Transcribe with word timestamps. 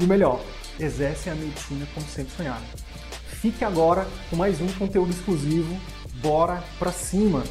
e 0.00 0.04
o 0.04 0.08
melhor, 0.08 0.40
exercem 0.78 1.32
a 1.32 1.36
medicina 1.36 1.86
como 1.92 2.06
sempre 2.06 2.34
sonharam. 2.34 2.64
Fique 3.26 3.64
agora 3.64 4.06
com 4.28 4.36
mais 4.36 4.60
um 4.60 4.68
conteúdo 4.72 5.10
exclusivo. 5.10 5.78
Bora 6.22 6.62
pra 6.78 6.90
cima! 6.90 7.42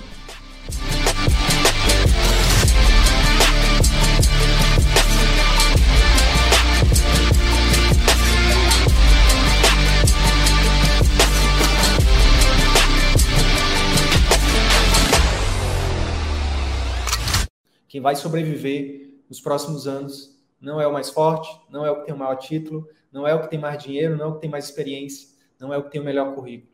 Quem 17.87 18.01
vai 18.01 18.15
sobreviver 18.15 19.09
nos 19.27 19.41
próximos 19.41 19.87
anos 19.87 20.38
não 20.59 20.79
é 20.79 20.87
o 20.87 20.93
mais 20.93 21.09
forte, 21.09 21.49
não 21.69 21.85
é 21.85 21.91
o 21.91 21.99
que 21.99 22.05
tem 22.05 22.13
o 22.13 22.17
maior 22.17 22.35
título, 22.35 22.87
não 23.11 23.27
é 23.27 23.33
o 23.33 23.41
que 23.41 23.49
tem 23.49 23.59
mais 23.59 23.81
dinheiro, 23.81 24.17
não 24.17 24.25
é 24.25 24.27
o 24.29 24.35
que 24.35 24.41
tem 24.41 24.49
mais 24.49 24.65
experiência, 24.65 25.29
não 25.59 25.73
é 25.73 25.77
o 25.77 25.83
que 25.83 25.91
tem 25.91 26.01
o 26.01 26.03
melhor 26.03 26.35
currículo. 26.35 26.71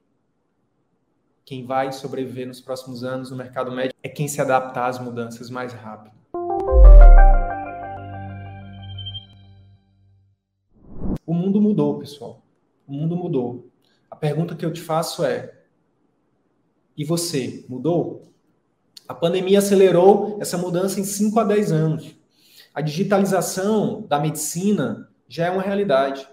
Quem 1.46 1.66
vai 1.66 1.92
sobreviver 1.92 2.48
nos 2.48 2.60
próximos 2.60 3.04
anos 3.04 3.30
no 3.30 3.38
mercado 3.38 3.72
médico 3.72 4.00
é 4.02 4.10
quem 4.10 4.28
se 4.28 4.42
adaptar 4.42 4.88
às 4.88 4.98
mudanças 4.98 5.50
mais 5.50 5.74
rápido. 5.74 6.16
O 11.26 11.34
mundo 11.34 11.62
mudou, 11.62 12.00
pessoal. 12.00 12.42
O 12.88 12.94
mundo 12.94 13.16
mudou. 13.16 13.70
A 14.10 14.16
pergunta 14.16 14.56
que 14.56 14.66
eu 14.66 14.74
te 14.74 14.82
faço 14.82 15.24
é: 15.24 15.54
e 16.98 17.04
você 17.04 17.66
mudou? 17.68 18.32
A 19.08 19.14
pandemia 19.14 19.60
acelerou 19.60 20.38
essa 20.42 20.58
mudança 20.58 21.00
em 21.00 21.04
5 21.04 21.40
a 21.40 21.44
10 21.44 21.72
anos. 21.72 22.16
A 22.76 22.82
digitalização 22.82 24.02
da 24.02 24.20
medicina 24.20 25.10
já 25.30 25.46
é 25.46 25.50
uma 25.50 25.62
realidade. 25.62 26.28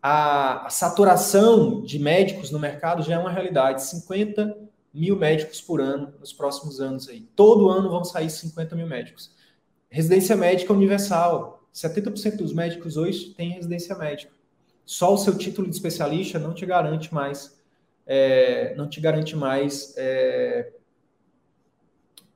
A, 0.00 0.68
saturação 0.70 1.82
de 1.82 1.98
médicos 1.98 2.52
no 2.52 2.58
mercado 2.60 3.02
já 3.02 3.16
é 3.16 3.18
uma 3.18 3.32
realidade. 3.32 3.82
50 3.82 4.56
mil 4.94 5.16
médicos 5.16 5.60
por 5.60 5.80
ano 5.80 6.14
nos 6.20 6.32
próximos 6.32 6.80
anos 6.80 7.08
aí. 7.08 7.22
Todo 7.34 7.68
ano 7.68 7.90
vão 7.90 8.04
sair 8.04 8.30
50 8.30 8.76
mil 8.76 8.86
médicos. 8.86 9.34
Residência 9.90 10.36
médica 10.36 10.72
universal. 10.72 11.64
70% 11.74 12.36
dos 12.36 12.52
médicos 12.52 12.96
hoje 12.96 13.34
têm 13.34 13.50
residência 13.50 13.96
médica. 13.96 14.32
Só 14.84 15.14
o 15.14 15.18
seu 15.18 15.36
título 15.36 15.68
de 15.68 15.74
especialista 15.74 16.38
não 16.38 16.54
te 16.54 16.64
garante 16.64 17.12
mais, 17.12 17.60
é, 18.06 18.72
não 18.76 18.88
te 18.88 19.00
garante 19.00 19.34
mais 19.34 19.94
é, 19.96 20.70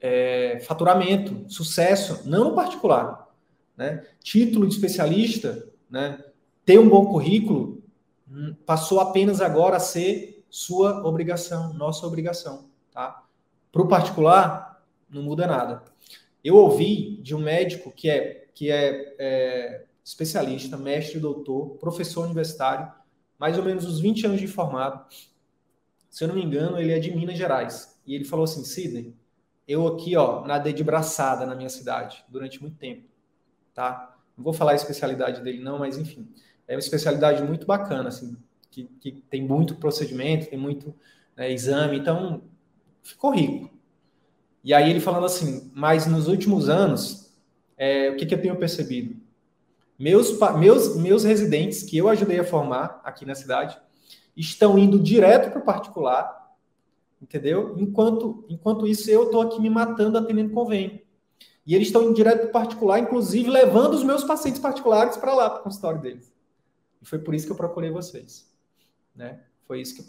é, 0.01 0.61
faturamento, 0.61 1.45
sucesso, 1.49 2.29
não 2.29 2.45
no 2.45 2.55
particular. 2.55 3.29
Né? 3.77 4.05
Título 4.23 4.67
de 4.67 4.75
especialista, 4.75 5.69
né? 5.91 6.25
ter 6.65 6.79
um 6.79 6.89
bom 6.89 7.07
currículo, 7.07 7.83
hum, 8.31 8.55
passou 8.65 9.01
apenas 9.01 9.41
agora 9.41 9.77
a 9.77 9.81
ser 9.81 10.45
sua 10.49 11.07
obrigação, 11.07 11.75
nossa 11.75 12.07
obrigação. 12.07 12.71
Tá? 12.91 13.25
Para 13.71 13.83
o 13.83 13.89
particular, 13.89 14.83
não 15.09 15.23
muda 15.23 15.47
nada. 15.47 15.83
Eu 16.43 16.57
ouvi 16.57 17.19
de 17.23 17.35
um 17.35 17.41
médico 17.41 17.93
que 17.93 18.09
é, 18.09 18.49
que 18.55 18.71
é, 18.71 19.15
é 19.19 19.85
especialista, 20.03 20.77
mestre, 20.77 21.21
doutor, 21.21 21.77
professor 21.79 22.25
universitário, 22.25 22.91
mais 23.39 23.57
ou 23.57 23.65
menos 23.65 23.85
uns 23.85 24.01
20 24.01 24.27
anos 24.27 24.41
de 24.41 24.47
formado. 24.47 25.07
Se 26.09 26.25
eu 26.25 26.29
não 26.29 26.35
me 26.35 26.43
engano, 26.43 26.79
ele 26.79 26.93
é 26.93 26.99
de 26.99 27.15
Minas 27.15 27.39
Gerais. 27.39 28.01
E 28.07 28.15
ele 28.15 28.25
falou 28.25 28.45
assim: 28.45 28.65
Sidney, 28.65 29.15
eu 29.71 29.87
aqui, 29.87 30.17
ó, 30.17 30.45
nadei 30.45 30.73
de 30.73 30.83
braçada 30.83 31.47
na 31.47 31.55
minha 31.55 31.69
cidade 31.69 32.25
durante 32.29 32.61
muito 32.61 32.77
tempo, 32.77 33.05
tá? 33.73 34.17
Não 34.37 34.43
vou 34.43 34.53
falar 34.53 34.73
a 34.73 34.75
especialidade 34.75 35.43
dele 35.43 35.63
não, 35.63 35.79
mas 35.79 35.97
enfim, 35.97 36.29
é 36.67 36.75
uma 36.75 36.81
especialidade 36.81 37.43
muito 37.45 37.67
bacana, 37.67 38.09
assim, 38.09 38.37
que, 38.69 38.85
que 39.01 39.13
tem 39.31 39.43
muito 39.43 39.77
procedimento, 39.77 40.51
tem 40.51 40.59
muito 40.59 40.93
né, 41.37 41.53
exame, 41.53 41.99
então 41.99 42.43
ficou 43.03 43.31
rico. 43.31 43.71
E 44.65 44.75
aí 44.75 44.91
ele 44.91 44.99
falando 44.99 45.27
assim, 45.27 45.71
mas 45.73 46.05
nos 46.07 46.27
últimos 46.27 46.69
anos, 46.69 47.33
é, 47.77 48.11
o 48.11 48.17
que, 48.17 48.27
que 48.27 48.35
eu 48.35 48.43
tenho 48.43 48.57
percebido? 48.57 49.17
Meus, 49.97 50.37
meus, 50.59 50.97
meus 50.97 51.23
residentes 51.23 51.85
que 51.85 51.97
eu 51.97 52.09
ajudei 52.09 52.41
a 52.41 52.45
formar 52.45 53.01
aqui 53.05 53.25
na 53.25 53.37
cidade 53.37 53.79
estão 54.37 54.77
indo 54.77 54.99
direto 54.99 55.51
para 55.51 55.61
o 55.61 55.65
particular 55.65 56.40
entendeu? 57.21 57.75
Enquanto, 57.79 58.45
enquanto 58.49 58.87
isso, 58.87 59.11
eu 59.11 59.25
estou 59.25 59.41
aqui 59.43 59.61
me 59.61 59.71
matando 59.71 60.19
atendendo 60.19 60.53
convênio. 60.53 61.01
E 61.67 61.75
eles 61.75 61.89
estão 61.89 62.03
em 62.03 62.13
direto 62.13 62.51
particular, 62.51 62.99
inclusive 62.99 63.49
levando 63.49 63.95
os 63.95 64.03
meus 64.03 64.25
pacientes 64.25 64.61
particulares 64.61 65.17
para 65.17 65.35
lá, 65.35 65.51
para 65.51 65.61
o 65.61 65.63
consultório 65.63 66.01
deles. 66.01 66.33
E 67.01 67.07
foi 67.07 67.19
por 67.19 67.35
isso 67.35 67.47
que 67.47 67.53
eu 67.53 67.57
procurei 67.57 67.91
vocês. 67.91 68.51
Né? 69.15 69.41
Foi 69.67 69.81
isso 69.81 69.97
que, 69.97 70.05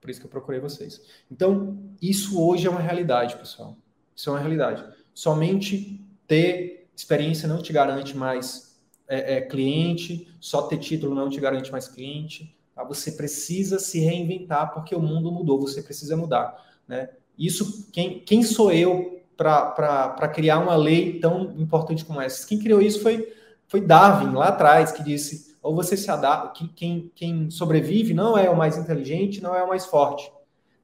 por 0.00 0.10
isso 0.10 0.20
que 0.20 0.26
eu 0.26 0.30
procurei 0.30 0.60
vocês. 0.60 1.02
Então, 1.30 1.78
isso 2.00 2.40
hoje 2.40 2.66
é 2.66 2.70
uma 2.70 2.80
realidade, 2.80 3.36
pessoal. 3.36 3.76
Isso 4.14 4.30
é 4.30 4.32
uma 4.32 4.38
realidade. 4.38 4.84
Somente 5.12 6.00
ter 6.26 6.88
experiência 6.94 7.48
não 7.48 7.60
te 7.60 7.72
garante 7.72 8.16
mais 8.16 8.80
é, 9.08 9.36
é, 9.36 9.40
cliente, 9.40 10.34
só 10.40 10.62
ter 10.62 10.78
título 10.78 11.14
não 11.14 11.28
te 11.28 11.40
garante 11.40 11.70
mais 11.70 11.88
cliente. 11.88 12.56
Tá? 12.74 12.84
Você 12.84 13.12
precisa 13.12 13.78
se 13.78 14.00
reinventar 14.00 14.72
porque 14.72 14.94
o 14.94 15.00
mundo 15.00 15.30
mudou, 15.30 15.60
você 15.60 15.82
precisa 15.82 16.16
mudar. 16.16 16.56
Né? 16.86 17.10
Isso, 17.38 17.88
quem, 17.92 18.20
quem 18.20 18.42
sou 18.42 18.72
eu 18.72 19.20
para 19.36 20.28
criar 20.28 20.58
uma 20.58 20.76
lei 20.76 21.18
tão 21.18 21.54
importante 21.58 22.04
como 22.04 22.20
essa? 22.20 22.46
Quem 22.46 22.58
criou 22.58 22.80
isso 22.80 23.00
foi, 23.00 23.32
foi 23.66 23.80
Darwin, 23.80 24.34
lá 24.34 24.48
atrás, 24.48 24.92
que 24.92 25.02
disse: 25.02 25.56
ou 25.62 25.74
você 25.74 25.96
se 25.96 26.10
adapta, 26.10 26.68
quem, 26.74 27.10
quem 27.14 27.50
sobrevive 27.50 28.12
não 28.12 28.36
é 28.36 28.50
o 28.50 28.56
mais 28.56 28.76
inteligente, 28.76 29.42
não 29.42 29.54
é 29.54 29.62
o 29.62 29.68
mais 29.68 29.86
forte. 29.86 30.30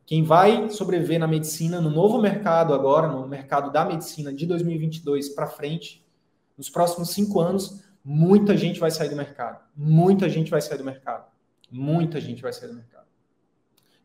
Quem 0.07 0.23
vai 0.23 0.71
sobreviver 0.71 1.21
na 1.21 1.27
medicina, 1.27 1.81
no 1.81 1.91
novo 1.91 2.19
mercado 2.19 2.73
agora, 2.73 3.09
no 3.09 3.29
mercado 3.29 3.71
da 3.71 3.85
medicina 3.85 4.33
de 4.33 4.47
2022 4.47 5.29
para 5.31 5.47
frente, 5.47 6.03
nos 6.57 6.71
próximos 6.71 7.11
cinco 7.11 7.41
anos, 7.41 7.85
muita 8.03 8.57
gente 8.57 8.81
vai 8.81 8.91
sair 8.91 9.11
do 9.11 9.17
mercado. 9.17 9.61
Muita 9.77 10.29
gente 10.29 10.51
vai 10.51 10.63
sair 10.63 10.79
do 10.79 10.85
mercado. 10.85 11.27
Muita 11.71 12.21
gente 12.21 12.43
vai 12.43 12.53
sair 12.53 12.69
do 12.69 12.75
mercado. 12.75 13.07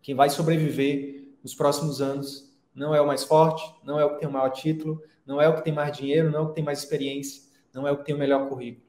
Quem 0.01 0.16
vai 0.16 0.29
sobreviver 0.29 1.29
nos 1.41 1.53
próximos 1.53 2.01
anos 2.01 2.53
não 2.75 2.94
é 2.94 3.00
o 3.00 3.07
mais 3.07 3.24
forte, 3.24 3.63
não 3.84 4.00
é 4.00 4.06
o 4.06 4.13
que 4.13 4.19
tem 4.19 4.28
o 4.28 4.31
maior 4.31 4.50
título, 4.50 5.01
não 5.25 5.41
é 5.41 5.47
o 5.47 5.56
que 5.56 5.63
tem 5.63 5.73
mais 5.73 5.96
dinheiro, 5.96 6.29
não 6.29 6.40
é 6.40 6.41
o 6.44 6.50
que 6.50 6.56
tem 6.56 6.63
mais 6.63 6.79
experiência, 6.79 7.44
não 7.73 7.88
é 7.88 7.91
o 7.91 7.97
que 7.97 8.06
tem 8.06 8.16
o 8.16 8.18
melhor 8.18 8.50
currículo. 8.50 8.85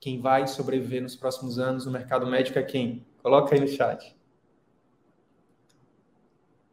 Quem 0.00 0.20
vai 0.20 0.46
sobreviver 0.46 1.02
nos 1.02 1.14
próximos 1.14 1.58
anos 1.58 1.84
no 1.84 1.92
mercado 1.92 2.26
médico 2.26 2.58
é 2.58 2.62
quem? 2.62 3.06
Coloca 3.22 3.54
aí 3.54 3.60
no 3.60 3.68
chat. 3.68 4.16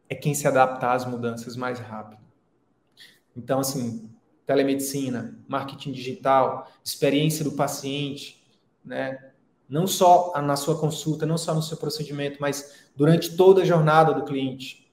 É 0.08 0.14
quem 0.14 0.34
se 0.34 0.48
adaptar 0.48 0.94
às 0.94 1.04
mudanças 1.04 1.54
mais 1.54 1.78
rápido. 1.78 2.22
Então, 3.36 3.60
assim, 3.60 4.10
telemedicina, 4.46 5.38
marketing 5.46 5.92
digital, 5.92 6.72
experiência 6.82 7.44
do 7.44 7.52
paciente, 7.52 8.42
né? 8.82 9.27
Não 9.68 9.86
só 9.86 10.32
na 10.40 10.56
sua 10.56 10.78
consulta, 10.78 11.26
não 11.26 11.36
só 11.36 11.54
no 11.54 11.62
seu 11.62 11.76
procedimento, 11.76 12.38
mas 12.40 12.86
durante 12.96 13.36
toda 13.36 13.62
a 13.62 13.64
jornada 13.64 14.14
do 14.14 14.24
cliente. 14.24 14.90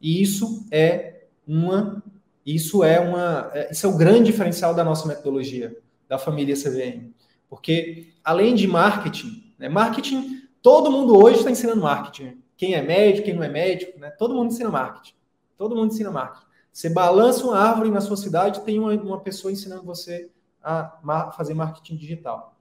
E 0.00 0.22
isso 0.22 0.66
é 0.70 1.26
uma, 1.46 2.02
isso 2.46 2.84
é 2.84 3.00
uma, 3.00 3.50
é, 3.52 3.72
isso 3.72 3.86
é 3.86 3.88
o 3.88 3.96
grande 3.96 4.30
diferencial 4.30 4.74
da 4.74 4.84
nossa 4.84 5.08
metodologia 5.08 5.76
da 6.08 6.18
família 6.18 6.54
CVM, 6.54 7.12
porque 7.48 8.12
além 8.22 8.54
de 8.54 8.68
marketing, 8.68 9.52
né, 9.58 9.68
marketing, 9.68 10.42
todo 10.62 10.90
mundo 10.90 11.16
hoje 11.16 11.38
está 11.38 11.50
ensinando 11.50 11.82
marketing. 11.82 12.38
Quem 12.56 12.74
é 12.74 12.82
médico, 12.82 13.26
quem 13.26 13.34
não 13.34 13.42
é 13.42 13.48
médico, 13.48 13.98
né, 13.98 14.10
todo 14.10 14.34
mundo 14.34 14.52
ensina 14.52 14.70
marketing. 14.70 15.14
Todo 15.56 15.74
mundo 15.74 15.92
ensina 15.92 16.10
marketing. 16.10 16.46
Você 16.72 16.88
balança 16.88 17.44
uma 17.44 17.58
árvore 17.58 17.90
na 17.90 18.00
sua 18.00 18.16
cidade, 18.16 18.60
tem 18.60 18.78
uma, 18.78 18.92
uma 18.92 19.20
pessoa 19.20 19.52
ensinando 19.52 19.84
você 19.84 20.30
a 20.62 21.32
fazer 21.36 21.54
marketing 21.54 21.96
digital. 21.96 22.53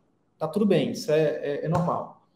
Tá 0.43 0.49
tudo 0.49 0.65
bem, 0.65 0.91
isso 0.91 1.09
é, 1.09 1.21
é, 1.21 1.65
é 1.65 1.69
normal. 1.69 2.27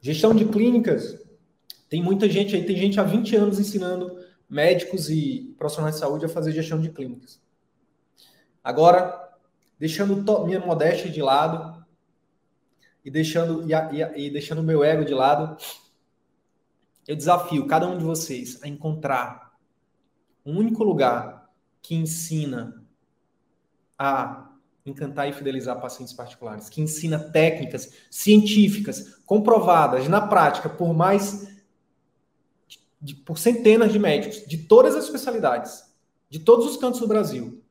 Gestão 0.00 0.34
de 0.34 0.44
clínicas, 0.44 1.16
tem 1.88 2.02
muita 2.02 2.28
gente 2.28 2.56
aí, 2.56 2.66
tem 2.66 2.76
gente 2.76 2.98
há 2.98 3.04
20 3.04 3.36
anos 3.36 3.60
ensinando 3.60 4.18
médicos 4.50 5.08
e 5.08 5.54
profissionais 5.56 5.94
de 5.94 6.00
saúde 6.00 6.24
a 6.24 6.28
fazer 6.28 6.50
gestão 6.50 6.80
de 6.80 6.88
clínicas. 6.90 7.40
Agora, 8.64 9.38
deixando 9.78 10.44
minha 10.44 10.58
modéstia 10.58 11.08
de 11.08 11.22
lado 11.22 11.86
e 13.04 13.08
deixando 13.08 13.64
e, 13.70 13.72
e, 13.72 14.26
e 14.26 14.30
deixando 14.32 14.64
meu 14.64 14.82
ego 14.82 15.04
de 15.04 15.14
lado, 15.14 15.56
eu 17.06 17.14
desafio 17.14 17.68
cada 17.68 17.86
um 17.86 17.96
de 17.96 18.02
vocês 18.02 18.60
a 18.64 18.66
encontrar 18.66 19.52
um 20.44 20.58
único 20.58 20.82
lugar 20.82 21.48
que 21.80 21.94
ensina 21.94 22.84
a 23.96 24.41
encantar 24.84 25.28
e 25.28 25.32
fidelizar 25.32 25.80
pacientes 25.80 26.12
particulares, 26.12 26.68
que 26.68 26.80
ensina 26.80 27.18
técnicas 27.18 27.92
científicas 28.10 29.20
comprovadas 29.24 30.08
na 30.08 30.26
prática 30.26 30.68
por 30.68 30.92
mais 30.92 31.48
de, 33.00 33.14
por 33.14 33.38
centenas 33.38 33.92
de 33.92 33.98
médicos 33.98 34.46
de 34.46 34.58
todas 34.58 34.94
as 34.94 35.04
especialidades, 35.04 35.92
de 36.28 36.38
todos 36.38 36.66
os 36.66 36.76
cantos 36.76 37.00
do 37.00 37.08
Brasil. 37.08 37.62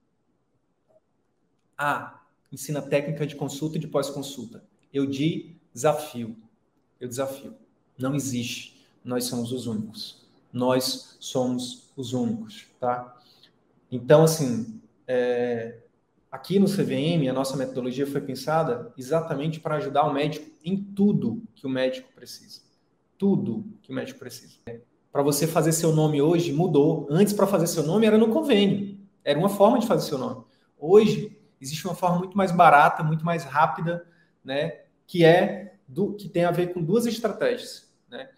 A 1.78 2.22
ensina 2.52 2.82
técnica 2.82 3.26
de 3.26 3.36
consulta 3.36 3.78
e 3.78 3.80
de 3.80 3.88
pós-consulta. 3.88 4.64
Eu 4.94 5.06
desafio. 5.06 6.36
Eu 7.00 7.08
desafio. 7.08 7.56
Não 7.98 8.14
existe. 8.14 8.86
Nós 9.04 9.24
somos 9.26 9.52
os 9.52 9.68
únicos. 9.68 10.28
Nós 10.52 11.16
somos 11.20 11.90
os 11.96 12.14
únicos, 12.14 12.68
tá? 12.80 13.18
Então, 13.90 14.24
assim, 14.24 14.82
é, 15.08 15.78
aqui 16.32 16.58
no 16.58 16.66
CVM, 16.66 17.30
a 17.30 17.34
nossa 17.34 17.58
metodologia 17.58 18.08
foi 18.08 18.22
pensada 18.22 18.94
exatamente 18.98 19.60
para 19.60 19.76
ajudar 19.76 20.04
o 20.04 20.14
médico 20.14 20.50
em 20.64 20.82
tudo 20.82 21.44
que 21.54 21.68
o 21.68 21.70
médico 21.70 22.10
precisa. 22.16 22.62
Tudo 23.18 23.66
que 23.82 23.92
o 23.92 23.94
médico 23.94 24.18
precisa. 24.18 24.56
Para 25.12 25.22
você 25.22 25.46
fazer 25.46 25.74
seu 25.74 25.94
nome 25.94 26.22
hoje, 26.22 26.54
mudou. 26.54 27.06
Antes, 27.10 27.34
para 27.34 27.46
fazer 27.46 27.68
seu 27.68 27.84
nome, 27.84 28.08
era 28.08 28.18
no 28.18 28.30
convênio. 28.30 28.98
Era 29.26 29.38
uma 29.38 29.50
forma 29.50 29.78
de 29.78 29.86
fazer 29.86 30.08
seu 30.08 30.18
nome. 30.18 30.46
Hoje, 30.80 31.38
existe 31.60 31.86
uma 31.86 31.94
forma 31.94 32.20
muito 32.20 32.38
mais 32.38 32.52
barata, 32.52 33.04
muito 33.04 33.26
mais 33.26 33.44
rápida, 33.44 34.08
né? 34.44 34.80
Que 35.06 35.26
é 35.26 35.76
do 35.86 36.14
que 36.14 36.30
tem 36.30 36.46
a 36.46 36.52
ver 36.52 36.74
com 36.74 36.82
duas 36.82 37.06
estratégias, 37.06 37.94
né? 38.10 38.30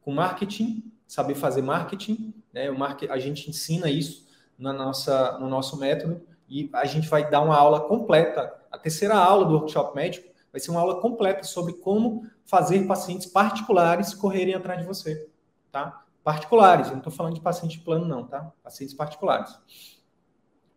Com 0.00 0.12
marketing, 0.12 0.90
saber 1.06 1.34
fazer 1.34 1.60
marketing, 1.60 2.32
né? 2.52 2.70
O 2.70 2.78
market, 2.78 3.10
a 3.10 3.18
gente 3.18 3.48
ensina 3.50 3.90
isso 3.90 4.26
na 4.58 4.72
nossa, 4.72 5.38
no 5.38 5.48
nosso 5.48 5.78
método 5.78 6.22
e 6.48 6.68
a 6.72 6.84
gente 6.84 7.08
vai 7.08 7.28
dar 7.30 7.40
uma 7.40 7.56
aula 7.56 7.80
completa. 7.80 8.54
A 8.70 8.78
terceira 8.78 9.16
aula 9.16 9.44
do 9.44 9.54
workshop 9.54 9.94
médico 9.94 10.32
vai 10.50 10.60
ser 10.60 10.70
uma 10.70 10.80
aula 10.80 11.00
completa 11.00 11.42
sobre 11.44 11.72
como 11.74 12.26
fazer 12.44 12.86
pacientes 12.86 13.26
particulares 13.26 14.12
correrem 14.12 14.54
atrás 14.54 14.80
de 14.80 14.86
você, 14.86 15.28
tá? 15.70 16.04
Particulares, 16.22 16.86
eu 16.86 16.92
não 16.92 16.98
estou 16.98 17.12
falando 17.12 17.34
de 17.34 17.40
paciente 17.40 17.80
plano, 17.80 18.06
não, 18.06 18.24
tá? 18.24 18.52
Pacientes 18.62 18.94
particulares. 18.94 19.56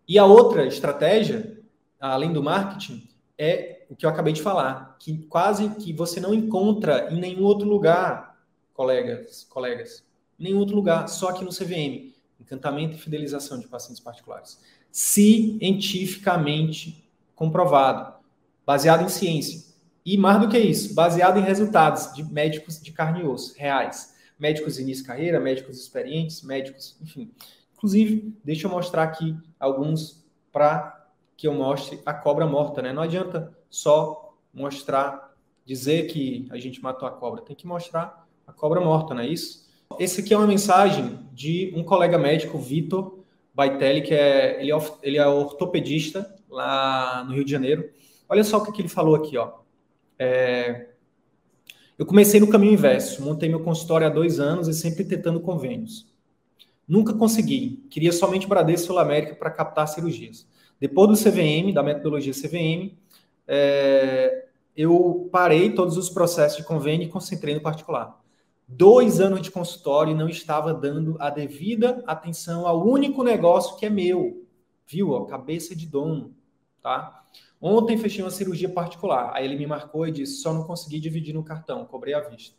E 0.07 0.17
a 0.17 0.25
outra 0.25 0.65
estratégia, 0.65 1.62
além 2.00 2.31
do 2.31 2.41
marketing, 2.41 3.07
é 3.38 3.85
o 3.89 3.95
que 3.95 4.06
eu 4.06 4.09
acabei 4.09 4.33
de 4.33 4.41
falar, 4.41 4.95
que 4.97 5.25
quase 5.27 5.69
que 5.75 5.91
você 5.91 6.19
não 6.19 6.33
encontra 6.33 7.12
em 7.12 7.19
nenhum 7.19 7.44
outro 7.44 7.67
lugar, 7.67 8.39
colegas, 8.73 9.44
colegas, 9.50 10.03
em 10.39 10.45
nenhum 10.45 10.59
outro 10.59 10.75
lugar, 10.75 11.07
só 11.07 11.29
aqui 11.29 11.44
no 11.44 11.51
CVM, 11.51 12.13
encantamento 12.39 12.95
e 12.95 13.00
fidelização 13.00 13.59
de 13.59 13.67
pacientes 13.67 14.01
particulares 14.01 14.59
cientificamente 14.95 17.06
comprovado, 17.36 18.15
baseado 18.65 19.03
em 19.03 19.09
ciência. 19.09 19.75
E 20.06 20.18
mais 20.18 20.39
do 20.39 20.47
que 20.47 20.57
isso, 20.57 20.95
baseado 20.95 21.38
em 21.38 21.44
resultados 21.44 22.13
de 22.13 22.24
médicos 22.24 22.81
de 22.81 22.94
carne 22.94 23.19
e 23.19 23.25
osso, 23.25 23.53
reais. 23.57 24.15
Médicos 24.39 24.75
de 24.75 24.83
início 24.83 25.03
de 25.03 25.09
carreira, 25.09 25.38
médicos 25.38 25.81
experientes, 25.81 26.42
médicos, 26.44 26.95
enfim. 27.01 27.30
Inclusive, 27.75 28.33
deixa 28.42 28.68
eu 28.68 28.71
mostrar 28.71 29.03
aqui 29.03 29.36
alguns 29.59 30.24
para 30.50 31.06
que 31.36 31.45
eu 31.45 31.53
mostre 31.53 32.00
a 32.06 32.13
cobra 32.13 32.48
morta, 32.48 32.81
né? 32.81 32.94
Não 32.94 33.03
adianta 33.03 33.53
só 33.69 34.33
mostrar, 34.53 35.36
dizer 35.65 36.07
que 36.07 36.48
a 36.50 36.57
gente 36.57 36.81
matou 36.81 37.06
a 37.06 37.12
cobra, 37.12 37.41
tem 37.41 37.53
que 37.53 37.68
mostrar 37.68 38.25
a 38.48 38.53
cobra 38.53 38.80
morta, 38.80 39.13
não 39.13 39.24
é 39.24 39.27
isso? 39.27 39.68
Esse 40.00 40.21
aqui 40.21 40.33
é 40.33 40.38
uma 40.38 40.48
mensagem 40.48 41.19
de 41.33 41.74
um 41.75 41.83
colega 41.83 42.18
médico, 42.18 42.57
Vitor, 42.57 43.14
Baitelli, 43.56 44.02
que 44.02 44.13
é 44.13 44.62
ele, 44.62 44.72
é 44.72 44.78
ele 45.02 45.18
é 45.18 45.25
ortopedista 45.25 46.36
lá 46.50 47.24
no 47.24 47.34
Rio 47.34 47.46
de 47.46 47.52
Janeiro. 47.52 47.90
Olha 48.28 48.44
só 48.44 48.57
o 48.57 48.66
que, 48.66 48.72
que 48.74 48.81
ele 48.81 48.90
falou 48.90 49.16
aqui, 49.16 49.38
ó. 49.38 49.60
É, 50.19 50.90
eu 51.98 52.06
comecei 52.06 52.40
no 52.42 52.50
caminho 52.50 52.74
inverso, 52.74 53.24
montei 53.24 53.48
meu 53.48 53.62
consultório 53.62 54.06
há 54.06 54.10
dois 54.10 54.40
anos 54.42 54.68
e 54.68 54.74
sempre 54.74 55.06
tentando 55.06 55.40
convênios. 55.40 56.06
Nunca 56.86 57.13
consegui, 57.13 57.84
queria 57.90 58.12
somente 58.12 58.46
Bradesco 58.46 58.88
Sul 58.88 59.00
América 59.00 59.36
para 59.36 59.50
captar 59.50 59.88
cirurgias. 59.88 60.46
Depois 60.80 61.10
do 61.10 61.16
CVM, 61.16 61.74
da 61.74 61.81
metodologia 61.81 62.34
CVM, 62.34 62.94
é, 63.48 64.48
eu 64.75 65.30
parei 65.31 65.72
todos 65.72 65.98
os 65.98 66.10
processos 66.10 66.58
de 66.58 66.63
convênio 66.66 67.08
e 67.08 67.10
concentrei 67.10 67.56
no 67.56 67.62
particular 67.62 68.25
dois 68.67 69.19
anos 69.19 69.41
de 69.41 69.51
consultório 69.51 70.12
e 70.12 70.15
não 70.15 70.27
estava 70.27 70.73
dando 70.73 71.15
a 71.19 71.29
devida 71.29 72.03
atenção 72.07 72.67
ao 72.67 72.85
único 72.85 73.23
negócio 73.23 73.77
que 73.77 73.85
é 73.85 73.89
meu. 73.89 74.45
Viu? 74.88 75.12
Ó, 75.12 75.25
cabeça 75.25 75.75
de 75.75 75.88
dono, 75.88 76.35
tá? 76.81 77.23
Ontem 77.62 77.97
fechei 77.97 78.23
uma 78.23 78.31
cirurgia 78.31 78.69
particular. 78.69 79.31
Aí 79.33 79.45
ele 79.45 79.56
me 79.56 79.65
marcou 79.65 80.07
e 80.07 80.12
disse: 80.12 80.41
só 80.41 80.53
não 80.53 80.63
consegui 80.63 81.00
dividir 81.00 81.33
no 81.33 81.44
cartão, 81.44 81.85
cobrei 81.85 82.13
à 82.13 82.19
vista. 82.19 82.56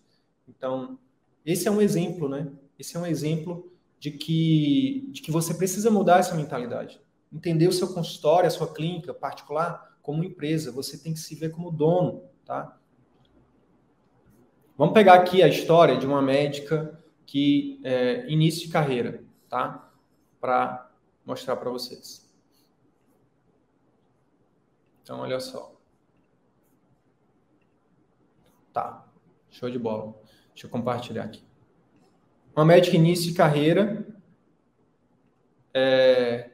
Então, 0.48 0.98
esse 1.44 1.68
é 1.68 1.70
um 1.70 1.80
exemplo, 1.80 2.28
né? 2.28 2.50
Esse 2.78 2.96
é 2.96 3.00
um 3.00 3.06
exemplo 3.06 3.70
de 3.98 4.10
que, 4.10 5.08
de 5.12 5.22
que 5.22 5.30
você 5.30 5.54
precisa 5.54 5.90
mudar 5.90 6.18
essa 6.18 6.34
mentalidade. 6.34 7.00
Entender 7.32 7.68
o 7.68 7.72
seu 7.72 7.92
consultório, 7.92 8.46
a 8.46 8.50
sua 8.50 8.72
clínica 8.72 9.12
particular 9.12 9.96
como 10.02 10.24
empresa. 10.24 10.70
Você 10.72 10.98
tem 10.98 11.12
que 11.12 11.18
se 11.18 11.34
ver 11.34 11.50
como 11.50 11.70
dono, 11.70 12.22
tá? 12.44 12.75
Vamos 14.76 14.92
pegar 14.92 15.14
aqui 15.14 15.42
a 15.42 15.48
história 15.48 15.96
de 15.96 16.06
uma 16.06 16.20
médica 16.20 17.02
que 17.24 17.80
é, 17.82 18.30
início 18.30 18.66
de 18.66 18.72
carreira, 18.72 19.24
tá? 19.48 19.90
Para 20.38 20.90
mostrar 21.24 21.56
para 21.56 21.70
vocês. 21.70 22.30
Então, 25.02 25.20
olha 25.20 25.40
só. 25.40 25.74
Tá, 28.70 29.08
show 29.50 29.70
de 29.70 29.78
bola. 29.78 30.14
Deixa 30.52 30.66
eu 30.66 30.70
compartilhar 30.70 31.24
aqui. 31.24 31.42
Uma 32.54 32.66
médica 32.66 32.96
início 32.96 33.30
de 33.30 33.34
carreira, 33.34 34.06
é, 35.72 36.50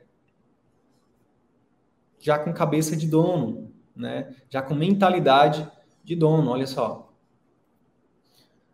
já 2.20 2.38
com 2.38 2.52
cabeça 2.52 2.96
de 2.96 3.08
dono, 3.08 3.74
né? 3.96 4.36
Já 4.48 4.62
com 4.62 4.74
mentalidade 4.74 5.68
de 6.04 6.14
dono. 6.14 6.52
Olha 6.52 6.68
só 6.68 7.11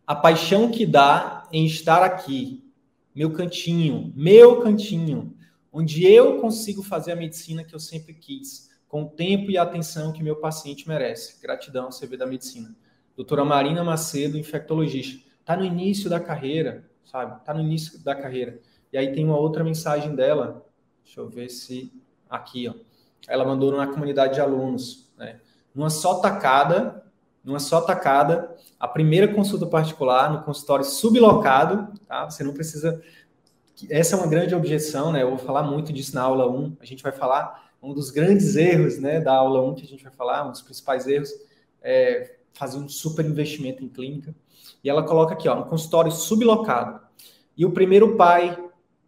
a 0.09 0.15
paixão 0.15 0.71
que 0.71 0.87
dá 0.87 1.47
em 1.53 1.67
estar 1.67 2.03
aqui, 2.03 2.65
meu 3.15 3.31
cantinho, 3.31 4.11
meu 4.17 4.62
cantinho, 4.62 5.37
onde 5.71 6.07
eu 6.07 6.41
consigo 6.41 6.83
fazer 6.83 7.12
a 7.12 7.17
medicina 7.17 7.62
que 7.62 7.75
eu 7.75 7.79
sempre 7.79 8.15
quis, 8.15 8.71
com 8.88 9.03
o 9.03 9.11
tempo 9.11 9.50
e 9.50 9.59
a 9.59 9.62
atenção 9.62 10.11
que 10.11 10.23
meu 10.23 10.37
paciente 10.37 10.88
merece. 10.88 11.38
Gratidão, 11.43 11.91
CV 11.91 12.17
da 12.17 12.25
medicina. 12.25 12.75
Doutora 13.15 13.45
Marina 13.45 13.85
Macedo, 13.85 14.38
infectologista. 14.38 15.23
Está 15.41 15.55
no 15.55 15.65
início 15.67 16.09
da 16.09 16.19
carreira, 16.19 16.88
sabe? 17.05 17.37
Está 17.37 17.53
no 17.53 17.61
início 17.61 18.03
da 18.03 18.15
carreira. 18.15 18.59
E 18.91 18.97
aí 18.97 19.12
tem 19.12 19.27
uma 19.27 19.37
outra 19.37 19.62
mensagem 19.62 20.15
dela. 20.15 20.67
Deixa 21.05 21.21
eu 21.21 21.29
ver 21.29 21.50
se. 21.50 21.93
Aqui, 22.31 22.67
ó. 22.67 22.73
Ela 23.29 23.45
mandou 23.45 23.77
na 23.77 23.87
comunidade 23.87 24.35
de 24.35 24.41
alunos. 24.41 25.12
Né? 25.19 25.38
Numa 25.75 25.91
só 25.91 26.19
tacada, 26.21 27.05
numa 27.45 27.59
só 27.59 27.80
tacada, 27.80 28.54
a 28.78 28.87
primeira 28.87 29.33
consulta 29.33 29.66
particular 29.66 30.33
no 30.33 30.42
consultório 30.42 30.85
sublocado, 30.85 31.92
tá? 32.07 32.28
Você 32.28 32.45
não 32.45 32.52
precisa. 32.52 33.02
Essa 33.88 34.16
é 34.16 34.18
uma 34.18 34.26
grande 34.26 34.54
objeção, 34.54 35.12
né? 35.12 35.23
Eu 35.23 35.30
vou 35.30 35.38
falar 35.38 35.62
muito 35.62 35.92
disso 35.92 36.14
na 36.14 36.23
aula 36.23 36.50
1. 36.50 36.76
A 36.80 36.85
gente 36.85 37.02
vai 37.02 37.12
falar 37.12 37.68
um 37.83 37.95
dos 37.95 38.11
grandes 38.11 38.57
erros, 38.57 38.99
né, 38.99 39.21
da 39.21 39.35
aula 39.35 39.62
1 39.62 39.75
que 39.76 39.85
a 39.85 39.87
gente 39.87 40.02
vai 40.02 40.12
falar, 40.12 40.47
um 40.47 40.50
dos 40.50 40.62
principais 40.62 41.07
erros 41.07 41.30
é 41.80 42.37
fazer 42.52 42.78
um 42.78 42.88
super 42.88 43.25
investimento 43.25 43.85
em 43.85 43.88
clínica. 43.88 44.35
E 44.83 44.90
ela 44.90 45.04
coloca 45.04 45.33
aqui, 45.33 45.49
ó, 45.49 45.54
no 45.54 45.66
consultório 45.66 46.11
sublocado. 46.11 47.00
E 47.57 47.64
o 47.64 47.73
primeiro 47.73 48.16
pai 48.16 48.57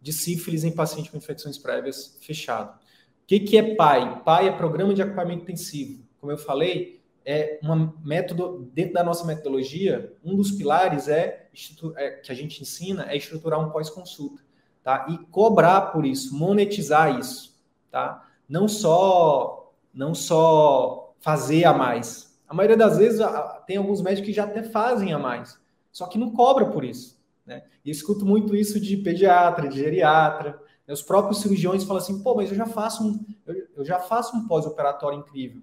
de 0.01 0.11
sífilis 0.13 0.63
em 0.63 0.71
paciente 0.71 1.11
com 1.11 1.17
infecções 1.17 1.57
prévias 1.57 2.17
fechado. 2.21 2.71
O 2.71 3.27
que, 3.27 3.39
que 3.41 3.57
é 3.57 3.75
PAI? 3.75 4.21
PAI 4.23 4.47
é 4.47 4.51
Programa 4.51 4.93
de 4.93 5.01
Acompanhamento 5.01 5.43
Intensivo. 5.43 6.03
Como 6.19 6.31
eu 6.31 6.37
falei, 6.37 7.00
é 7.25 7.59
uma 7.61 7.93
método 8.03 8.69
dentro 8.73 8.93
da 8.93 9.03
nossa 9.03 9.25
metodologia, 9.25 10.13
um 10.23 10.35
dos 10.35 10.51
pilares 10.51 11.07
é, 11.07 11.47
é 11.95 12.09
que 12.11 12.31
a 12.31 12.35
gente 12.35 12.61
ensina 12.61 13.05
é 13.11 13.15
estruturar 13.15 13.59
um 13.59 13.69
pós-consulta, 13.69 14.41
tá? 14.83 15.05
E 15.09 15.17
cobrar 15.29 15.91
por 15.91 16.05
isso, 16.05 16.35
monetizar 16.35 17.17
isso, 17.19 17.59
tá? 17.89 18.27
Não 18.47 18.67
só 18.67 19.73
não 19.93 20.15
só 20.15 21.13
fazer 21.19 21.65
a 21.65 21.73
mais. 21.73 22.39
A 22.47 22.53
maioria 22.53 22.77
das 22.77 22.97
vezes 22.97 23.19
tem 23.67 23.77
alguns 23.77 24.01
médicos 24.01 24.27
que 24.27 24.33
já 24.33 24.45
até 24.45 24.63
fazem 24.63 25.13
a 25.13 25.19
mais, 25.19 25.59
só 25.91 26.07
que 26.07 26.17
não 26.17 26.31
cobra 26.31 26.65
por 26.65 26.83
isso, 26.83 27.19
né? 27.45 27.63
E 27.83 27.89
eu 27.89 27.91
escuto 27.91 28.25
muito 28.25 28.55
isso 28.55 28.79
de 28.79 28.97
pediatra, 28.97 29.67
de 29.67 29.79
geriatra, 29.79 30.59
né? 30.87 30.93
os 30.93 31.01
próprios 31.01 31.41
cirurgiões 31.41 31.83
falam 31.83 32.01
assim, 32.01 32.21
pô, 32.23 32.35
mas 32.35 32.49
eu 32.49 32.55
já 32.55 32.65
faço 32.65 33.03
um, 33.03 33.25
eu, 33.45 33.67
eu 33.77 33.85
já 33.85 33.99
faço 33.99 34.35
um 34.35 34.47
pós-operatório 34.47 35.19
incrível. 35.19 35.61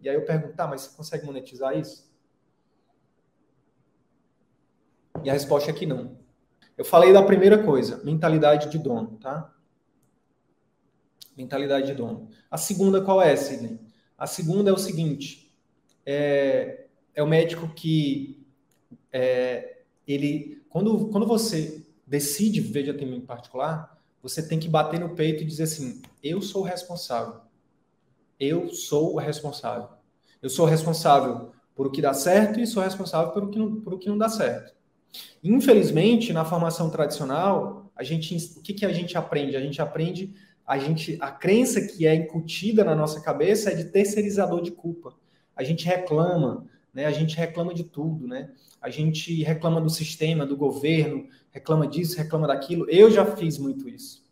E 0.00 0.08
aí 0.08 0.14
eu 0.14 0.24
pergunto, 0.24 0.54
tá, 0.54 0.66
mas 0.66 0.82
você 0.82 0.96
consegue 0.96 1.26
monetizar 1.26 1.76
isso? 1.76 2.06
E 5.24 5.30
a 5.30 5.32
resposta 5.32 5.70
é 5.70 5.74
que 5.74 5.86
não. 5.86 6.18
Eu 6.76 6.84
falei 6.84 7.12
da 7.12 7.22
primeira 7.22 7.62
coisa, 7.64 8.02
mentalidade 8.04 8.70
de 8.70 8.78
dono, 8.78 9.16
tá? 9.18 9.52
Mentalidade 11.36 11.86
de 11.86 11.94
dono. 11.94 12.28
A 12.50 12.56
segunda 12.56 13.00
qual 13.00 13.20
é, 13.20 13.34
Sidney? 13.34 13.80
A 14.16 14.26
segunda 14.26 14.70
é 14.70 14.72
o 14.72 14.78
seguinte: 14.78 15.54
é, 16.04 16.86
é 17.14 17.22
o 17.22 17.26
médico 17.26 17.68
que 17.74 18.46
é, 19.12 19.78
ele, 20.06 20.62
quando, 20.68 21.08
quando 21.08 21.26
você 21.26 21.84
decide 22.06 22.60
viver 22.60 22.84
de 22.84 22.90
atendimento 22.90 23.26
particular, 23.26 23.98
você 24.22 24.46
tem 24.46 24.58
que 24.58 24.68
bater 24.68 25.00
no 25.00 25.14
peito 25.14 25.42
e 25.42 25.46
dizer 25.46 25.64
assim: 25.64 26.02
eu 26.22 26.40
sou 26.40 26.62
o 26.62 26.64
responsável. 26.64 27.40
Eu 28.38 28.70
sou 28.70 29.14
o 29.14 29.18
responsável. 29.18 29.88
Eu 30.42 30.50
sou 30.50 30.66
responsável 30.66 31.52
por 31.74 31.86
o 31.86 31.90
que 31.90 32.02
dá 32.02 32.14
certo 32.14 32.60
e 32.60 32.66
sou 32.66 32.82
responsável 32.82 33.32
por 33.32 33.44
o 33.44 33.50
que 33.50 33.58
não, 33.58 33.80
por 33.80 33.94
o 33.94 33.98
que 33.98 34.08
não 34.08 34.18
dá 34.18 34.28
certo. 34.28 34.74
Infelizmente, 35.42 36.32
na 36.32 36.44
formação 36.44 36.90
tradicional, 36.90 37.90
a 37.96 38.02
gente, 38.02 38.36
o 38.56 38.62
que, 38.62 38.74
que 38.74 38.86
a 38.86 38.92
gente 38.92 39.16
aprende? 39.16 39.56
A 39.56 39.60
gente 39.60 39.80
aprende 39.80 40.34
a 40.66 40.78
gente 40.78 41.16
a 41.20 41.30
crença 41.30 41.80
que 41.86 42.06
é 42.06 42.14
incutida 42.14 42.82
na 42.84 42.94
nossa 42.94 43.20
cabeça 43.20 43.70
é 43.70 43.74
de 43.74 43.84
terceirizador 43.84 44.60
de 44.60 44.72
culpa. 44.72 45.14
A 45.54 45.62
gente 45.62 45.86
reclama, 45.86 46.66
né? 46.92 47.06
A 47.06 47.12
gente 47.12 47.36
reclama 47.36 47.72
de 47.72 47.84
tudo, 47.84 48.26
né? 48.26 48.50
A 48.82 48.90
gente 48.90 49.42
reclama 49.44 49.80
do 49.80 49.88
sistema, 49.88 50.44
do 50.44 50.56
governo, 50.56 51.28
reclama 51.52 51.86
disso, 51.86 52.16
reclama 52.16 52.48
daquilo. 52.48 52.90
Eu 52.90 53.10
já 53.10 53.24
fiz 53.36 53.58
muito 53.58 53.88
isso, 53.88 54.24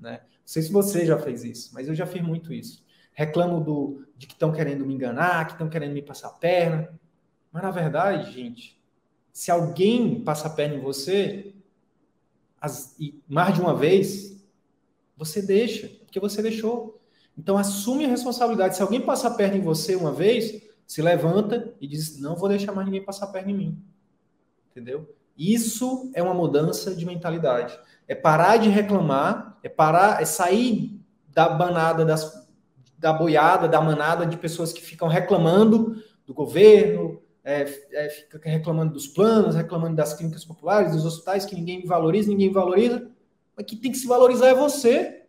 né? 0.00 0.20
Não 0.22 0.46
sei 0.46 0.62
se 0.62 0.72
você 0.72 1.04
já 1.04 1.18
fez 1.18 1.44
isso, 1.44 1.70
mas 1.74 1.86
eu 1.86 1.94
já 1.94 2.06
fiz 2.06 2.22
muito 2.22 2.52
isso. 2.52 2.83
Reclamo 3.14 3.60
do 3.60 4.04
de 4.16 4.26
que 4.26 4.34
estão 4.34 4.52
querendo 4.52 4.86
me 4.86 4.94
enganar, 4.94 5.46
que 5.46 5.52
estão 5.52 5.68
querendo 5.68 5.92
me 5.92 6.02
passar 6.02 6.28
a 6.28 6.32
perna. 6.32 6.98
Mas 7.52 7.62
na 7.62 7.70
verdade, 7.70 8.32
gente, 8.32 8.80
se 9.32 9.50
alguém 9.50 10.20
passa 10.20 10.48
a 10.48 10.50
perna 10.50 10.76
em 10.76 10.80
você, 10.80 11.54
as, 12.60 12.96
mais 13.28 13.54
de 13.54 13.60
uma 13.60 13.74
vez, 13.74 14.44
você 15.16 15.42
deixa, 15.42 15.88
porque 16.04 16.20
você 16.20 16.40
deixou. 16.42 17.00
Então 17.36 17.58
assume 17.58 18.04
a 18.04 18.08
responsabilidade. 18.08 18.76
Se 18.76 18.82
alguém 18.82 19.00
passar 19.00 19.28
a 19.28 19.34
perna 19.34 19.56
em 19.56 19.62
você 19.62 19.96
uma 19.96 20.12
vez, 20.12 20.62
se 20.86 21.02
levanta 21.02 21.74
e 21.80 21.86
diz: 21.86 22.20
Não 22.20 22.36
vou 22.36 22.48
deixar 22.48 22.72
mais 22.72 22.86
ninguém 22.86 23.04
passar 23.04 23.26
a 23.26 23.30
perna 23.30 23.50
em 23.50 23.56
mim. 23.56 23.82
Entendeu? 24.70 25.14
Isso 25.36 26.10
é 26.14 26.22
uma 26.22 26.34
mudança 26.34 26.94
de 26.94 27.04
mentalidade. 27.04 27.78
É 28.06 28.14
parar 28.14 28.56
de 28.56 28.68
reclamar, 28.68 29.58
é 29.62 29.68
parar, 29.68 30.22
é 30.22 30.24
sair 30.24 31.00
da 31.28 31.48
banada 31.48 32.04
das, 32.04 32.43
da 32.98 33.12
boiada, 33.12 33.68
da 33.68 33.80
manada 33.80 34.26
de 34.26 34.36
pessoas 34.36 34.72
que 34.72 34.80
ficam 34.80 35.08
reclamando 35.08 36.02
do 36.26 36.32
governo, 36.32 37.20
é, 37.44 37.62
é, 37.92 38.08
fica 38.08 38.48
reclamando 38.48 38.94
dos 38.94 39.06
planos, 39.06 39.54
reclamando 39.54 39.96
das 39.96 40.14
clínicas 40.14 40.44
populares, 40.44 40.92
dos 40.92 41.04
hospitais 41.04 41.44
que 41.44 41.54
ninguém 41.54 41.84
valoriza, 41.84 42.30
ninguém 42.30 42.50
valoriza. 42.50 43.10
Mas 43.54 43.66
que 43.66 43.76
tem 43.76 43.92
que 43.92 43.98
se 43.98 44.06
valorizar 44.06 44.48
é 44.48 44.54
você. 44.54 45.26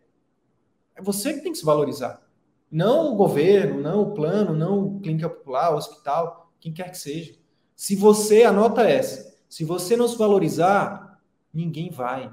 É 0.94 1.02
você 1.02 1.34
que 1.34 1.40
tem 1.40 1.52
que 1.52 1.58
se 1.58 1.64
valorizar. 1.64 2.22
Não 2.70 3.12
o 3.12 3.16
governo, 3.16 3.80
não 3.80 4.02
o 4.02 4.14
plano, 4.14 4.54
não 4.54 4.98
clínica 4.98 5.28
popular, 5.28 5.74
hospital, 5.74 6.50
quem 6.58 6.72
quer 6.72 6.90
que 6.90 6.98
seja. 6.98 7.34
Se 7.76 7.94
você, 7.94 8.44
anota 8.44 8.82
essa, 8.82 9.36
se 9.48 9.62
você 9.62 9.96
não 9.96 10.08
se 10.08 10.16
valorizar, 10.16 11.20
ninguém 11.52 11.90
vai. 11.90 12.32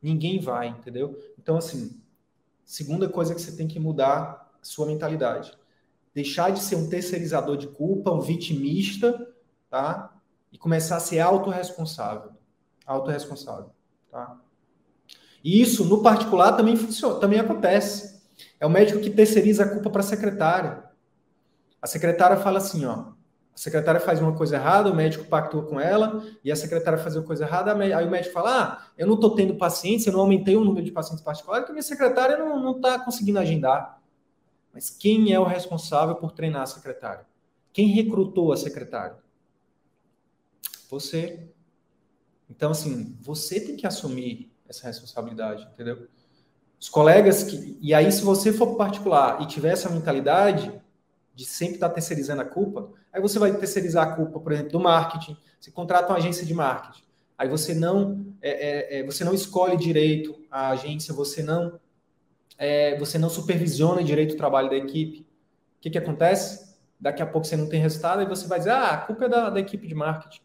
Ninguém 0.00 0.38
vai, 0.38 0.68
entendeu? 0.68 1.18
Então, 1.38 1.56
assim, 1.56 1.99
segunda 2.70 3.08
coisa 3.08 3.34
que 3.34 3.42
você 3.42 3.56
tem 3.56 3.66
que 3.66 3.80
mudar 3.80 4.48
sua 4.62 4.86
mentalidade. 4.86 5.52
Deixar 6.14 6.50
de 6.50 6.60
ser 6.60 6.76
um 6.76 6.88
terceirizador 6.88 7.56
de 7.56 7.66
culpa, 7.66 8.12
um 8.12 8.20
vitimista, 8.20 9.28
tá? 9.68 10.16
E 10.52 10.56
começar 10.56 10.96
a 10.96 11.00
ser 11.00 11.18
autorresponsável. 11.18 12.30
Autorresponsável. 12.86 13.70
Tá? 14.08 14.38
E 15.42 15.60
isso, 15.60 15.84
no 15.84 16.00
particular, 16.00 16.52
também 16.52 16.76
funciona, 16.76 17.18
também 17.18 17.40
acontece. 17.40 18.22
É 18.60 18.64
o 18.64 18.70
médico 18.70 19.00
que 19.00 19.10
terceiriza 19.10 19.64
a 19.64 19.68
culpa 19.68 19.90
para 19.90 20.02
a 20.02 20.04
secretária. 20.04 20.84
A 21.82 21.88
secretária 21.88 22.36
fala 22.36 22.58
assim, 22.58 22.84
ó, 22.84 23.14
a 23.54 23.58
secretária 23.58 24.00
faz 24.00 24.20
uma 24.20 24.34
coisa 24.34 24.56
errada, 24.56 24.90
o 24.90 24.94
médico 24.94 25.24
pactua 25.24 25.62
com 25.62 25.78
ela, 25.78 26.24
e 26.42 26.50
a 26.50 26.56
secretária 26.56 26.98
faz 26.98 27.16
uma 27.16 27.24
coisa 27.24 27.44
errada, 27.44 27.72
aí 27.72 28.06
o 28.06 28.10
médico 28.10 28.32
fala, 28.32 28.62
ah, 28.62 28.86
eu 28.96 29.06
não 29.06 29.14
estou 29.14 29.34
tendo 29.34 29.54
pacientes, 29.56 30.06
eu 30.06 30.12
não 30.12 30.20
aumentei 30.20 30.56
o 30.56 30.64
número 30.64 30.84
de 30.84 30.92
pacientes 30.92 31.22
particulares, 31.22 31.64
porque 31.64 31.72
minha 31.72 31.82
secretária 31.82 32.38
não 32.38 32.76
está 32.76 32.98
conseguindo 32.98 33.38
agendar. 33.38 34.00
Mas 34.72 34.88
quem 34.88 35.32
é 35.32 35.38
o 35.38 35.44
responsável 35.44 36.14
por 36.14 36.32
treinar 36.32 36.62
a 36.62 36.66
secretária? 36.66 37.26
Quem 37.72 37.88
recrutou 37.88 38.52
a 38.52 38.56
secretária? 38.56 39.16
Você. 40.88 41.48
Então, 42.48 42.70
assim, 42.72 43.16
você 43.20 43.60
tem 43.60 43.76
que 43.76 43.86
assumir 43.86 44.52
essa 44.68 44.86
responsabilidade, 44.86 45.68
entendeu? 45.72 46.08
Os 46.80 46.88
colegas 46.88 47.44
que. 47.44 47.78
E 47.80 47.92
aí, 47.92 48.10
se 48.10 48.22
você 48.22 48.52
for 48.52 48.76
particular 48.76 49.42
e 49.42 49.46
tiver 49.46 49.72
essa 49.72 49.90
mentalidade 49.90 50.72
de 51.34 51.44
sempre 51.44 51.74
estar 51.74 51.88
terceirizando 51.90 52.42
a 52.42 52.44
culpa, 52.44 52.90
aí 53.12 53.20
você 53.20 53.38
vai 53.38 53.52
terceirizar 53.56 54.08
a 54.08 54.16
culpa, 54.16 54.40
por 54.40 54.52
exemplo, 54.52 54.72
do 54.72 54.80
marketing. 54.80 55.36
Você 55.58 55.70
contrata 55.70 56.12
uma 56.12 56.18
agência 56.18 56.44
de 56.44 56.54
marketing. 56.54 57.02
Aí 57.38 57.48
você 57.48 57.74
não, 57.74 58.26
é, 58.42 58.98
é, 58.98 59.00
é 59.00 59.02
você 59.02 59.24
não 59.24 59.32
escolhe 59.32 59.76
direito 59.76 60.38
a 60.50 60.70
agência, 60.70 61.14
você 61.14 61.42
não, 61.42 61.80
é, 62.58 62.98
você 62.98 63.18
não 63.18 63.30
supervisiona 63.30 64.04
direito 64.04 64.34
o 64.34 64.36
trabalho 64.36 64.68
da 64.68 64.76
equipe. 64.76 65.20
O 65.20 65.80
que, 65.80 65.90
que 65.90 65.98
acontece? 65.98 66.76
Daqui 67.00 67.22
a 67.22 67.26
pouco 67.26 67.46
você 67.46 67.56
não 67.56 67.68
tem 67.68 67.80
resultado 67.80 68.20
e 68.20 68.26
você 68.26 68.46
vai 68.46 68.58
dizer, 68.58 68.72
ah, 68.72 68.90
a 68.90 68.98
culpa 68.98 69.24
é 69.24 69.28
da, 69.28 69.48
da 69.48 69.60
equipe 69.60 69.86
de 69.86 69.94
marketing. 69.94 70.42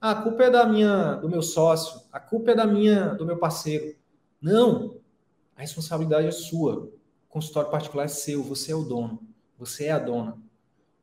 Ah, 0.00 0.10
a 0.10 0.22
culpa 0.22 0.42
é 0.42 0.50
da 0.50 0.66
minha, 0.66 1.14
do 1.14 1.28
meu 1.28 1.42
sócio, 1.42 2.02
a 2.10 2.18
culpa 2.18 2.50
é 2.50 2.54
da 2.56 2.66
minha, 2.66 3.14
do 3.14 3.24
meu 3.24 3.36
parceiro. 3.36 3.94
Não, 4.40 4.96
a 5.56 5.60
responsabilidade 5.60 6.26
é 6.26 6.32
sua. 6.32 6.74
O 6.74 6.92
consultório 7.28 7.70
particular 7.70 8.06
é 8.06 8.08
seu, 8.08 8.42
você 8.42 8.72
é 8.72 8.74
o 8.74 8.82
dono, 8.82 9.22
você 9.62 9.84
é 9.84 9.92
a 9.92 9.98
dona. 9.98 10.36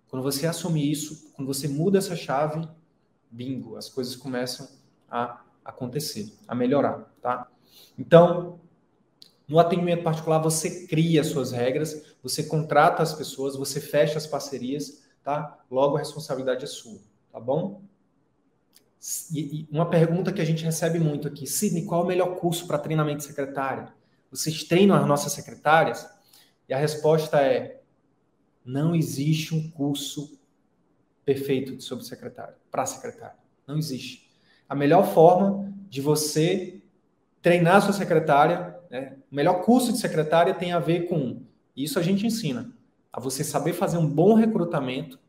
Quando 0.09 0.21
você 0.21 0.45
assume 0.45 0.91
isso, 0.91 1.31
quando 1.33 1.47
você 1.47 1.65
muda 1.65 1.97
essa 1.97 2.13
chave, 2.13 2.67
bingo, 3.31 3.77
as 3.77 3.87
coisas 3.87 4.17
começam 4.17 4.67
a 5.09 5.41
acontecer, 5.63 6.33
a 6.45 6.53
melhorar, 6.53 7.09
tá? 7.21 7.47
Então, 7.97 8.59
no 9.47 9.59
atendimento 9.59 10.03
particular, 10.03 10.39
você 10.39 10.87
cria 10.87 11.23
suas 11.23 11.53
regras, 11.53 12.15
você 12.21 12.43
contrata 12.43 13.01
as 13.01 13.13
pessoas, 13.13 13.55
você 13.55 13.79
fecha 13.79 14.17
as 14.17 14.27
parcerias, 14.27 15.05
tá? 15.23 15.57
Logo 15.71 15.95
a 15.95 15.99
responsabilidade 15.99 16.65
é 16.65 16.67
sua, 16.67 16.99
tá 17.31 17.39
bom? 17.39 17.81
E, 19.33 19.65
uma 19.71 19.89
pergunta 19.89 20.33
que 20.33 20.41
a 20.41 20.45
gente 20.45 20.65
recebe 20.65 20.99
muito 20.99 21.29
aqui, 21.29 21.47
Sidney, 21.47 21.85
qual 21.85 22.01
é 22.01 22.03
o 22.03 22.07
melhor 22.07 22.35
curso 22.35 22.67
para 22.67 22.77
treinamento 22.77 23.19
de 23.19 23.23
secretária? 23.23 23.93
Vocês 24.29 24.65
treinam 24.65 24.97
as 24.97 25.07
nossas 25.07 25.31
secretárias? 25.31 26.05
E 26.67 26.73
a 26.73 26.77
resposta 26.77 27.41
é: 27.41 27.78
não 28.65 28.95
existe 28.95 29.55
um 29.55 29.69
curso 29.69 30.39
perfeito 31.25 31.81
sobre 31.81 32.05
secretário, 32.05 32.55
para 32.71 32.85
secretário. 32.85 33.37
Não 33.67 33.77
existe. 33.77 34.29
A 34.67 34.75
melhor 34.75 35.13
forma 35.13 35.73
de 35.89 36.01
você 36.01 36.81
treinar 37.41 37.77
a 37.77 37.81
sua 37.81 37.93
secretária, 37.93 38.77
né, 38.89 39.17
o 39.31 39.35
melhor 39.35 39.61
curso 39.61 39.91
de 39.91 39.99
secretária 39.99 40.53
tem 40.53 40.71
a 40.71 40.79
ver 40.79 41.07
com 41.07 41.41
isso 41.75 41.97
a 41.97 42.01
gente 42.01 42.25
ensina 42.25 42.71
a 43.11 43.19
você 43.19 43.43
saber 43.43 43.73
fazer 43.73 43.97
um 43.97 44.07
bom 44.07 44.33
recrutamento, 44.33 45.19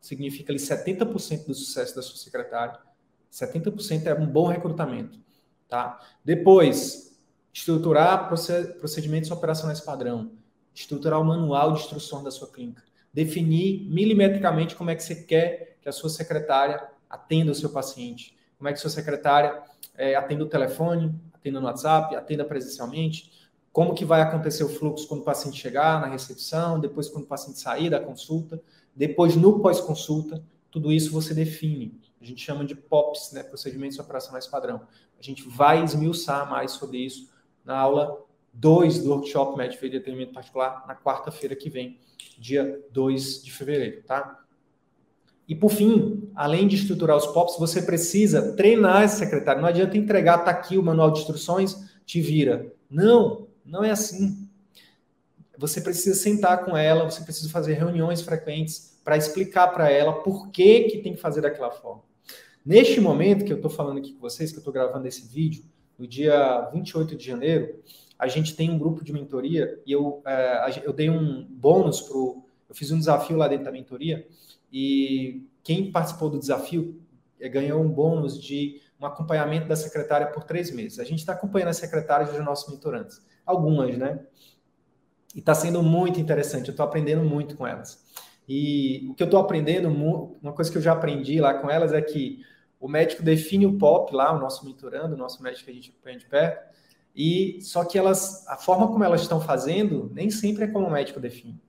significa 0.00 0.52
ali 0.52 0.58
70% 0.58 1.46
do 1.46 1.54
sucesso 1.54 1.94
da 1.94 2.02
sua 2.02 2.16
secretária 2.16 2.78
70% 3.32 4.06
é 4.06 4.14
um 4.14 4.26
bom 4.26 4.46
recrutamento. 4.46 5.18
Tá? 5.68 5.98
Depois, 6.22 7.18
estruturar 7.52 8.28
procedimentos 8.28 9.30
operacionais 9.30 9.80
padrão, 9.80 10.32
estruturar 10.74 11.20
o 11.20 11.24
manual 11.24 11.72
de 11.72 11.80
instrução 11.80 12.22
da 12.22 12.30
sua 12.30 12.48
clínica, 12.48 12.82
definir 13.12 13.84
milimetricamente 13.88 14.74
como 14.74 14.90
é 14.90 14.94
que 14.94 15.02
você 15.02 15.14
quer 15.14 15.76
que 15.80 15.88
a 15.88 15.92
sua 15.92 16.08
secretária 16.08 16.88
atenda 17.10 17.52
o 17.52 17.54
seu 17.54 17.70
paciente, 17.70 18.36
como 18.56 18.68
é 18.68 18.72
que 18.72 18.78
a 18.78 18.80
sua 18.80 18.90
secretária 18.90 19.60
é, 19.96 20.14
atenda 20.14 20.44
o 20.44 20.48
telefone, 20.48 21.14
atenda 21.32 21.60
no 21.60 21.66
WhatsApp, 21.66 22.14
atenda 22.14 22.44
presencialmente, 22.44 23.30
como 23.72 23.94
que 23.94 24.04
vai 24.04 24.20
acontecer 24.20 24.64
o 24.64 24.68
fluxo 24.68 25.08
quando 25.08 25.22
o 25.22 25.24
paciente 25.24 25.58
chegar 25.58 26.00
na 26.00 26.06
recepção, 26.06 26.78
depois 26.78 27.08
quando 27.08 27.24
o 27.24 27.28
paciente 27.28 27.58
sair 27.58 27.90
da 27.90 27.98
consulta, 27.98 28.62
depois 28.94 29.34
no 29.34 29.60
pós-consulta, 29.60 30.42
tudo 30.70 30.92
isso 30.92 31.10
você 31.10 31.34
define. 31.34 32.00
A 32.20 32.24
gente 32.24 32.44
chama 32.44 32.64
de 32.64 32.74
POPs, 32.74 33.32
né, 33.32 33.42
procedimentos 33.42 33.98
operacionais 33.98 34.46
padrão. 34.46 34.82
A 35.18 35.22
gente 35.22 35.48
vai 35.48 35.82
esmiuçar 35.82 36.48
mais 36.48 36.72
sobre 36.72 36.98
isso 36.98 37.30
na 37.64 37.76
aula 37.76 38.22
2 38.52 39.02
do 39.02 39.10
workshop 39.10 39.56
Médico 39.56 39.88
de 39.88 39.96
Atendimento 39.96 40.32
Particular, 40.32 40.84
na 40.86 40.94
quarta-feira 40.94 41.56
que 41.56 41.70
vem, 41.70 41.98
dia 42.38 42.80
2 42.92 43.42
de 43.42 43.52
fevereiro, 43.52 44.02
tá? 44.02 44.42
E 45.48 45.54
por 45.54 45.70
fim, 45.70 46.30
além 46.34 46.68
de 46.68 46.76
estruturar 46.76 47.16
os 47.16 47.26
POPs, 47.26 47.58
você 47.58 47.82
precisa 47.82 48.52
treinar 48.54 49.02
esse 49.04 49.18
secretário. 49.18 49.60
Não 49.60 49.68
adianta 49.68 49.98
entregar, 49.98 50.38
tá 50.38 50.50
aqui 50.50 50.78
o 50.78 50.82
manual 50.82 51.10
de 51.10 51.20
instruções, 51.20 51.76
te 52.06 52.20
vira. 52.20 52.72
Não, 52.88 53.48
não 53.64 53.82
é 53.82 53.90
assim. 53.90 54.48
você 55.58 55.80
precisa 55.80 56.14
sentar 56.14 56.64
com 56.64 56.76
ela, 56.76 57.04
você 57.04 57.22
precisa 57.22 57.48
fazer 57.48 57.74
reuniões 57.74 58.22
frequentes 58.22 58.98
para 59.04 59.16
explicar 59.16 59.68
para 59.68 59.90
ela 59.90 60.22
por 60.22 60.50
que, 60.50 60.84
que 60.84 60.98
tem 60.98 61.14
que 61.14 61.20
fazer 61.20 61.40
daquela 61.40 61.70
forma. 61.70 62.02
Neste 62.64 63.00
momento 63.00 63.44
que 63.44 63.52
eu 63.52 63.56
estou 63.56 63.70
falando 63.70 63.98
aqui 63.98 64.12
com 64.12 64.20
vocês, 64.20 64.50
que 64.52 64.58
eu 64.58 64.60
estou 64.60 64.72
gravando 64.72 65.06
esse 65.08 65.26
vídeo, 65.26 65.64
no 65.98 66.06
dia 66.06 66.70
28 66.72 67.16
de 67.16 67.26
janeiro, 67.26 67.82
a 68.22 68.28
gente 68.28 68.54
tem 68.54 68.70
um 68.70 68.78
grupo 68.78 69.02
de 69.02 69.12
mentoria 69.12 69.82
e 69.84 69.90
eu, 69.90 70.22
é, 70.24 70.80
eu 70.84 70.92
dei 70.92 71.10
um 71.10 71.44
bônus 71.44 72.00
para 72.00 72.16
Eu 72.16 72.44
fiz 72.72 72.92
um 72.92 72.98
desafio 72.98 73.36
lá 73.36 73.48
dentro 73.48 73.64
da 73.64 73.72
mentoria 73.72 74.24
e 74.72 75.44
quem 75.64 75.90
participou 75.90 76.30
do 76.30 76.38
desafio 76.38 77.02
é, 77.40 77.48
ganhou 77.48 77.82
um 77.82 77.88
bônus 77.88 78.40
de 78.40 78.80
um 79.00 79.06
acompanhamento 79.06 79.66
da 79.66 79.74
secretária 79.74 80.28
por 80.28 80.44
três 80.44 80.70
meses. 80.70 81.00
A 81.00 81.04
gente 81.04 81.18
está 81.18 81.32
acompanhando 81.32 81.70
as 81.70 81.78
secretárias 81.78 82.30
dos 82.30 82.44
nossos 82.44 82.72
mentorantes. 82.72 83.20
Algumas, 83.44 83.98
né? 83.98 84.24
E 85.34 85.40
está 85.40 85.52
sendo 85.52 85.82
muito 85.82 86.20
interessante. 86.20 86.68
Eu 86.68 86.72
estou 86.72 86.86
aprendendo 86.86 87.24
muito 87.24 87.56
com 87.56 87.66
elas. 87.66 88.04
E 88.48 89.04
o 89.10 89.14
que 89.14 89.24
eu 89.24 89.26
estou 89.26 89.40
aprendendo, 89.40 89.88
uma 90.40 90.52
coisa 90.52 90.70
que 90.70 90.78
eu 90.78 90.82
já 90.82 90.92
aprendi 90.92 91.40
lá 91.40 91.54
com 91.54 91.68
elas 91.68 91.92
é 91.92 92.00
que 92.00 92.38
o 92.78 92.86
médico 92.86 93.24
define 93.24 93.66
o 93.66 93.76
POP 93.78 94.14
lá, 94.14 94.32
o 94.32 94.38
nosso 94.38 94.64
mentorando, 94.64 95.16
o 95.16 95.18
nosso 95.18 95.42
médico 95.42 95.64
que 95.64 95.70
a 95.72 95.74
gente 95.74 95.90
acompanha 95.90 96.18
de 96.18 96.26
perto, 96.26 96.71
e 97.14 97.60
só 97.60 97.84
que 97.84 97.98
elas, 97.98 98.46
a 98.48 98.56
forma 98.56 98.88
como 98.88 99.04
elas 99.04 99.22
estão 99.22 99.40
fazendo, 99.40 100.10
nem 100.14 100.30
sempre 100.30 100.64
é 100.64 100.66
como 100.66 100.86
o 100.86 100.90
médico 100.90 101.20
define. 101.20 101.60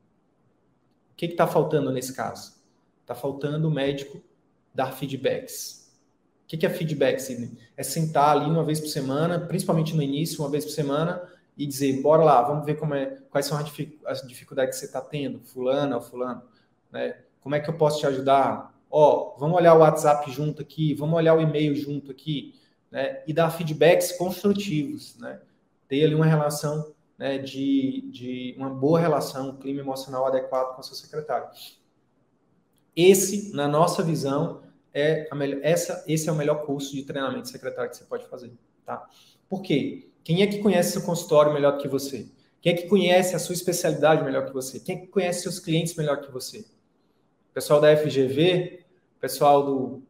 O 1.11 1.15
que 1.15 1.25
está 1.25 1.45
faltando 1.45 1.91
nesse 1.91 2.13
caso? 2.13 2.53
Está 3.01 3.13
faltando 3.13 3.67
o 3.67 3.71
médico 3.71 4.21
dar 4.73 4.91
feedbacks. 4.93 5.91
O 6.45 6.47
que, 6.47 6.57
que 6.57 6.65
é 6.65 6.69
feedback, 6.69 7.19
Sidney? 7.19 7.57
É 7.75 7.83
sentar 7.83 8.37
ali 8.37 8.49
uma 8.49 8.63
vez 8.63 8.79
por 8.79 8.87
semana, 8.87 9.39
principalmente 9.39 9.95
no 9.95 10.01
início, 10.01 10.41
uma 10.41 10.49
vez 10.49 10.63
por 10.65 10.71
semana, 10.71 11.21
e 11.57 11.65
dizer, 11.65 12.01
bora 12.01 12.23
lá, 12.23 12.41
vamos 12.41 12.65
ver 12.65 12.75
como 12.75 12.93
é, 12.93 13.17
quais 13.29 13.45
são 13.45 13.57
as 14.05 14.27
dificuldades 14.27 14.75
que 14.75 14.79
você 14.79 14.85
está 14.85 15.01
tendo, 15.01 15.39
fulano 15.39 15.95
ou 15.95 16.01
fulano, 16.01 16.41
né? 16.91 17.17
Como 17.41 17.55
é 17.55 17.59
que 17.59 17.69
eu 17.69 17.77
posso 17.77 17.99
te 17.99 18.07
ajudar? 18.07 18.73
Ó, 18.89 19.35
vamos 19.37 19.57
olhar 19.57 19.73
o 19.73 19.79
WhatsApp 19.79 20.31
junto 20.31 20.61
aqui, 20.61 20.93
vamos 20.93 21.15
olhar 21.15 21.35
o 21.35 21.41
e-mail 21.41 21.75
junto 21.75 22.11
aqui 22.11 22.53
né, 22.93 23.23
e 23.25 23.33
dar 23.33 23.49
feedbacks 23.49 24.11
construtivos, 24.11 25.17
né, 25.17 25.41
ter 25.87 26.05
ali 26.05 26.13
uma 26.13 26.27
relação 26.27 26.93
né, 27.17 27.39
de, 27.39 28.07
de 28.11 28.53
uma 28.55 28.69
boa 28.69 28.99
relação, 28.99 29.49
um 29.49 29.57
clima 29.57 29.79
emocional 29.79 30.27
adequado 30.27 30.75
com 30.75 30.81
o 30.81 30.83
seu 30.83 30.95
secretário. 30.95 31.49
Esse, 32.95 33.51
na 33.51 33.67
nossa 33.67 34.03
visão, 34.03 34.61
é 34.93 35.27
a 35.31 35.35
melhor, 35.35 35.59
essa, 35.63 36.05
esse 36.07 36.29
é 36.29 36.31
o 36.31 36.35
melhor 36.35 36.67
curso 36.67 36.93
de 36.93 37.01
treinamento 37.01 37.49
secretário 37.49 37.89
que 37.89 37.97
você 37.97 38.03
pode 38.03 38.27
fazer. 38.27 38.53
Tá? 38.85 39.03
Por 39.49 39.63
quê? 39.63 40.11
Quem 40.23 40.43
é 40.43 40.47
que 40.47 40.59
conhece 40.59 40.91
seu 40.91 41.01
consultório 41.01 41.51
melhor 41.51 41.79
que 41.79 41.87
você? 41.87 42.27
Quem 42.61 42.73
é 42.73 42.75
que 42.75 42.87
conhece 42.87 43.35
a 43.35 43.39
sua 43.39 43.53
especialidade 43.53 44.23
melhor 44.23 44.45
que 44.45 44.53
você? 44.53 44.79
Quem 44.79 44.97
é 44.97 44.99
que 44.99 45.07
conhece 45.07 45.41
seus 45.41 45.57
clientes 45.57 45.95
melhor 45.95 46.21
que 46.21 46.31
você? 46.31 46.63
Pessoal 47.55 47.81
da 47.81 47.97
FGV, 47.97 48.85
pessoal 49.19 49.65
do 49.65 50.03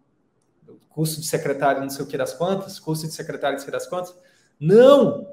curso 0.94 1.20
de 1.20 1.28
secretário 1.28 1.82
não 1.82 1.90
sei 1.90 2.06
o 2.06 2.08
que 2.08 2.18
das 2.18 2.34
quantas, 2.34 2.80
curso 2.80 3.06
de 3.06 3.14
secretário 3.14 3.58
não 3.58 3.64
sei 3.64 3.72
das 3.72 3.88
quantas. 3.88 4.16
Não! 4.60 5.28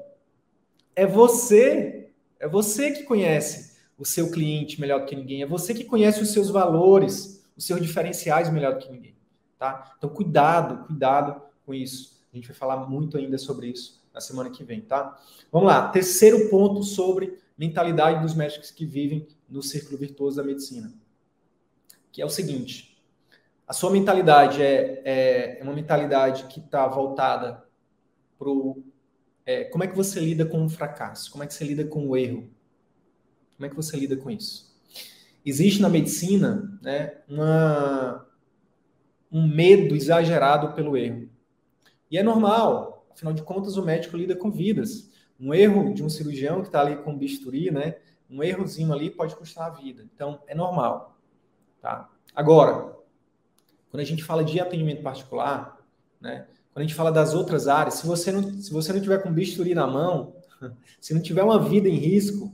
É 0.95 1.05
você. 1.05 2.11
É 2.39 2.47
você 2.47 2.91
que 2.91 3.03
conhece 3.03 3.77
o 3.97 4.05
seu 4.05 4.31
cliente 4.31 4.81
melhor 4.81 5.01
do 5.01 5.05
que 5.05 5.15
ninguém. 5.15 5.43
É 5.43 5.45
você 5.45 5.73
que 5.73 5.85
conhece 5.85 6.21
os 6.21 6.31
seus 6.31 6.49
valores, 6.49 7.45
os 7.55 7.65
seus 7.65 7.79
diferenciais 7.79 8.51
melhor 8.51 8.73
do 8.73 8.79
que 8.79 8.91
ninguém. 8.91 9.15
Tá? 9.57 9.93
Então, 9.97 10.09
cuidado, 10.09 10.85
cuidado 10.87 11.41
com 11.63 11.73
isso. 11.73 12.19
A 12.33 12.35
gente 12.35 12.47
vai 12.47 12.55
falar 12.55 12.77
muito 12.87 13.15
ainda 13.17 13.37
sobre 13.37 13.67
isso 13.67 14.01
na 14.13 14.19
semana 14.19 14.49
que 14.49 14.63
vem, 14.63 14.81
tá? 14.81 15.17
Vamos 15.51 15.67
lá. 15.67 15.87
Terceiro 15.89 16.49
ponto 16.49 16.83
sobre 16.83 17.37
mentalidade 17.57 18.21
dos 18.21 18.33
médicos 18.33 18.71
que 18.71 18.85
vivem 18.85 19.27
no 19.47 19.61
círculo 19.61 19.97
virtuoso 19.97 20.37
da 20.37 20.43
medicina. 20.43 20.91
Que 22.11 22.21
é 22.21 22.25
o 22.25 22.29
seguinte: 22.29 22.90
a 23.71 23.73
sua 23.73 23.89
mentalidade 23.89 24.61
é, 24.61 25.01
é, 25.05 25.59
é 25.61 25.63
uma 25.63 25.71
mentalidade 25.71 26.43
que 26.47 26.59
está 26.59 26.85
voltada 26.89 27.63
para. 28.37 28.49
É, 29.45 29.63
como 29.63 29.81
é 29.85 29.87
que 29.87 29.95
você 29.95 30.19
lida 30.19 30.45
com 30.45 30.65
o 30.65 30.69
fracasso? 30.69 31.31
Como 31.31 31.41
é 31.41 31.47
que 31.47 31.53
você 31.53 31.63
lida 31.63 31.85
com 31.85 32.05
o 32.05 32.17
erro? 32.17 32.51
Como 33.55 33.65
é 33.65 33.69
que 33.69 33.75
você 33.75 33.95
lida 33.95 34.17
com 34.17 34.29
isso? 34.29 34.77
Existe 35.45 35.81
na 35.81 35.87
medicina 35.87 36.77
né, 36.81 37.21
uma, 37.29 38.27
um 39.31 39.47
medo 39.47 39.95
exagerado 39.95 40.73
pelo 40.73 40.97
erro. 40.97 41.29
E 42.11 42.17
é 42.17 42.23
normal, 42.23 43.07
afinal 43.09 43.31
de 43.31 43.41
contas, 43.41 43.77
o 43.77 43.85
médico 43.85 44.17
lida 44.17 44.35
com 44.35 44.51
vidas. 44.51 45.09
Um 45.39 45.53
erro 45.53 45.93
de 45.93 46.03
um 46.03 46.09
cirurgião 46.09 46.59
que 46.59 46.67
está 46.67 46.81
ali 46.81 46.97
com 46.97 47.17
bisturi, 47.17 47.71
né? 47.71 47.95
Um 48.29 48.43
errozinho 48.43 48.91
ali 48.91 49.09
pode 49.09 49.33
custar 49.33 49.67
a 49.67 49.69
vida. 49.69 50.05
Então, 50.13 50.41
é 50.45 50.53
normal. 50.53 51.17
Tá? 51.81 52.09
Agora, 52.35 53.00
quando 53.91 54.01
a 54.01 54.05
gente 54.05 54.23
fala 54.23 54.43
de 54.43 54.59
atendimento 54.59 55.03
particular, 55.03 55.77
né? 56.19 56.47
Quando 56.73 56.85
a 56.85 56.87
gente 56.87 56.95
fala 56.95 57.11
das 57.11 57.33
outras 57.33 57.67
áreas, 57.67 57.95
se 57.95 58.07
você 58.07 58.31
não, 58.31 58.41
se 58.61 58.71
você 58.71 58.93
não 58.93 59.01
tiver 59.01 59.21
com 59.21 59.31
bisturi 59.31 59.75
na 59.75 59.85
mão, 59.85 60.33
se 61.01 61.13
não 61.13 61.21
tiver 61.21 61.43
uma 61.43 61.59
vida 61.59 61.89
em 61.89 61.95
risco, 61.95 62.51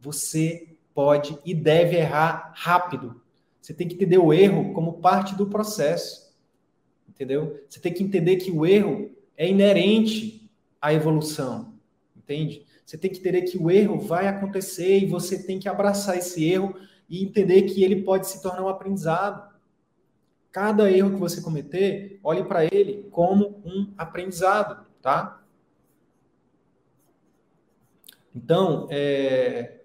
você 0.00 0.74
pode 0.94 1.38
e 1.44 1.54
deve 1.54 1.96
errar 1.96 2.52
rápido. 2.56 3.20
Você 3.60 3.74
tem 3.74 3.86
que 3.86 3.94
entender 3.94 4.18
o 4.18 4.32
erro 4.32 4.72
como 4.72 4.94
parte 4.94 5.36
do 5.36 5.46
processo. 5.46 6.32
Entendeu? 7.08 7.62
Você 7.68 7.78
tem 7.78 7.92
que 7.92 8.02
entender 8.02 8.36
que 8.36 8.50
o 8.50 8.64
erro 8.64 9.10
é 9.36 9.48
inerente 9.48 10.50
à 10.80 10.92
evolução. 10.94 11.74
Entende? 12.16 12.66
Você 12.84 12.96
tem 12.96 13.10
que 13.10 13.18
entender 13.18 13.42
que 13.42 13.58
o 13.58 13.70
erro 13.70 14.00
vai 14.00 14.26
acontecer 14.26 14.98
e 14.98 15.06
você 15.06 15.42
tem 15.42 15.58
que 15.58 15.68
abraçar 15.68 16.16
esse 16.16 16.44
erro 16.44 16.74
e 17.08 17.22
entender 17.22 17.62
que 17.62 17.84
ele 17.84 18.02
pode 18.02 18.26
se 18.26 18.42
tornar 18.42 18.64
um 18.64 18.68
aprendizado. 18.68 19.51
Cada 20.52 20.90
erro 20.90 21.12
que 21.14 21.16
você 21.16 21.40
cometer, 21.40 22.20
olhe 22.22 22.44
para 22.44 22.62
ele 22.62 23.08
como 23.10 23.62
um 23.64 23.90
aprendizado, 23.96 24.86
tá? 25.00 25.42
Então, 28.34 28.86
é... 28.90 29.80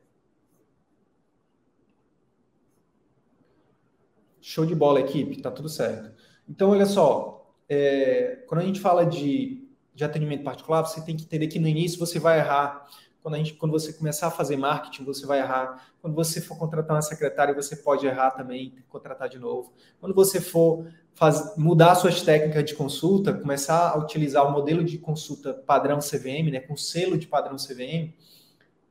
show 4.42 4.66
de 4.66 4.76
bola, 4.76 5.00
equipe, 5.00 5.42
tá 5.42 5.50
tudo 5.50 5.70
certo. 5.70 6.12
Então, 6.48 6.72
olha 6.72 6.86
só, 6.86 7.50
é... 7.70 8.44
quando 8.48 8.62
a 8.62 8.66
gente 8.66 8.82
fala 8.82 9.06
de, 9.06 9.66
de 9.96 10.04
atendimento 10.04 10.44
particular, 10.44 10.82
você 10.84 11.02
tem 11.02 11.16
que 11.16 11.24
entender 11.24 11.48
que 11.48 11.60
no 11.60 11.68
início 11.68 11.98
você 11.98 12.20
vai 12.20 12.40
errar 12.40 12.86
quando, 13.28 13.36
a 13.36 13.38
gente, 13.40 13.56
quando 13.56 13.74
você 13.74 13.92
começar 13.92 14.28
a 14.28 14.32
fazer 14.32 14.56
marketing, 14.56 15.04
você 15.04 15.26
vai 15.26 15.40
errar. 15.40 15.86
Quando 16.02 16.16
você 16.16 16.40
for 16.40 16.58
contratar 16.58 16.96
uma 16.96 17.02
secretária, 17.02 17.54
você 17.54 17.76
pode 17.76 18.08
errar 18.08 18.32
também, 18.32 18.74
contratar 18.88 19.28
de 19.28 19.38
novo. 19.38 19.74
Quando 20.00 20.16
você 20.16 20.40
for 20.40 20.88
faz, 21.14 21.58
mudar 21.58 21.96
suas 21.96 22.22
técnicas 22.22 22.64
de 22.64 22.74
consulta, 22.74 23.34
começar 23.34 23.90
a 23.90 23.98
utilizar 23.98 24.48
o 24.48 24.52
modelo 24.54 24.82
de 24.82 24.98
consulta 24.98 25.54
padrão 25.54 26.00
CVM, 26.00 26.52
né, 26.54 26.62
com 26.62 26.78
selo 26.78 27.18
de 27.18 27.28
padrão 27.28 27.58
CVM, 27.58 28.14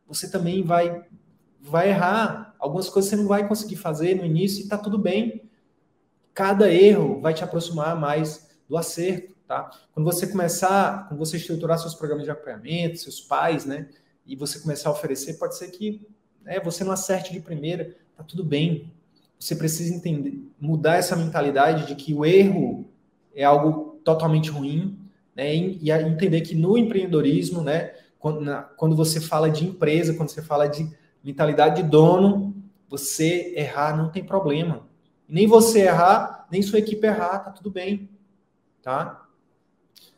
você 0.07 0.31
também 0.31 0.62
vai, 0.62 1.07
vai 1.59 1.88
errar. 1.88 2.55
Algumas 2.59 2.90
coisas 2.90 3.09
você 3.09 3.16
não 3.16 3.29
vai 3.29 3.49
conseguir 3.49 3.77
fazer 3.77 4.16
no 4.16 4.25
início 4.27 4.61
e 4.61 4.64
está 4.64 4.77
tudo 4.77 4.99
bem. 4.99 5.49
Cada 6.35 6.70
erro 6.70 7.22
vai 7.22 7.33
te 7.33 7.42
aproximar 7.42 7.99
mais 7.99 8.51
do 8.68 8.77
acerto. 8.77 9.35
Tá? 9.49 9.70
Quando 9.94 10.05
você 10.05 10.27
começar, 10.27 11.09
quando 11.09 11.20
você 11.20 11.38
estruturar 11.38 11.79
seus 11.79 11.94
programas 11.94 12.25
de 12.25 12.31
acompanhamento, 12.31 12.99
seus 12.99 13.18
pais, 13.18 13.64
né, 13.64 13.88
e 14.27 14.35
você 14.35 14.59
começar 14.59 14.89
a 14.89 14.93
oferecer, 14.93 15.35
pode 15.35 15.57
ser 15.57 15.71
que 15.71 16.07
né, 16.43 16.61
você 16.61 16.85
não 16.85 16.93
acerte 16.93 17.33
de 17.33 17.41
primeira, 17.41 17.95
tá 18.17 18.23
tudo 18.23 18.45
bem. 18.45 18.93
Você 19.39 19.55
precisa 19.55 19.95
entender, 19.95 20.43
mudar 20.59 20.97
essa 20.97 21.15
mentalidade 21.15 21.87
de 21.87 21.95
que 21.95 22.15
o 22.15 22.25
erro 22.25 22.87
é 23.35 23.45
algo 23.45 24.01
totalmente 24.03 24.51
ruim, 24.51 24.99
né, 25.35 25.55
e 25.55 25.91
entender 25.91 26.41
que 26.41 26.55
no 26.55 26.79
empreendedorismo, 26.79 27.62
né, 27.62 27.93
quando, 28.19 28.41
na, 28.41 28.62
quando 28.62 28.97
você 28.97 29.21
fala 29.21 29.51
de 29.51 29.67
empresa, 29.67 30.15
quando 30.15 30.31
você 30.31 30.43
fala 30.43 30.67
de 30.67 30.91
mentalidade 31.23 31.83
de 31.83 31.89
dono, 31.89 32.55
você 32.89 33.53
errar 33.57 33.97
não 33.97 34.11
tem 34.11 34.25
problema. 34.25 34.87
Nem 35.29 35.47
você 35.47 35.81
errar, 35.81 36.47
nem 36.51 36.62
sua 36.62 36.79
equipe 36.79 37.07
errar, 37.07 37.41
tá 37.41 37.51
tudo 37.51 37.71
bem, 37.71 38.09
tá? 38.81 39.27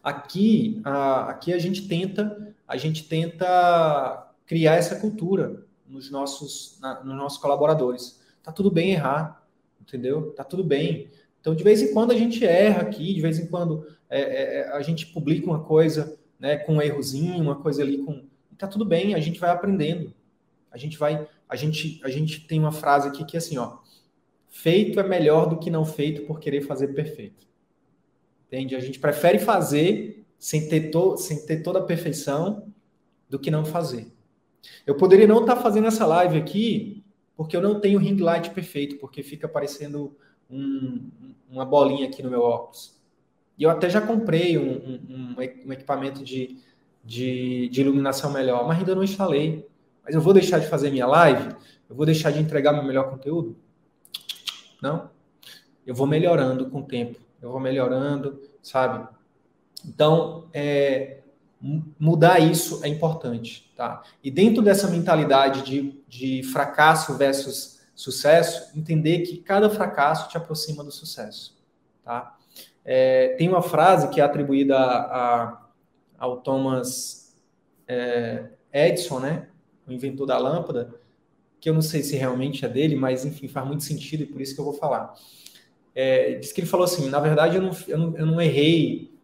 Aqui, 0.02 0.80
a, 0.84 1.30
aqui 1.30 1.52
a 1.52 1.58
gente 1.58 1.88
tenta 1.88 2.47
a 2.68 2.76
gente 2.76 3.08
tenta 3.08 4.30
criar 4.46 4.74
essa 4.74 4.96
cultura 4.96 5.66
nos 5.88 6.10
nossos, 6.10 6.78
na, 6.80 7.02
nos 7.02 7.16
nossos 7.16 7.38
colaboradores. 7.38 8.20
Tá 8.42 8.52
tudo 8.52 8.70
bem 8.70 8.92
errar, 8.92 9.42
entendeu? 9.80 10.32
Tá 10.32 10.44
tudo 10.44 10.62
bem. 10.62 11.10
Então, 11.40 11.54
de 11.54 11.64
vez 11.64 11.80
em 11.80 11.94
quando 11.94 12.12
a 12.12 12.16
gente 12.16 12.44
erra 12.44 12.82
aqui, 12.82 13.14
de 13.14 13.20
vez 13.22 13.38
em 13.38 13.46
quando 13.46 13.86
é, 14.10 14.20
é, 14.20 14.60
é 14.60 14.72
a 14.72 14.82
gente 14.82 15.06
publica 15.06 15.46
uma 15.46 15.64
coisa 15.64 16.18
né, 16.38 16.58
com 16.58 16.74
um 16.74 16.82
errozinho, 16.82 17.42
uma 17.42 17.56
coisa 17.56 17.82
ali 17.82 17.98
com. 17.98 18.26
Tá 18.58 18.66
tudo 18.66 18.84
bem, 18.84 19.14
a 19.14 19.20
gente 19.20 19.40
vai 19.40 19.50
aprendendo. 19.50 20.12
A 20.70 20.76
gente 20.76 20.98
vai. 20.98 21.26
A 21.48 21.56
gente, 21.56 22.00
a 22.04 22.10
gente 22.10 22.46
tem 22.46 22.60
uma 22.60 22.72
frase 22.72 23.08
aqui 23.08 23.24
que 23.24 23.36
é 23.36 23.38
assim, 23.38 23.56
ó. 23.56 23.78
Feito 24.50 25.00
é 25.00 25.02
melhor 25.02 25.48
do 25.48 25.58
que 25.58 25.70
não 25.70 25.86
feito 25.86 26.26
por 26.26 26.38
querer 26.38 26.62
fazer 26.62 26.88
perfeito. 26.88 27.46
Entende? 28.46 28.74
A 28.74 28.80
gente 28.80 28.98
prefere 28.98 29.38
fazer 29.38 30.26
sem 30.38 30.68
ter, 30.68 30.90
to, 30.90 31.16
sem 31.16 31.44
ter 31.44 31.62
toda 31.62 31.80
a 31.80 31.84
perfeição 31.84 32.72
do 33.28 33.38
que 33.38 33.50
não 33.50 33.64
fazer. 33.64 34.12
Eu 34.86 34.96
poderia 34.96 35.26
não 35.26 35.40
estar 35.40 35.56
tá 35.56 35.62
fazendo 35.62 35.88
essa 35.88 36.06
live 36.06 36.38
aqui 36.38 37.04
porque 37.38 37.56
eu 37.56 37.62
não 37.62 37.78
tenho 37.78 38.00
ring 38.00 38.16
light 38.16 38.50
perfeito, 38.50 38.96
porque 38.96 39.22
fica 39.22 39.46
aparecendo 39.46 40.16
um, 40.50 41.08
uma 41.48 41.64
bolinha 41.64 42.08
aqui 42.08 42.20
no 42.20 42.28
meu 42.28 42.42
óculos. 42.42 42.98
E 43.56 43.62
eu 43.62 43.70
até 43.70 43.88
já 43.88 44.00
comprei 44.00 44.58
um, 44.58 44.98
um, 45.08 45.36
um 45.66 45.72
equipamento 45.72 46.24
de, 46.24 46.58
de, 47.04 47.68
de, 47.68 47.80
iluminação 47.80 48.32
melhor, 48.32 48.66
mas 48.66 48.78
ainda 48.78 48.94
não 48.94 49.04
instalei. 49.04 49.64
Mas 50.04 50.16
eu 50.16 50.20
vou 50.20 50.32
deixar 50.32 50.58
de 50.58 50.66
fazer 50.66 50.90
minha 50.90 51.06
live? 51.06 51.54
Eu 51.88 51.94
vou 51.94 52.04
deixar 52.04 52.32
de 52.32 52.40
entregar 52.40 52.72
meu 52.72 52.82
melhor 52.82 53.08
conteúdo? 53.08 53.56
Não. 54.82 55.08
Eu 55.86 55.94
vou 55.94 56.08
melhorando 56.08 56.68
com 56.68 56.80
o 56.80 56.86
tempo. 56.86 57.20
Eu 57.40 57.52
vou 57.52 57.60
melhorando, 57.60 58.42
sabe? 58.60 59.08
Então, 59.84 60.48
é, 60.52 61.18
mudar 61.98 62.38
isso 62.38 62.84
é 62.84 62.88
importante, 62.88 63.72
tá? 63.76 64.02
E 64.22 64.30
dentro 64.30 64.62
dessa 64.62 64.88
mentalidade 64.88 65.62
de, 65.62 66.02
de 66.08 66.42
fracasso 66.44 67.16
versus 67.16 67.80
sucesso, 67.94 68.76
entender 68.78 69.22
que 69.22 69.38
cada 69.38 69.68
fracasso 69.68 70.28
te 70.28 70.36
aproxima 70.36 70.84
do 70.84 70.90
sucesso, 70.90 71.58
tá? 72.04 72.36
É, 72.84 73.34
tem 73.36 73.48
uma 73.48 73.60
frase 73.60 74.08
que 74.08 74.20
é 74.20 74.24
atribuída 74.24 74.76
a, 74.76 75.44
a, 75.44 75.68
ao 76.16 76.38
Thomas 76.38 77.36
é, 77.86 78.50
Edison, 78.72 79.18
né? 79.18 79.48
O 79.86 79.92
inventor 79.92 80.26
da 80.26 80.38
lâmpada, 80.38 80.94
que 81.60 81.68
eu 81.68 81.74
não 81.74 81.82
sei 81.82 82.02
se 82.02 82.16
realmente 82.16 82.64
é 82.64 82.68
dele, 82.68 82.94
mas 82.94 83.24
enfim, 83.24 83.48
faz 83.48 83.66
muito 83.66 83.82
sentido 83.82 84.22
e 84.22 84.26
por 84.26 84.40
isso 84.40 84.54
que 84.54 84.60
eu 84.60 84.64
vou 84.64 84.74
falar. 84.74 85.14
É, 85.94 86.34
diz 86.34 86.52
que 86.52 86.60
ele 86.60 86.68
falou 86.68 86.84
assim: 86.84 87.08
na 87.08 87.18
verdade, 87.18 87.56
eu 87.56 87.62
não, 87.62 87.76
eu 87.88 87.98
não, 87.98 88.16
eu 88.16 88.26
não 88.26 88.40
errei, 88.40 89.17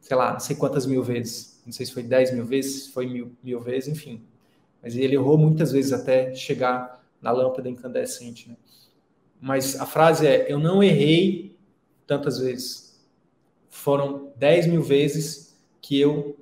sei 0.00 0.16
lá, 0.16 0.32
não 0.32 0.40
sei 0.40 0.56
quantas 0.56 0.86
mil 0.86 1.02
vezes 1.02 1.50
não 1.64 1.72
sei 1.72 1.86
se 1.86 1.92
foi 1.92 2.02
10 2.02 2.34
mil 2.34 2.44
vezes, 2.44 2.88
foi 2.88 3.06
mil, 3.06 3.32
mil 3.42 3.60
vezes, 3.60 3.88
enfim. 3.88 4.22
Mas 4.82 4.96
ele 4.96 5.14
errou 5.14 5.36
muitas 5.36 5.72
vezes 5.72 5.92
até 5.92 6.34
chegar 6.34 7.04
na 7.20 7.30
lâmpada 7.30 7.68
incandescente. 7.68 8.48
Né? 8.48 8.56
Mas 9.40 9.78
a 9.78 9.86
frase 9.86 10.26
é: 10.26 10.50
Eu 10.52 10.58
não 10.58 10.82
errei 10.82 11.56
tantas 12.06 12.38
vezes. 12.38 12.98
Foram 13.68 14.32
10 14.36 14.66
mil 14.66 14.82
vezes 14.82 15.56
que 15.80 15.98
eu 15.98 16.36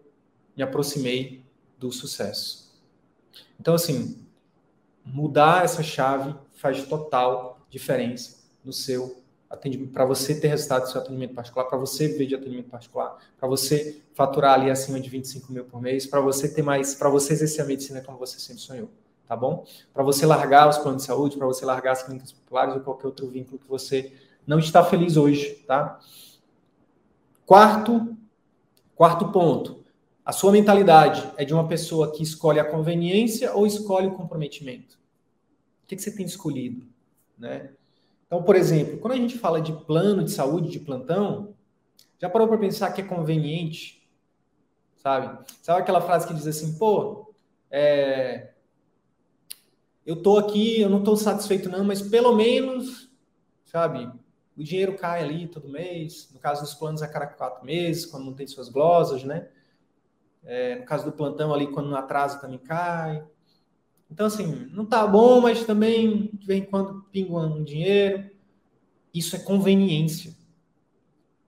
me 0.56 0.62
aproximei 0.62 1.44
do 1.78 1.92
sucesso. 1.92 2.74
Então, 3.60 3.74
assim, 3.74 4.24
mudar 5.04 5.64
essa 5.64 5.82
chave 5.82 6.34
faz 6.54 6.84
total 6.86 7.60
diferença 7.68 8.38
no 8.64 8.72
seu 8.72 9.22
para 9.92 10.04
você 10.04 10.38
ter 10.38 10.48
resultado 10.48 10.82
do 10.82 10.90
seu 10.90 11.00
atendimento 11.00 11.34
particular, 11.34 11.64
para 11.64 11.78
você 11.78 12.06
viver 12.06 12.26
de 12.26 12.34
atendimento 12.34 12.68
particular, 12.68 13.16
para 13.38 13.48
você 13.48 14.02
faturar 14.12 14.54
ali 14.54 14.70
acima 14.70 15.00
de 15.00 15.08
25 15.08 15.50
mil 15.52 15.64
por 15.64 15.80
mês, 15.80 16.06
para 16.06 16.20
você 16.20 16.52
ter 16.52 16.62
mais, 16.62 16.94
para 16.94 17.08
você 17.08 17.32
exercer 17.32 17.64
a 17.64 17.66
medicina 17.66 18.02
como 18.02 18.18
você 18.18 18.38
sempre 18.38 18.60
sonhou, 18.60 18.90
tá 19.26 19.34
bom? 19.34 19.64
Para 19.94 20.02
você 20.02 20.26
largar 20.26 20.68
os 20.68 20.76
planos 20.76 21.02
de 21.02 21.06
saúde, 21.06 21.36
para 21.38 21.46
você 21.46 21.64
largar 21.64 21.92
as 21.92 22.02
clínicas 22.02 22.30
populares 22.30 22.74
ou 22.74 22.80
qualquer 22.82 23.06
outro 23.06 23.26
vínculo 23.28 23.58
que 23.58 23.68
você 23.68 24.12
não 24.46 24.58
está 24.58 24.84
feliz 24.84 25.16
hoje, 25.16 25.64
tá? 25.66 25.98
Quarto, 27.46 28.14
quarto 28.94 29.32
ponto. 29.32 29.82
A 30.22 30.32
sua 30.32 30.52
mentalidade 30.52 31.26
é 31.38 31.44
de 31.44 31.54
uma 31.54 31.66
pessoa 31.66 32.12
que 32.12 32.22
escolhe 32.22 32.60
a 32.60 32.64
conveniência 32.64 33.54
ou 33.54 33.66
escolhe 33.66 34.08
o 34.08 34.14
comprometimento? 34.14 34.98
O 35.84 35.86
que, 35.86 35.96
que 35.96 36.02
você 36.02 36.14
tem 36.14 36.26
escolhido, 36.26 36.86
né? 37.38 37.70
Então, 38.28 38.42
por 38.42 38.54
exemplo, 38.54 38.98
quando 38.98 39.14
a 39.14 39.16
gente 39.16 39.36
fala 39.38 39.60
de 39.60 39.72
plano 39.72 40.22
de 40.22 40.30
saúde 40.30 40.68
de 40.68 40.78
plantão, 40.78 41.54
já 42.20 42.28
parou 42.28 42.46
para 42.46 42.58
pensar 42.58 42.92
que 42.92 43.00
é 43.00 43.04
conveniente? 43.04 44.06
Sabe? 44.96 45.44
Sabe 45.62 45.80
aquela 45.80 46.02
frase 46.02 46.28
que 46.28 46.34
diz 46.34 46.46
assim, 46.46 46.76
pô, 46.78 47.34
é, 47.70 48.50
eu 50.04 50.22
tô 50.22 50.36
aqui, 50.36 50.78
eu 50.80 50.90
não 50.90 50.98
estou 50.98 51.16
satisfeito 51.16 51.70
não, 51.70 51.82
mas 51.84 52.02
pelo 52.02 52.34
menos, 52.34 53.10
sabe, 53.64 54.10
o 54.56 54.62
dinheiro 54.62 54.98
cai 54.98 55.22
ali 55.22 55.46
todo 55.46 55.68
mês. 55.68 56.30
No 56.32 56.38
caso 56.38 56.62
dos 56.62 56.74
planos, 56.74 57.00
a 57.00 57.08
cada 57.08 57.28
quatro 57.28 57.64
meses, 57.64 58.04
quando 58.04 58.26
não 58.26 58.34
tem 58.34 58.46
suas 58.46 58.68
glosas, 58.68 59.24
né? 59.24 59.48
É, 60.44 60.76
no 60.76 60.84
caso 60.84 61.04
do 61.04 61.12
plantão 61.12 61.54
ali, 61.54 61.66
quando 61.68 61.88
não 61.88 61.96
atrasa, 61.96 62.40
também 62.40 62.58
cai. 62.58 63.24
Então, 64.10 64.26
assim, 64.26 64.68
não 64.72 64.86
tá 64.86 65.06
bom, 65.06 65.40
mas 65.40 65.64
também 65.64 66.30
de 66.32 66.46
vez 66.46 66.62
em 66.62 66.66
quando 66.66 67.02
pinga 67.12 67.36
um 67.36 67.62
dinheiro. 67.62 68.30
Isso 69.12 69.36
é 69.36 69.38
conveniência. 69.38 70.36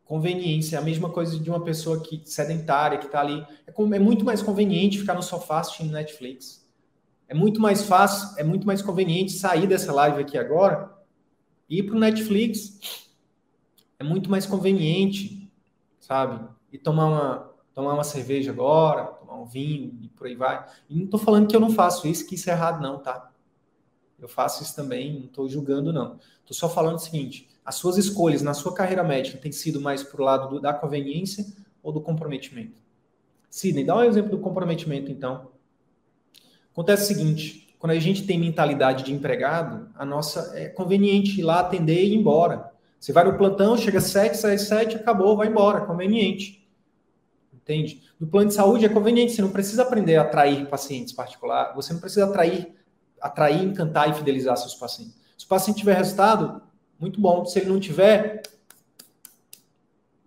Conveniência 0.05 0.77
é 0.77 0.79
a 0.79 0.83
mesma 0.83 1.09
coisa 1.09 1.39
de 1.39 1.49
uma 1.49 1.63
pessoa 1.63 2.01
que 2.01 2.21
sedentária, 2.25 2.99
que 2.99 3.07
está 3.07 3.21
ali. 3.21 3.47
É, 3.67 3.73
é, 3.73 3.99
muito 3.99 4.25
mais 4.25 4.43
conveniente 4.43 4.99
ficar 4.99 5.15
no 5.15 5.23
sofá 5.23 5.61
assistindo 5.61 5.93
Netflix. 5.93 6.69
É 7.29 7.35
muito 7.35 7.61
mais 7.61 7.85
fácil, 7.85 8.37
é 8.37 8.43
muito 8.43 8.67
mais 8.67 8.83
conveniente 8.83 9.31
sair 9.33 9.69
dessa 9.69 9.93
live 9.93 10.21
aqui 10.21 10.37
agora 10.37 10.91
e 11.69 11.79
ir 11.79 11.85
para 11.85 11.95
o 11.95 11.99
Netflix. 12.01 13.09
É 14.01 14.05
muito 14.05 14.29
mais 14.29 14.47
conveniente, 14.47 15.49
sabe? 16.01 16.45
E 16.73 16.79
tomar 16.79 17.07
uma, 17.07 17.51
tomar 17.73 17.95
uma 17.95 18.03
cerveja 18.03 18.51
agora, 18.51 19.05
um 19.35 19.45
vinho 19.45 19.99
e 20.01 20.09
por 20.09 20.27
aí 20.27 20.35
vai. 20.35 20.67
E 20.89 20.97
não 20.97 21.05
estou 21.05 21.21
falando 21.21 21.49
que 21.49 21.55
eu 21.55 21.61
não 21.61 21.71
faço 21.71 22.07
isso, 22.09 22.27
que 22.27 22.35
isso 22.35 22.49
é 22.51 22.53
errado, 22.53 22.83
não, 22.83 22.99
tá? 22.99 23.31
Eu 24.19 24.29
faço 24.29 24.63
isso 24.63 24.75
também, 24.75 25.15
não 25.15 25.25
estou 25.27 25.49
julgando, 25.49 25.93
não. 25.93 26.19
Estou 26.41 26.55
só 26.55 26.69
falando 26.69 26.97
o 26.97 27.01
seguinte: 27.01 27.49
as 27.65 27.77
suas 27.77 27.97
escolhas 27.97 28.43
na 28.43 28.55
sua 28.55 28.75
carreira 28.75 29.03
médica 29.03 29.39
têm 29.39 29.53
sido 29.53 29.81
mais 29.81 30.03
para 30.03 30.21
o 30.21 30.25
lado 30.25 30.49
do, 30.49 30.61
da 30.61 30.75
conveniência 30.75 31.47
ou 31.83 31.93
do 31.93 32.01
comprometimento? 32.01 32.81
Sidney, 33.49 33.85
dá 33.85 33.97
um 33.97 34.05
exemplo 34.05 34.31
do 34.31 34.39
comprometimento, 34.39 35.11
então. 35.11 35.49
Acontece 36.73 37.05
o 37.05 37.07
seguinte: 37.07 37.75
quando 37.79 37.93
a 37.93 37.99
gente 37.99 38.27
tem 38.27 38.39
mentalidade 38.39 39.05
de 39.05 39.13
empregado, 39.13 39.89
a 39.95 40.05
nossa 40.05 40.53
é 40.59 40.69
conveniente 40.69 41.41
ir 41.41 41.43
lá 41.43 41.61
atender 41.61 42.03
e 42.03 42.13
ir 42.13 42.17
embora. 42.17 42.71
Você 42.99 43.13
vai 43.13 43.25
no 43.25 43.39
plantão, 43.39 43.79
chega 43.79 43.97
às 43.97 44.05
7, 44.05 44.37
sai 44.37 44.55
às 44.57 44.63
7, 44.63 44.97
acabou, 44.97 45.35
vai 45.35 45.49
embora, 45.49 45.87
conveniente 45.87 46.60
entende? 47.63 48.03
No 48.19 48.27
plano 48.27 48.49
de 48.49 48.55
saúde 48.55 48.85
é 48.85 48.89
conveniente, 48.89 49.33
você 49.33 49.43
não 49.43 49.51
precisa 49.51 49.83
aprender 49.83 50.17
a 50.17 50.23
atrair 50.23 50.69
pacientes 50.69 51.13
particulares, 51.13 51.75
você 51.75 51.93
não 51.93 52.01
precisa 52.01 52.27
atrair, 52.27 52.75
atrair, 53.21 53.63
encantar 53.63 54.11
e 54.11 54.15
fidelizar 54.15 54.57
seus 54.57 54.75
pacientes. 54.75 55.15
Se 55.37 55.45
o 55.45 55.49
paciente 55.49 55.79
tiver 55.79 55.97
resultado, 55.97 56.63
muito 56.99 57.21
bom. 57.21 57.47
Se 57.47 57.59
ele 57.59 57.71
não 57.71 57.81
tiver, 57.81 58.43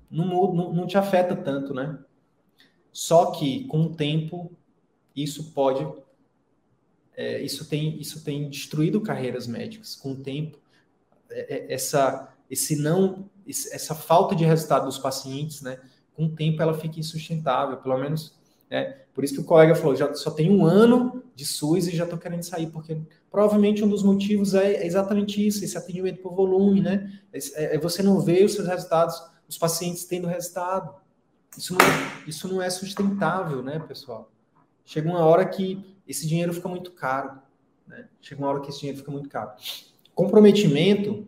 não, 0.09 0.53
não, 0.53 0.73
não 0.73 0.87
te 0.87 0.97
afeta 0.97 1.35
tanto, 1.35 1.73
né? 1.73 1.99
Só 2.91 3.31
que 3.31 3.65
com 3.65 3.83
o 3.83 3.95
tempo 3.95 4.51
isso 5.15 5.51
pode, 5.51 5.87
é, 7.15 7.41
isso 7.41 7.69
tem, 7.69 7.99
isso 7.99 8.23
tem 8.23 8.49
destruído 8.49 9.01
carreiras 9.01 9.45
médicas. 9.45 9.95
Com 9.95 10.13
o 10.13 10.15
tempo, 10.15 10.57
é, 11.29 11.55
é, 11.55 11.73
essa, 11.73 12.33
esse 12.49 12.75
não, 12.75 13.29
essa 13.47 13.93
falta 13.93 14.35
de 14.35 14.45
resultado 14.45 14.85
dos 14.85 14.97
pacientes, 14.97 15.61
né? 15.61 15.79
Com 16.15 16.25
o 16.25 16.29
tempo 16.29 16.61
ela 16.61 16.73
fica 16.73 16.99
insustentável, 16.99 17.77
pelo 17.77 17.97
menos. 17.97 18.35
Né? 18.69 18.97
Por 19.13 19.23
isso 19.23 19.35
que 19.35 19.41
o 19.41 19.43
colega 19.43 19.75
falou, 19.75 19.95
já 19.95 20.13
só 20.15 20.31
tem 20.31 20.49
um 20.49 20.65
ano 20.65 21.23
de 21.35 21.45
SUS 21.45 21.87
e 21.87 21.95
já 21.95 22.03
estou 22.03 22.17
querendo 22.17 22.43
sair, 22.43 22.67
porque 22.67 22.97
provavelmente 23.29 23.83
um 23.83 23.89
dos 23.89 24.03
motivos 24.03 24.53
é, 24.53 24.73
é, 24.73 24.85
exatamente 24.85 25.45
isso, 25.45 25.63
esse 25.63 25.77
atendimento 25.77 26.21
por 26.21 26.33
volume, 26.33 26.81
né? 26.81 27.19
É, 27.31 27.75
é, 27.75 27.77
você 27.77 28.01
não 28.01 28.19
vê 28.19 28.43
os 28.43 28.53
seus 28.53 28.67
resultados, 28.67 29.21
os 29.47 29.57
pacientes 29.57 30.05
tendo 30.05 30.27
resultado. 30.27 30.95
Isso 31.57 31.73
não, 31.73 31.81
é, 31.81 32.27
isso 32.27 32.47
não 32.47 32.61
é 32.61 32.69
sustentável, 32.69 33.61
né, 33.61 33.79
pessoal? 33.79 34.31
Chega 34.85 35.07
uma 35.07 35.19
hora 35.19 35.45
que 35.45 35.83
esse 36.07 36.27
dinheiro 36.27 36.53
fica 36.53 36.67
muito 36.67 36.91
caro. 36.91 37.39
Né? 37.87 38.07
Chega 38.21 38.41
uma 38.41 38.49
hora 38.49 38.61
que 38.61 38.69
esse 38.69 38.79
dinheiro 38.79 38.97
fica 38.97 39.11
muito 39.11 39.29
caro. 39.29 39.51
Comprometimento 40.15 41.27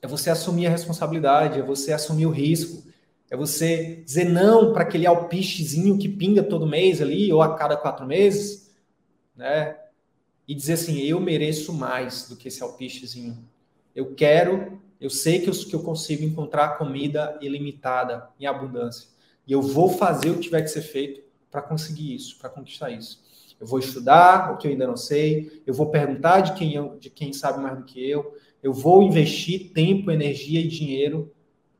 é 0.00 0.06
você 0.06 0.30
assumir 0.30 0.66
a 0.66 0.70
responsabilidade, 0.70 1.58
é 1.58 1.62
você 1.62 1.92
assumir 1.92 2.26
o 2.26 2.30
risco, 2.30 2.84
é 3.34 3.36
você 3.36 3.96
dizer 4.04 4.26
não 4.26 4.72
para 4.72 4.84
aquele 4.84 5.06
alpichezinho 5.06 5.98
que 5.98 6.08
pinga 6.08 6.40
todo 6.40 6.68
mês 6.68 7.02
ali, 7.02 7.32
ou 7.32 7.42
a 7.42 7.56
cada 7.56 7.76
quatro 7.76 8.06
meses, 8.06 8.72
né? 9.36 9.76
E 10.46 10.54
dizer 10.54 10.74
assim, 10.74 11.00
eu 11.00 11.18
mereço 11.18 11.72
mais 11.72 12.28
do 12.28 12.36
que 12.36 12.46
esse 12.46 12.62
alpichezinho. 12.62 13.36
Eu 13.92 14.14
quero, 14.14 14.80
eu 15.00 15.10
sei 15.10 15.40
que 15.40 15.50
eu, 15.50 15.52
que 15.52 15.74
eu 15.74 15.82
consigo 15.82 16.22
encontrar 16.22 16.78
comida 16.78 17.36
ilimitada, 17.42 18.28
em 18.38 18.46
abundância. 18.46 19.08
E 19.46 19.52
eu 19.52 19.60
vou 19.60 19.88
fazer 19.88 20.30
o 20.30 20.34
que 20.34 20.42
tiver 20.42 20.62
que 20.62 20.68
ser 20.68 20.82
feito 20.82 21.20
para 21.50 21.60
conseguir 21.60 22.14
isso, 22.14 22.38
para 22.38 22.48
conquistar 22.48 22.90
isso. 22.90 23.20
Eu 23.58 23.66
vou 23.66 23.80
estudar 23.80 24.52
o 24.52 24.58
que 24.58 24.68
eu 24.68 24.70
ainda 24.70 24.86
não 24.86 24.96
sei, 24.96 25.60
eu 25.66 25.74
vou 25.74 25.90
perguntar 25.90 26.40
de 26.40 26.54
quem, 26.54 26.74
eu, 26.74 26.96
de 27.00 27.10
quem 27.10 27.32
sabe 27.32 27.60
mais 27.60 27.78
do 27.78 27.84
que 27.84 28.08
eu, 28.08 28.36
eu 28.62 28.72
vou 28.72 29.02
investir 29.02 29.72
tempo, 29.72 30.10
energia 30.10 30.60
e 30.60 30.68
dinheiro 30.68 31.34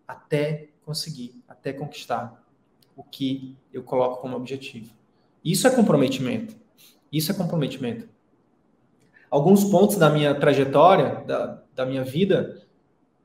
até 0.07 0.71
conseguir, 0.85 1.43
até 1.65 1.73
conquistar 1.73 2.45
o 2.95 3.03
que 3.03 3.57
eu 3.73 3.83
coloco 3.83 4.21
como 4.21 4.37
objetivo. 4.37 4.93
Isso 5.43 5.67
é 5.67 5.71
comprometimento. 5.71 6.55
Isso 7.11 7.33
é 7.33 7.35
comprometimento. 7.35 8.07
Alguns 9.31 9.65
pontos 9.65 9.97
da 9.97 10.11
minha 10.11 10.35
trajetória, 10.35 11.25
da, 11.27 11.63
da 11.75 11.87
minha 11.87 12.05
vida, 12.05 12.63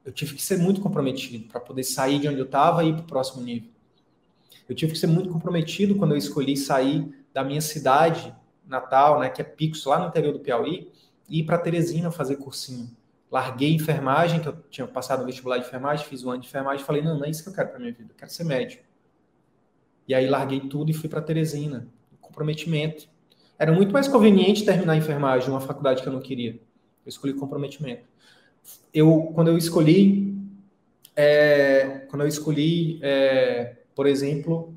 eu 0.06 0.14
tive 0.14 0.36
que 0.36 0.42
ser 0.42 0.58
muito 0.58 0.80
comprometido 0.80 1.50
para 1.50 1.60
poder 1.60 1.84
sair 1.84 2.20
de 2.20 2.30
onde 2.30 2.40
eu 2.40 2.46
estava 2.46 2.84
e 2.84 2.90
ir 2.90 2.94
para 2.94 3.04
o 3.04 3.08
próximo 3.08 3.44
nível. 3.44 3.70
Eu 4.68 4.74
tive 4.74 4.94
que 4.94 4.98
ser 4.98 5.08
muito 5.08 5.30
comprometido 5.30 5.96
quando 5.96 6.12
eu 6.12 6.18
escolhi 6.18 6.56
sair 6.56 7.14
da 7.34 7.44
minha 7.44 7.62
cidade 7.62 8.34
natal, 8.66 9.20
né, 9.20 9.30
que 9.30 9.42
é 9.42 9.44
Picos, 9.44 9.84
lá 9.86 10.00
no 10.00 10.08
interior 10.08 10.32
do 10.32 10.40
Piauí, 10.40 10.92
e 11.28 11.40
ir 11.40 11.44
para 11.44 11.58
Teresina 11.58 12.10
fazer 12.10 12.38
cursinho. 12.38 12.90
Larguei 13.32 13.74
enfermagem, 13.74 14.40
que 14.40 14.48
eu 14.48 14.56
tinha 14.70 14.88
passado 14.88 15.20
no 15.20 15.26
vestibular 15.26 15.58
de 15.58 15.68
enfermagem, 15.68 16.06
fiz 16.06 16.24
um 16.24 16.32
ano 16.32 16.42
de 16.42 16.48
enfermagem, 16.48 16.84
falei, 16.84 17.02
não, 17.02 17.18
não 17.18 17.26
é 17.26 17.30
isso 17.30 17.44
que 17.44 17.50
eu 17.50 17.54
quero 17.54 17.70
para 17.70 17.80
minha 17.80 17.92
vida, 17.92 18.12
eu 18.12 18.16
quero 18.16 18.32
ser 18.32 18.44
médico. 18.44 18.84
E 20.08 20.16
aí 20.16 20.28
larguei 20.28 20.62
tudo 20.62 20.90
e 20.90 20.94
fui 20.94 21.08
para 21.08 21.22
Teresina. 21.22 21.88
Comprometimento. 22.20 23.08
Era 23.60 23.72
muito 23.72 23.94
mais 23.94 24.08
conveniente 24.08 24.66
terminar 24.66 24.94
a 24.94 24.98
enfermagem, 24.98 25.50
uma 25.50 25.62
faculdade 25.62 26.02
que 26.02 26.08
eu 26.08 26.14
não 26.14 26.22
queria. 26.22 26.54
Eu 26.54 27.10
escolhi 27.10 27.34
comprometimento. 27.34 28.08
Eu, 28.92 29.32
quando 29.36 29.50
eu 29.50 29.58
escolhi, 29.58 30.36
é, 31.16 32.08
quando 32.10 32.24
eu 32.24 32.28
escolhi, 32.28 33.00
é, 33.04 33.78
por 33.94 34.08
exemplo, 34.08 34.74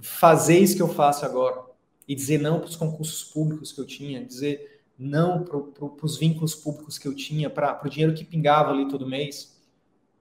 fazer 0.00 0.58
isso 0.58 0.76
que 0.76 0.82
eu 0.82 0.88
faço 0.88 1.24
agora 1.24 1.62
e 2.06 2.14
dizer 2.14 2.38
não 2.38 2.58
para 2.58 2.68
os 2.68 2.76
concursos 2.76 3.24
públicos 3.24 3.72
que 3.72 3.80
eu 3.80 3.86
tinha, 3.86 4.24
dizer 4.24 4.71
não 5.02 5.42
para 5.42 5.58
pro, 5.58 5.96
os 6.00 6.16
vínculos 6.16 6.54
públicos 6.54 6.96
que 6.96 7.08
eu 7.08 7.14
tinha, 7.14 7.50
para 7.50 7.80
o 7.84 7.88
dinheiro 7.88 8.14
que 8.14 8.24
pingava 8.24 8.70
ali 8.70 8.88
todo 8.88 9.06
mês. 9.06 9.60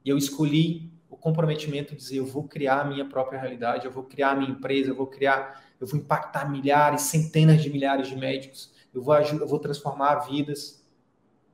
E 0.04 0.10
eu 0.10 0.18
escolhi 0.18 0.92
o 1.10 1.16
comprometimento 1.16 1.92
de 1.92 1.98
dizer 1.98 2.18
eu 2.18 2.26
vou 2.26 2.48
criar 2.48 2.82
a 2.82 2.86
minha 2.86 3.06
própria 3.06 3.40
realidade, 3.40 3.86
eu 3.86 3.92
vou 3.92 4.04
criar 4.04 4.32
a 4.32 4.36
minha 4.36 4.50
empresa, 4.50 4.90
eu 4.90 4.96
vou 4.96 5.06
criar, 5.06 5.64
eu 5.80 5.86
vou 5.86 6.00
impactar 6.00 6.50
milhares, 6.50 7.02
centenas 7.04 7.62
de 7.62 7.70
milhares 7.70 8.08
de 8.08 8.16
médicos, 8.16 8.74
eu 8.94 9.04
vou 9.04 9.16
eu 9.16 9.48
vou 9.48 9.60
transformar 9.60 10.16
vidas. 10.16 10.84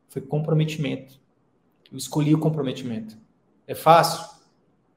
Foi 0.07 0.21
comprometimento. 0.21 1.19
Eu 1.91 1.97
escolhi 1.97 2.33
o 2.33 2.39
comprometimento. 2.39 3.17
É 3.67 3.75
fácil? 3.75 4.25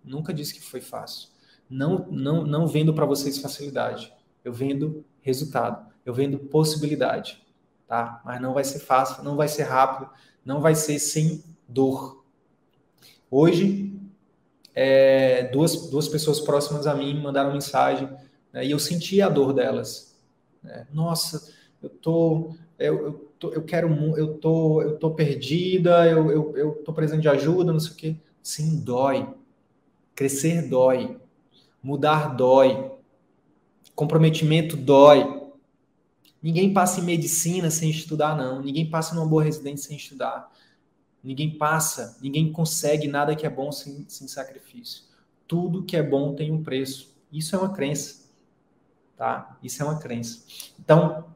Nunca 0.04 0.32
disse 0.32 0.54
que 0.54 0.62
foi 0.62 0.80
fácil. 0.80 1.28
Não, 1.68 2.06
não, 2.10 2.46
não 2.46 2.66
vendo 2.66 2.94
para 2.94 3.04
vocês 3.04 3.38
facilidade. 3.38 4.12
Eu 4.44 4.52
vendo 4.52 5.04
resultado. 5.20 5.92
Eu 6.06 6.14
vendo 6.14 6.38
possibilidade. 6.38 7.40
Tá? 7.90 8.22
Mas 8.24 8.40
não 8.40 8.54
vai 8.54 8.62
ser 8.62 8.78
fácil, 8.78 9.24
não 9.24 9.34
vai 9.34 9.48
ser 9.48 9.64
rápido, 9.64 10.08
não 10.44 10.60
vai 10.60 10.76
ser 10.76 11.00
sem 11.00 11.42
dor. 11.66 12.24
Hoje, 13.28 13.92
é, 14.72 15.48
duas, 15.48 15.90
duas 15.90 16.06
pessoas 16.06 16.38
próximas 16.38 16.86
a 16.86 16.94
mim 16.94 17.20
mandaram 17.20 17.52
mensagem 17.52 18.08
né, 18.52 18.64
e 18.64 18.70
eu 18.70 18.78
senti 18.78 19.20
a 19.20 19.28
dor 19.28 19.52
delas. 19.52 20.16
Né? 20.62 20.86
Nossa, 20.92 21.52
eu 21.82 21.88
tô, 21.90 22.54
eu, 22.78 23.06
eu, 23.06 23.12
tô, 23.36 23.48
eu 23.48 23.64
quero, 23.64 23.88
eu 24.16 24.34
tô, 24.34 24.82
eu 24.82 24.96
tô 24.96 25.10
perdida, 25.10 26.08
eu, 26.08 26.30
eu, 26.30 26.56
eu 26.56 26.72
tô 26.84 26.92
precisando 26.92 27.22
de 27.22 27.28
ajuda, 27.28 27.72
não 27.72 27.80
sei 27.80 27.90
o 27.90 27.96
quê. 27.96 28.16
Sim, 28.40 28.78
dói. 28.84 29.28
Crescer 30.14 30.68
dói. 30.68 31.18
Mudar 31.82 32.36
dói. 32.36 32.92
Comprometimento 33.96 34.76
dói. 34.76 35.39
Ninguém 36.42 36.72
passa 36.72 37.00
em 37.00 37.04
medicina 37.04 37.70
sem 37.70 37.90
estudar, 37.90 38.36
não. 38.36 38.62
Ninguém 38.62 38.88
passa 38.88 39.14
numa 39.14 39.26
boa 39.26 39.42
residência 39.42 39.88
sem 39.88 39.96
estudar. 39.96 40.50
Ninguém 41.22 41.58
passa, 41.58 42.16
ninguém 42.22 42.50
consegue 42.50 43.06
nada 43.06 43.36
que 43.36 43.46
é 43.46 43.50
bom 43.50 43.70
sem, 43.70 44.06
sem 44.08 44.26
sacrifício. 44.26 45.04
Tudo 45.46 45.84
que 45.84 45.96
é 45.96 46.02
bom 46.02 46.34
tem 46.34 46.50
um 46.50 46.62
preço. 46.62 47.14
Isso 47.30 47.54
é 47.54 47.58
uma 47.58 47.72
crença. 47.72 48.20
Tá? 49.16 49.58
Isso 49.62 49.82
é 49.82 49.84
uma 49.84 49.98
crença. 49.98 50.42
Então, 50.78 51.26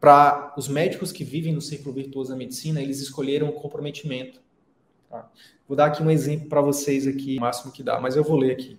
para 0.00 0.54
os 0.56 0.68
médicos 0.68 1.12
que 1.12 1.22
vivem 1.22 1.52
no 1.52 1.60
círculo 1.60 1.94
virtuoso 1.94 2.30
da 2.30 2.36
medicina, 2.36 2.80
eles 2.80 3.00
escolheram 3.00 3.48
o 3.48 3.52
comprometimento. 3.52 4.40
Tá? 5.10 5.30
Vou 5.68 5.76
dar 5.76 5.86
aqui 5.86 6.02
um 6.02 6.10
exemplo 6.10 6.48
para 6.48 6.62
vocês 6.62 7.06
aqui, 7.06 7.36
o 7.36 7.40
máximo 7.40 7.70
que 7.70 7.82
dá, 7.82 8.00
mas 8.00 8.16
eu 8.16 8.24
vou 8.24 8.38
ler 8.38 8.52
aqui. 8.52 8.78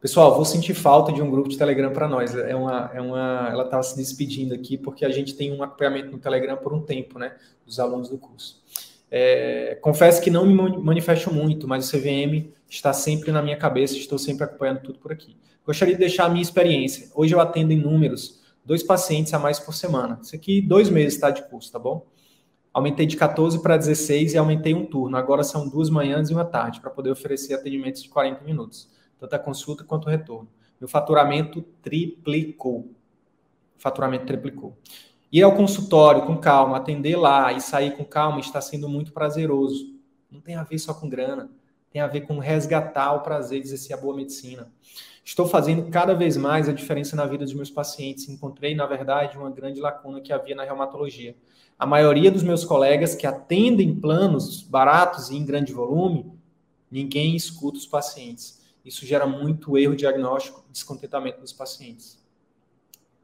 Pessoal, 0.00 0.36
vou 0.36 0.44
sentir 0.44 0.74
falta 0.74 1.12
de 1.12 1.20
um 1.20 1.28
grupo 1.28 1.48
de 1.48 1.58
Telegram 1.58 1.92
para 1.92 2.06
nós. 2.06 2.32
É 2.32 2.54
uma, 2.54 2.90
é 2.94 3.00
uma, 3.00 3.48
ela 3.50 3.64
estava 3.64 3.82
se 3.82 3.96
despedindo 3.96 4.54
aqui 4.54 4.78
porque 4.78 5.04
a 5.04 5.10
gente 5.10 5.34
tem 5.34 5.52
um 5.52 5.60
acompanhamento 5.60 6.12
no 6.12 6.18
Telegram 6.18 6.56
por 6.56 6.72
um 6.72 6.80
tempo, 6.80 7.18
né, 7.18 7.34
dos 7.66 7.80
alunos 7.80 8.08
do 8.08 8.16
curso. 8.16 8.62
É, 9.10 9.76
confesso 9.82 10.22
que 10.22 10.30
não 10.30 10.46
me 10.46 10.54
manifesto 10.54 11.34
muito, 11.34 11.66
mas 11.66 11.88
o 11.88 11.90
CVM 11.90 12.48
está 12.70 12.92
sempre 12.92 13.32
na 13.32 13.42
minha 13.42 13.56
cabeça, 13.56 13.96
estou 13.96 14.18
sempre 14.18 14.44
acompanhando 14.44 14.82
tudo 14.82 15.00
por 15.00 15.10
aqui. 15.10 15.36
Gostaria 15.66 15.94
de 15.94 16.00
deixar 16.00 16.26
a 16.26 16.28
minha 16.28 16.42
experiência. 16.42 17.10
Hoje 17.12 17.34
eu 17.34 17.40
atendo 17.40 17.72
em 17.72 17.80
números 17.80 18.40
dois 18.64 18.84
pacientes 18.84 19.34
a 19.34 19.38
mais 19.38 19.58
por 19.58 19.74
semana. 19.74 20.20
Isso 20.22 20.36
aqui, 20.36 20.62
dois 20.62 20.88
meses 20.90 21.14
está 21.14 21.32
de 21.32 21.42
curso, 21.48 21.72
tá 21.72 21.78
bom? 21.78 22.06
Aumentei 22.72 23.04
de 23.04 23.16
14 23.16 23.60
para 23.60 23.76
16 23.76 24.34
e 24.34 24.38
aumentei 24.38 24.74
um 24.74 24.86
turno. 24.86 25.16
Agora 25.16 25.42
são 25.42 25.68
duas 25.68 25.90
manhãs 25.90 26.30
e 26.30 26.34
uma 26.34 26.44
tarde 26.44 26.80
para 26.80 26.90
poder 26.90 27.10
oferecer 27.10 27.54
atendimentos 27.54 28.00
de 28.00 28.08
40 28.08 28.44
minutos 28.44 28.96
tanto 29.18 29.34
a 29.34 29.38
consulta 29.38 29.84
quanto 29.84 30.06
o 30.06 30.10
retorno. 30.10 30.48
Meu 30.80 30.88
faturamento 30.88 31.62
triplicou. 31.82 32.92
faturamento 33.76 34.26
triplicou. 34.26 34.76
Ir 35.30 35.42
ao 35.42 35.54
consultório 35.54 36.24
com 36.24 36.36
calma, 36.38 36.76
atender 36.76 37.16
lá 37.16 37.52
e 37.52 37.60
sair 37.60 37.96
com 37.96 38.04
calma 38.04 38.40
está 38.40 38.60
sendo 38.60 38.88
muito 38.88 39.12
prazeroso. 39.12 39.94
Não 40.30 40.40
tem 40.40 40.54
a 40.54 40.62
ver 40.62 40.78
só 40.78 40.94
com 40.94 41.08
grana, 41.08 41.50
tem 41.90 42.00
a 42.00 42.06
ver 42.06 42.22
com 42.22 42.38
resgatar 42.38 43.12
o 43.12 43.20
prazer 43.20 43.60
de 43.60 43.66
exercer 43.66 43.94
a 43.96 44.00
boa 44.00 44.16
medicina. 44.16 44.72
Estou 45.24 45.46
fazendo 45.46 45.90
cada 45.90 46.14
vez 46.14 46.38
mais 46.38 46.70
a 46.70 46.72
diferença 46.72 47.14
na 47.14 47.26
vida 47.26 47.44
dos 47.44 47.52
meus 47.52 47.70
pacientes. 47.70 48.28
Encontrei, 48.30 48.74
na 48.74 48.86
verdade, 48.86 49.36
uma 49.36 49.50
grande 49.50 49.78
lacuna 49.78 50.22
que 50.22 50.32
havia 50.32 50.54
na 50.54 50.64
reumatologia. 50.64 51.36
A 51.78 51.84
maioria 51.84 52.30
dos 52.30 52.42
meus 52.42 52.64
colegas 52.64 53.14
que 53.14 53.26
atendem 53.26 53.94
planos 53.94 54.62
baratos 54.62 55.28
e 55.28 55.36
em 55.36 55.44
grande 55.44 55.72
volume, 55.72 56.32
ninguém 56.90 57.36
escuta 57.36 57.76
os 57.76 57.86
pacientes. 57.86 58.57
Isso 58.84 59.04
gera 59.04 59.26
muito 59.26 59.76
erro 59.76 59.94
diagnóstico, 59.94 60.64
descontentamento 60.70 61.40
dos 61.40 61.52
pacientes. 61.52 62.18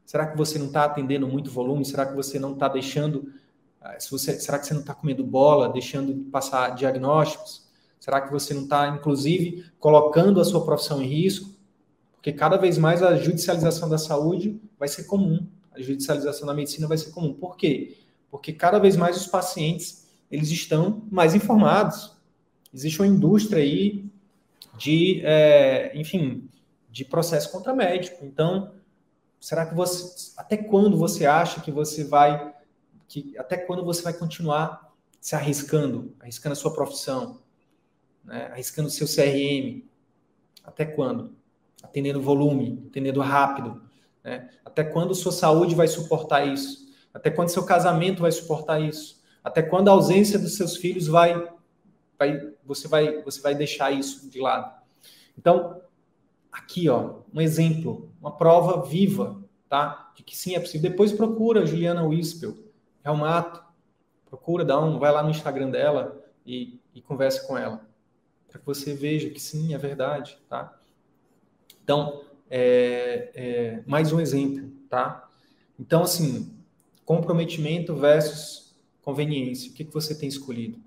Será 0.05 0.27
que 0.27 0.37
você 0.37 0.59
não 0.59 0.67
está 0.67 0.85
atendendo 0.85 1.27
muito 1.27 1.49
volume? 1.49 1.83
Será 1.83 2.05
que 2.05 2.15
você 2.15 2.37
não 2.37 2.53
está 2.53 2.67
deixando. 2.67 3.33
Ah, 3.81 3.99
se 3.99 4.09
você, 4.11 4.39
será 4.39 4.59
que 4.59 4.67
você 4.67 4.73
não 4.73 4.81
está 4.81 4.93
comendo 4.93 5.23
bola, 5.23 5.69
deixando 5.69 6.13
de 6.13 6.21
passar 6.29 6.75
diagnósticos? 6.75 7.65
Será 7.99 8.21
que 8.21 8.31
você 8.31 8.53
não 8.53 8.63
está, 8.63 8.87
inclusive, 8.89 9.65
colocando 9.79 10.39
a 10.39 10.45
sua 10.45 10.63
profissão 10.63 11.01
em 11.01 11.07
risco? 11.07 11.49
Porque 12.13 12.31
cada 12.31 12.57
vez 12.57 12.77
mais 12.77 13.01
a 13.01 13.15
judicialização 13.15 13.89
da 13.89 13.97
saúde 13.97 14.61
vai 14.77 14.87
ser 14.87 15.05
comum. 15.05 15.47
A 15.71 15.81
judicialização 15.81 16.47
da 16.47 16.53
medicina 16.53 16.87
vai 16.87 16.97
ser 16.97 17.11
comum. 17.11 17.33
Por 17.33 17.57
quê? 17.57 17.97
Porque 18.29 18.53
cada 18.53 18.79
vez 18.79 18.95
mais 18.95 19.17
os 19.17 19.27
pacientes 19.27 20.07
eles 20.29 20.49
estão 20.49 21.03
mais 21.11 21.33
informados. 21.33 22.15
Existe 22.73 23.01
uma 23.01 23.07
indústria 23.07 23.61
aí 23.61 24.05
de, 24.77 25.21
é, 25.23 25.91
enfim, 25.95 26.49
de 26.89 27.05
processo 27.05 27.51
contra 27.51 27.73
médico. 27.73 28.25
Então, 28.25 28.73
será 29.39 29.65
que 29.65 29.75
você, 29.75 30.33
até 30.37 30.57
quando 30.57 30.97
você 30.97 31.25
acha 31.25 31.61
que 31.61 31.71
você 31.71 32.03
vai, 32.03 32.53
que 33.07 33.37
até 33.37 33.57
quando 33.57 33.83
você 33.83 34.01
vai 34.01 34.13
continuar 34.13 34.93
se 35.19 35.35
arriscando, 35.35 36.13
arriscando 36.19 36.53
a 36.53 36.55
sua 36.55 36.73
profissão, 36.73 37.41
né, 38.23 38.47
arriscando 38.51 38.87
o 38.87 38.91
seu 38.91 39.07
CRM? 39.07 39.83
Até 40.63 40.85
quando? 40.85 41.35
Atendendo 41.83 42.21
volume, 42.21 42.85
atendendo 42.89 43.21
rápido, 43.21 43.83
né? 44.23 44.49
Até 44.65 44.83
quando 44.83 45.13
sua 45.13 45.31
saúde 45.31 45.75
vai 45.75 45.87
suportar 45.87 46.47
isso? 46.47 46.85
Até 47.13 47.29
quando 47.29 47.49
seu 47.49 47.63
casamento 47.63 48.23
vai 48.23 48.31
suportar 48.31 48.81
isso? 48.81 49.23
Até 49.43 49.61
quando 49.61 49.89
a 49.89 49.91
ausência 49.91 50.39
dos 50.39 50.57
seus 50.57 50.75
filhos 50.75 51.07
vai 51.07 51.47
vai, 52.17 52.39
você, 52.65 52.87
vai, 52.87 53.21
você 53.21 53.41
vai 53.41 53.55
deixar 53.55 53.91
isso 53.91 54.29
de 54.29 54.39
lado. 54.39 54.73
Então, 55.37 55.81
aqui, 56.51 56.89
ó, 56.89 57.19
um 57.33 57.41
exemplo, 57.41 58.11
uma 58.19 58.31
prova 58.31 58.81
viva, 58.85 59.41
tá? 59.69 60.11
De 60.15 60.23
que 60.23 60.37
sim, 60.37 60.55
é 60.55 60.59
possível. 60.59 60.89
Depois 60.89 61.11
procura 61.11 61.65
Juliana 61.65 62.03
Wispel, 62.03 62.55
Helmato, 63.03 63.63
procura, 64.25 64.65
dá 64.65 64.79
um, 64.79 64.97
vai 64.99 65.11
lá 65.11 65.21
no 65.21 65.29
Instagram 65.29 65.69
dela 65.69 66.23
e, 66.45 66.79
e 66.93 67.01
converse 67.01 67.45
com 67.47 67.57
ela, 67.57 67.85
para 68.47 68.59
que 68.59 68.65
você 68.65 68.93
veja 68.93 69.29
que 69.29 69.39
sim, 69.39 69.73
é 69.73 69.77
verdade, 69.77 70.37
tá? 70.49 70.77
Então, 71.83 72.23
é, 72.49 73.31
é, 73.35 73.83
mais 73.85 74.11
um 74.11 74.19
exemplo, 74.19 74.71
tá? 74.89 75.29
Então, 75.79 76.03
assim, 76.03 76.55
comprometimento 77.05 77.95
versus 77.95 78.75
conveniência. 79.01 79.71
O 79.71 79.73
que, 79.73 79.85
que 79.85 79.93
você 79.93 80.15
tem 80.15 80.27
escolhido? 80.27 80.79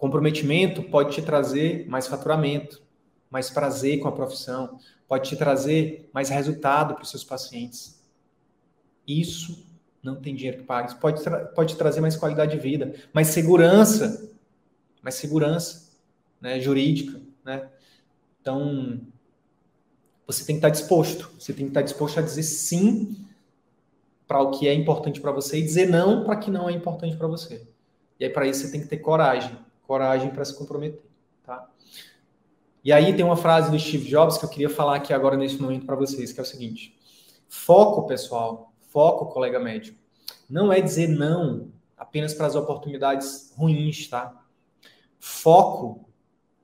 Comprometimento 0.00 0.82
pode 0.82 1.14
te 1.14 1.20
trazer 1.20 1.86
mais 1.86 2.06
faturamento, 2.06 2.82
mais 3.30 3.50
prazer 3.50 4.00
com 4.00 4.08
a 4.08 4.12
profissão, 4.12 4.78
pode 5.06 5.28
te 5.28 5.36
trazer 5.36 6.08
mais 6.10 6.30
resultado 6.30 6.94
para 6.94 7.02
os 7.02 7.10
seus 7.10 7.22
pacientes. 7.22 8.02
Isso 9.06 9.62
não 10.02 10.16
tem 10.16 10.34
dinheiro 10.34 10.60
que 10.60 10.64
pague. 10.64 10.98
Pode, 10.98 11.22
tra 11.22 11.44
pode 11.48 11.76
trazer 11.76 12.00
mais 12.00 12.16
qualidade 12.16 12.52
de 12.52 12.58
vida, 12.58 12.94
mais 13.12 13.26
segurança, 13.26 14.32
mais 15.02 15.16
segurança 15.16 15.90
né, 16.40 16.58
jurídica. 16.58 17.20
Né? 17.44 17.68
Então, 18.40 19.02
você 20.26 20.46
tem 20.46 20.54
que 20.54 20.60
estar 20.60 20.70
disposto. 20.70 21.30
Você 21.38 21.52
tem 21.52 21.66
que 21.66 21.72
estar 21.72 21.82
disposto 21.82 22.18
a 22.18 22.22
dizer 22.22 22.44
sim 22.44 23.22
para 24.26 24.40
o 24.40 24.50
que 24.50 24.66
é 24.66 24.72
importante 24.72 25.20
para 25.20 25.30
você 25.30 25.58
e 25.58 25.62
dizer 25.62 25.90
não 25.90 26.24
para 26.24 26.36
o 26.36 26.40
que 26.40 26.50
não 26.50 26.70
é 26.70 26.72
importante 26.72 27.18
para 27.18 27.28
você. 27.28 27.68
E 28.18 28.24
aí, 28.24 28.30
para 28.30 28.46
isso, 28.46 28.62
você 28.62 28.72
tem 28.72 28.80
que 28.80 28.88
ter 28.88 28.96
coragem 28.96 29.68
coragem 29.90 30.30
para 30.30 30.44
se 30.44 30.56
comprometer, 30.56 31.02
tá? 31.42 31.68
E 32.84 32.92
aí 32.92 33.12
tem 33.12 33.24
uma 33.24 33.36
frase 33.36 33.72
do 33.72 33.76
Steve 33.76 34.08
Jobs 34.08 34.38
que 34.38 34.44
eu 34.44 34.48
queria 34.48 34.70
falar 34.70 34.94
aqui 34.94 35.12
agora 35.12 35.36
nesse 35.36 35.60
momento 35.60 35.84
para 35.84 35.96
vocês, 35.96 36.32
que 36.32 36.38
é 36.38 36.44
o 36.44 36.46
seguinte: 36.46 36.96
Foco, 37.48 38.06
pessoal, 38.06 38.72
foco, 38.82 39.26
colega 39.32 39.58
médico. 39.58 39.98
Não 40.48 40.72
é 40.72 40.80
dizer 40.80 41.08
não 41.08 41.72
apenas 41.98 42.32
para 42.32 42.46
as 42.46 42.54
oportunidades 42.54 43.52
ruins, 43.56 44.06
tá? 44.06 44.40
Foco, 45.18 46.08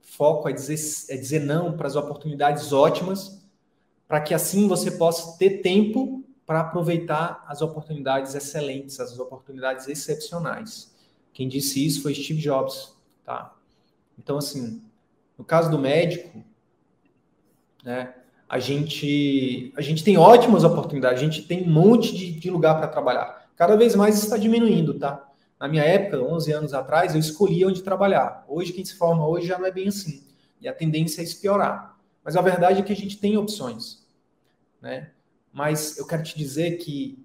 foco 0.01 0.49
é 0.49 0.53
dizer, 0.53 0.79
é 1.13 1.17
dizer 1.17 1.41
não 1.41 1.77
para 1.77 1.89
as 1.89 1.97
oportunidades 1.97 2.73
ótimas, 2.73 3.45
para 4.07 4.21
que 4.21 4.35
assim 4.35 4.69
você 4.69 4.93
possa 4.93 5.37
ter 5.37 5.63
tempo 5.63 6.25
para 6.47 6.61
aproveitar 6.61 7.45
as 7.49 7.61
oportunidades 7.61 8.37
excelentes, 8.37 9.01
as 9.01 9.19
oportunidades 9.19 9.89
excepcionais. 9.89 10.95
Quem 11.33 11.49
disse 11.49 11.85
isso 11.85 12.03
foi 12.03 12.15
Steve 12.15 12.41
Jobs, 12.41 12.96
tá? 13.27 13.55
Então, 14.17 14.39
assim, 14.39 14.83
no 15.37 15.45
caso 15.45 15.69
do 15.71 15.79
médico, 15.79 16.43
né, 17.85 18.15
a 18.49 18.59
gente, 18.61 19.73
a 19.77 19.83
gente 19.83 20.05
tem 20.05 20.17
ótimas 20.17 20.63
oportunidades, 20.63 21.21
a 21.21 21.25
gente 21.25 21.43
tem 21.43 21.65
um 21.65 21.71
monte 21.71 22.17
de, 22.17 22.31
de 22.39 22.49
lugar 22.49 22.79
para 22.79 22.87
trabalhar. 22.87 23.51
Cada 23.57 23.77
vez 23.77 23.97
mais 23.97 24.23
está 24.23 24.37
diminuindo, 24.37 24.95
tá? 24.95 25.29
Na 25.59 25.67
minha 25.67 25.83
época, 25.83 26.21
11 26.23 26.53
anos 26.53 26.75
atrás, 26.75 27.15
eu 27.15 27.21
escolhia 27.21 27.67
onde 27.67 27.83
trabalhar. 27.83 28.45
Hoje, 28.47 28.73
quem 28.73 28.85
se 28.85 28.95
forma 28.95 29.27
hoje 29.27 29.49
já 29.49 29.59
não 29.59 29.67
é 29.67 29.73
bem 29.73 29.89
assim. 29.89 30.25
E 30.61 30.69
a 30.69 30.73
tendência 30.73 31.23
é 31.23 31.41
piorar. 31.41 31.99
Mas 32.23 32.37
a 32.37 32.43
verdade 32.43 32.81
é 32.81 32.83
que 32.83 32.93
a 32.93 32.97
gente 32.97 33.19
tem 33.19 33.37
opções. 33.37 34.07
Né? 34.81 35.11
Mas 35.53 35.99
eu 35.99 36.07
quero 36.07 36.23
te 36.23 36.37
dizer 36.37 36.77
que 36.77 37.25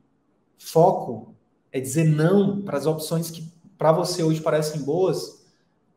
foco 0.57 1.35
é 1.71 1.79
dizer 1.79 2.05
não 2.05 2.61
para 2.61 2.77
as 2.77 2.85
opções 2.85 3.29
que 3.29 3.51
para 3.77 3.91
você 3.91 4.23
hoje 4.23 4.41
parecem 4.41 4.81
boas, 4.81 5.40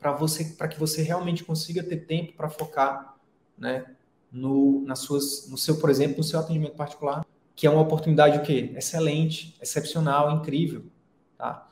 para 0.04 0.12
você 0.12 0.44
para 0.44 0.68
que 0.68 0.78
você 0.78 1.02
realmente 1.02 1.42
consiga 1.42 1.82
ter 1.82 2.04
tempo 2.04 2.34
para 2.34 2.50
focar, 2.50 3.16
né, 3.56 3.86
no 4.30 4.82
nas 4.82 4.98
suas 4.98 5.48
no 5.48 5.56
seu, 5.56 5.80
por 5.80 5.88
exemplo, 5.88 6.18
no 6.18 6.22
seu 6.22 6.38
atendimento 6.38 6.76
particular, 6.76 7.24
que 7.56 7.66
é 7.66 7.70
uma 7.70 7.80
oportunidade 7.80 8.36
o 8.36 8.42
quê? 8.42 8.70
Excelente, 8.76 9.56
excepcional, 9.62 10.30
incrível, 10.30 10.84
tá? 11.38 11.66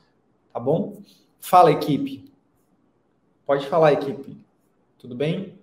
Tá 0.50 0.58
bom? 0.58 1.02
Fala, 1.40 1.72
equipe. 1.72 2.32
Pode 3.44 3.66
falar, 3.66 3.92
equipe. 3.92 4.42
Tudo 4.96 5.14
bem? 5.14 5.58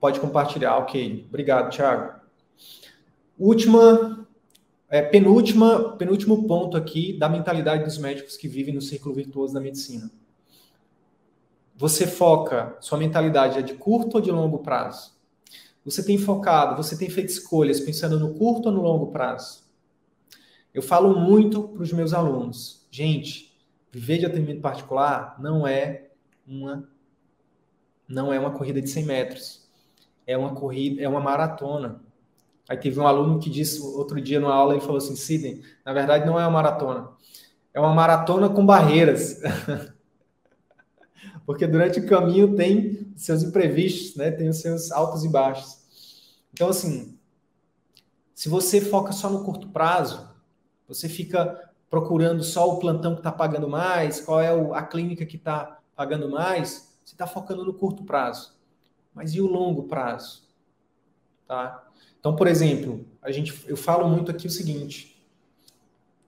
Pode 0.00 0.18
compartilhar, 0.18 0.78
ok. 0.78 1.26
Obrigado, 1.28 1.76
Thiago. 1.76 2.20
Última, 3.38 4.26
é, 4.90 5.00
penúltima, 5.00 5.96
penúltimo 5.96 6.46
ponto 6.48 6.76
aqui 6.76 7.16
da 7.16 7.28
mentalidade 7.28 7.84
dos 7.84 7.96
médicos 7.96 8.36
que 8.36 8.48
vivem 8.48 8.74
no 8.74 8.82
círculo 8.82 9.14
virtuoso 9.14 9.54
da 9.54 9.60
medicina. 9.60 10.10
Você 11.76 12.06
foca, 12.06 12.76
sua 12.80 12.98
mentalidade 12.98 13.58
é 13.58 13.62
de 13.62 13.74
curto 13.74 14.16
ou 14.16 14.20
de 14.20 14.30
longo 14.30 14.58
prazo? 14.58 15.18
Você 15.84 16.04
tem 16.04 16.18
focado, 16.18 16.76
você 16.76 16.98
tem 16.98 17.08
feito 17.08 17.28
escolhas 17.28 17.80
pensando 17.80 18.18
no 18.18 18.34
curto 18.34 18.66
ou 18.66 18.74
no 18.74 18.82
longo 18.82 19.06
prazo? 19.06 19.62
Eu 20.74 20.82
falo 20.82 21.18
muito 21.18 21.68
para 21.68 21.82
os 21.82 21.92
meus 21.92 22.12
alunos, 22.12 22.86
gente, 22.90 23.56
viver 23.90 24.18
de 24.18 24.26
atendimento 24.26 24.60
particular 24.60 25.36
não 25.40 25.66
é 25.66 26.10
uma 26.46 26.88
não 28.06 28.32
é 28.32 28.40
uma 28.40 28.50
corrida 28.50 28.82
de 28.82 28.90
100 28.90 29.04
metros. 29.04 29.70
É 30.26 30.36
uma 30.36 30.52
corrida, 30.52 31.00
é 31.00 31.08
uma 31.08 31.20
maratona. 31.20 32.02
Aí 32.68 32.76
teve 32.76 33.00
um 33.00 33.06
aluno 33.06 33.38
que 33.38 33.50
disse 33.50 33.80
outro 33.80 34.20
dia 34.20 34.38
numa 34.38 34.54
aula 34.54 34.76
e 34.76 34.80
falou 34.80 34.98
assim: 34.98 35.16
Sidney, 35.16 35.62
na 35.84 35.92
verdade 35.92 36.26
não 36.26 36.38
é 36.38 36.42
uma 36.44 36.50
maratona. 36.50 37.10
É 37.72 37.80
uma 37.80 37.94
maratona 37.94 38.48
com 38.48 38.64
barreiras. 38.64 39.40
Porque 41.46 41.66
durante 41.66 41.98
o 41.98 42.06
caminho 42.06 42.54
tem 42.54 43.12
seus 43.16 43.42
imprevistos, 43.42 44.16
né? 44.16 44.30
Tem 44.30 44.48
os 44.48 44.58
seus 44.58 44.90
altos 44.92 45.24
e 45.24 45.28
baixos. 45.28 45.80
Então, 46.52 46.68
assim, 46.68 47.18
se 48.34 48.48
você 48.48 48.80
foca 48.80 49.12
só 49.12 49.28
no 49.28 49.44
curto 49.44 49.68
prazo, 49.68 50.28
você 50.86 51.08
fica 51.08 51.70
procurando 51.90 52.42
só 52.44 52.68
o 52.68 52.78
plantão 52.78 53.14
que 53.14 53.20
está 53.20 53.32
pagando 53.32 53.68
mais, 53.68 54.20
qual 54.20 54.40
é 54.40 54.48
a 54.74 54.82
clínica 54.82 55.26
que 55.26 55.36
está 55.36 55.80
pagando 55.96 56.30
mais, 56.30 56.96
você 57.04 57.14
está 57.14 57.26
focando 57.26 57.64
no 57.64 57.74
curto 57.74 58.04
prazo. 58.04 58.54
Mas 59.12 59.34
e 59.34 59.40
o 59.40 59.46
longo 59.46 59.84
prazo? 59.84 60.48
Tá? 61.46 61.89
Então, 62.20 62.36
por 62.36 62.46
exemplo, 62.46 63.04
a 63.22 63.32
gente, 63.32 63.64
eu 63.66 63.76
falo 63.76 64.08
muito 64.08 64.30
aqui 64.30 64.46
o 64.46 64.50
seguinte: 64.50 65.20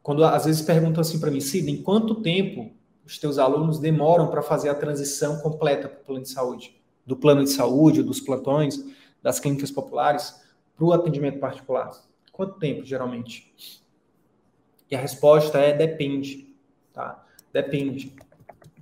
quando 0.02 0.24
às 0.24 0.46
vezes 0.46 0.62
perguntam 0.62 1.02
assim 1.02 1.20
para 1.20 1.30
mim, 1.30 1.40
Cida, 1.40 1.70
em 1.70 1.82
quanto 1.82 2.16
tempo 2.16 2.72
os 3.04 3.18
teus 3.18 3.38
alunos 3.38 3.78
demoram 3.78 4.28
para 4.28 4.42
fazer 4.42 4.70
a 4.70 4.74
transição 4.74 5.38
completa 5.40 5.88
para 5.88 6.00
o 6.00 6.04
plano 6.04 6.22
de 6.22 6.30
saúde? 6.30 6.80
Do 7.04 7.16
plano 7.16 7.44
de 7.44 7.50
saúde, 7.50 8.02
dos 8.02 8.20
plantões, 8.20 8.82
das 9.22 9.38
clínicas 9.38 9.70
populares, 9.70 10.40
para 10.76 10.84
o 10.84 10.92
atendimento 10.92 11.38
particular? 11.38 11.90
Quanto 12.32 12.58
tempo, 12.58 12.84
geralmente? 12.84 13.52
E 14.90 14.94
a 14.94 14.98
resposta 14.98 15.58
é 15.58 15.72
depende, 15.72 16.54
tá? 16.92 17.24
Depende. 17.52 18.14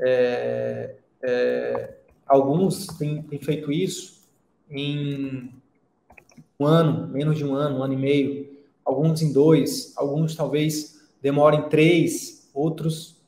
É, 0.01 0.97
é, 1.23 1.95
alguns 2.27 2.87
têm, 2.87 3.23
têm, 3.23 3.39
feito 3.41 3.73
isso 3.73 4.29
em 4.71 5.53
um 6.61 6.67
ano, 6.67 7.09
menos 7.09 7.39
de 7.39 7.45
um 7.45 7.55
ano, 7.55 7.79
um 7.79 7.83
ano 7.83 7.95
e 7.95 7.97
meio. 7.97 8.59
Alguns 8.85 9.23
em 9.23 9.33
dois, 9.33 9.95
alguns 9.97 10.35
talvez 10.35 11.01
demorem 11.23 11.69
três, 11.69 12.51
outros 12.53 13.21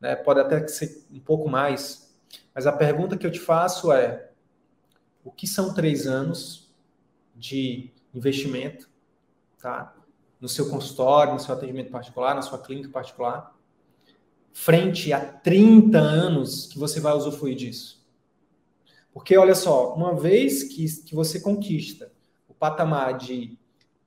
né, 0.00 0.14
pode 0.14 0.40
até 0.40 0.66
ser 0.68 1.04
um 1.12 1.18
pouco 1.18 1.48
mais. 1.48 2.14
Mas 2.54 2.66
a 2.66 2.72
pergunta 2.72 3.16
que 3.16 3.26
eu 3.26 3.30
te 3.30 3.40
faço 3.40 3.92
é: 3.92 4.30
o 5.24 5.30
que 5.30 5.46
são 5.46 5.74
três 5.74 6.06
anos 6.06 6.70
de 7.34 7.90
investimento, 8.14 8.88
tá? 9.60 9.94
no 10.40 10.48
seu 10.48 10.70
consultório, 10.70 11.34
no 11.34 11.40
seu 11.40 11.54
atendimento 11.54 11.90
particular, 11.90 12.34
na 12.34 12.42
sua 12.42 12.58
clínica 12.58 12.88
particular, 12.88 13.54
frente 14.52 15.12
a 15.12 15.20
30 15.20 15.98
anos 15.98 16.66
que 16.66 16.78
você 16.78 16.98
vai 16.98 17.14
usufruir 17.14 17.56
disso. 17.56 18.00
Porque, 19.12 19.36
olha 19.36 19.54
só, 19.54 19.94
uma 19.94 20.14
vez 20.14 20.62
que, 20.62 20.86
que 21.02 21.14
você 21.14 21.40
conquista 21.40 22.10
patamar 22.60 23.18
de 23.18 23.58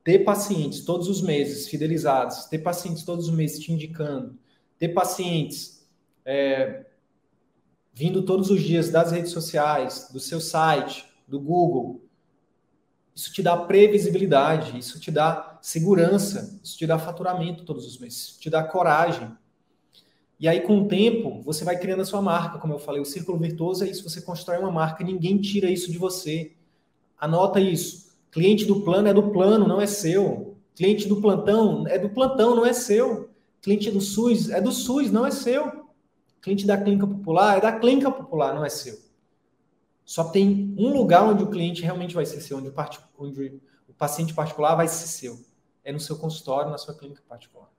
ter 0.03 0.19
pacientes 0.19 0.85
todos 0.85 1.09
os 1.09 1.21
meses 1.21 1.67
fidelizados, 1.67 2.45
ter 2.45 2.59
pacientes 2.59 3.03
todos 3.03 3.27
os 3.27 3.35
meses 3.35 3.59
te 3.59 3.73
indicando, 3.73 4.37
ter 4.77 4.89
pacientes 4.89 5.85
é, 6.23 6.85
vindo 7.93 8.23
todos 8.23 8.49
os 8.49 8.61
dias 8.61 8.89
das 8.89 9.11
redes 9.11 9.31
sociais, 9.31 10.09
do 10.13 10.19
seu 10.19 10.39
site, 10.39 11.05
do 11.27 11.39
Google, 11.39 12.03
isso 13.15 13.31
te 13.31 13.43
dá 13.43 13.55
previsibilidade, 13.55 14.77
isso 14.77 14.99
te 14.99 15.11
dá 15.11 15.59
segurança, 15.61 16.59
isso 16.63 16.77
te 16.77 16.87
dá 16.87 16.97
faturamento 16.97 17.63
todos 17.63 17.85
os 17.85 17.99
meses, 17.99 18.37
te 18.37 18.49
dá 18.49 18.63
coragem. 18.63 19.31
E 20.39 20.47
aí, 20.47 20.61
com 20.61 20.79
o 20.79 20.87
tempo, 20.87 21.41
você 21.43 21.63
vai 21.63 21.77
criando 21.77 22.01
a 22.01 22.05
sua 22.05 22.21
marca. 22.21 22.57
Como 22.57 22.73
eu 22.73 22.79
falei, 22.79 22.99
o 22.99 23.05
círculo 23.05 23.37
virtuoso 23.37 23.85
é 23.85 23.87
isso: 23.87 24.03
você 24.03 24.19
constrói 24.21 24.57
uma 24.57 24.71
marca, 24.71 25.03
ninguém 25.03 25.39
tira 25.39 25.69
isso 25.69 25.91
de 25.91 25.97
você. 25.97 26.53
Anota 27.17 27.59
isso. 27.59 28.12
Cliente 28.33 28.65
do 28.65 28.81
plano 28.81 29.07
é 29.07 29.13
do 29.13 29.29
plano, 29.29 29.67
não 29.67 29.79
é 29.79 29.85
seu. 29.85 30.57
Cliente 30.75 31.07
do 31.07 31.21
plantão 31.21 31.85
é 31.87 31.99
do 31.99 32.09
plantão, 32.09 32.55
não 32.55 32.65
é 32.65 32.73
seu. 32.73 33.29
Cliente 33.61 33.91
do 33.91 34.01
SUS 34.01 34.49
é 34.49 34.59
do 34.59 34.71
SUS, 34.71 35.11
não 35.11 35.23
é 35.23 35.29
seu. 35.29 35.85
Cliente 36.41 36.65
da 36.65 36.75
clínica 36.75 37.05
popular 37.05 37.59
é 37.59 37.61
da 37.61 37.71
clínica 37.71 38.09
popular, 38.09 38.55
não 38.55 38.65
é 38.65 38.69
seu. 38.69 38.99
Só 40.03 40.23
tem 40.23 40.73
um 40.79 40.91
lugar 40.97 41.23
onde 41.23 41.43
o 41.43 41.49
cliente 41.51 41.83
realmente 41.83 42.15
vai 42.15 42.25
ser 42.25 42.41
seu, 42.41 42.57
onde 42.57 42.69
o, 42.69 42.73
onde 43.19 43.61
o 43.87 43.93
paciente 43.93 44.33
particular 44.33 44.73
vai 44.73 44.87
ser 44.87 45.05
seu. 45.05 45.39
É 45.83 45.91
no 45.91 45.99
seu 45.99 46.17
consultório, 46.17 46.71
na 46.71 46.79
sua 46.79 46.95
clínica 46.95 47.21
particular. 47.29 47.69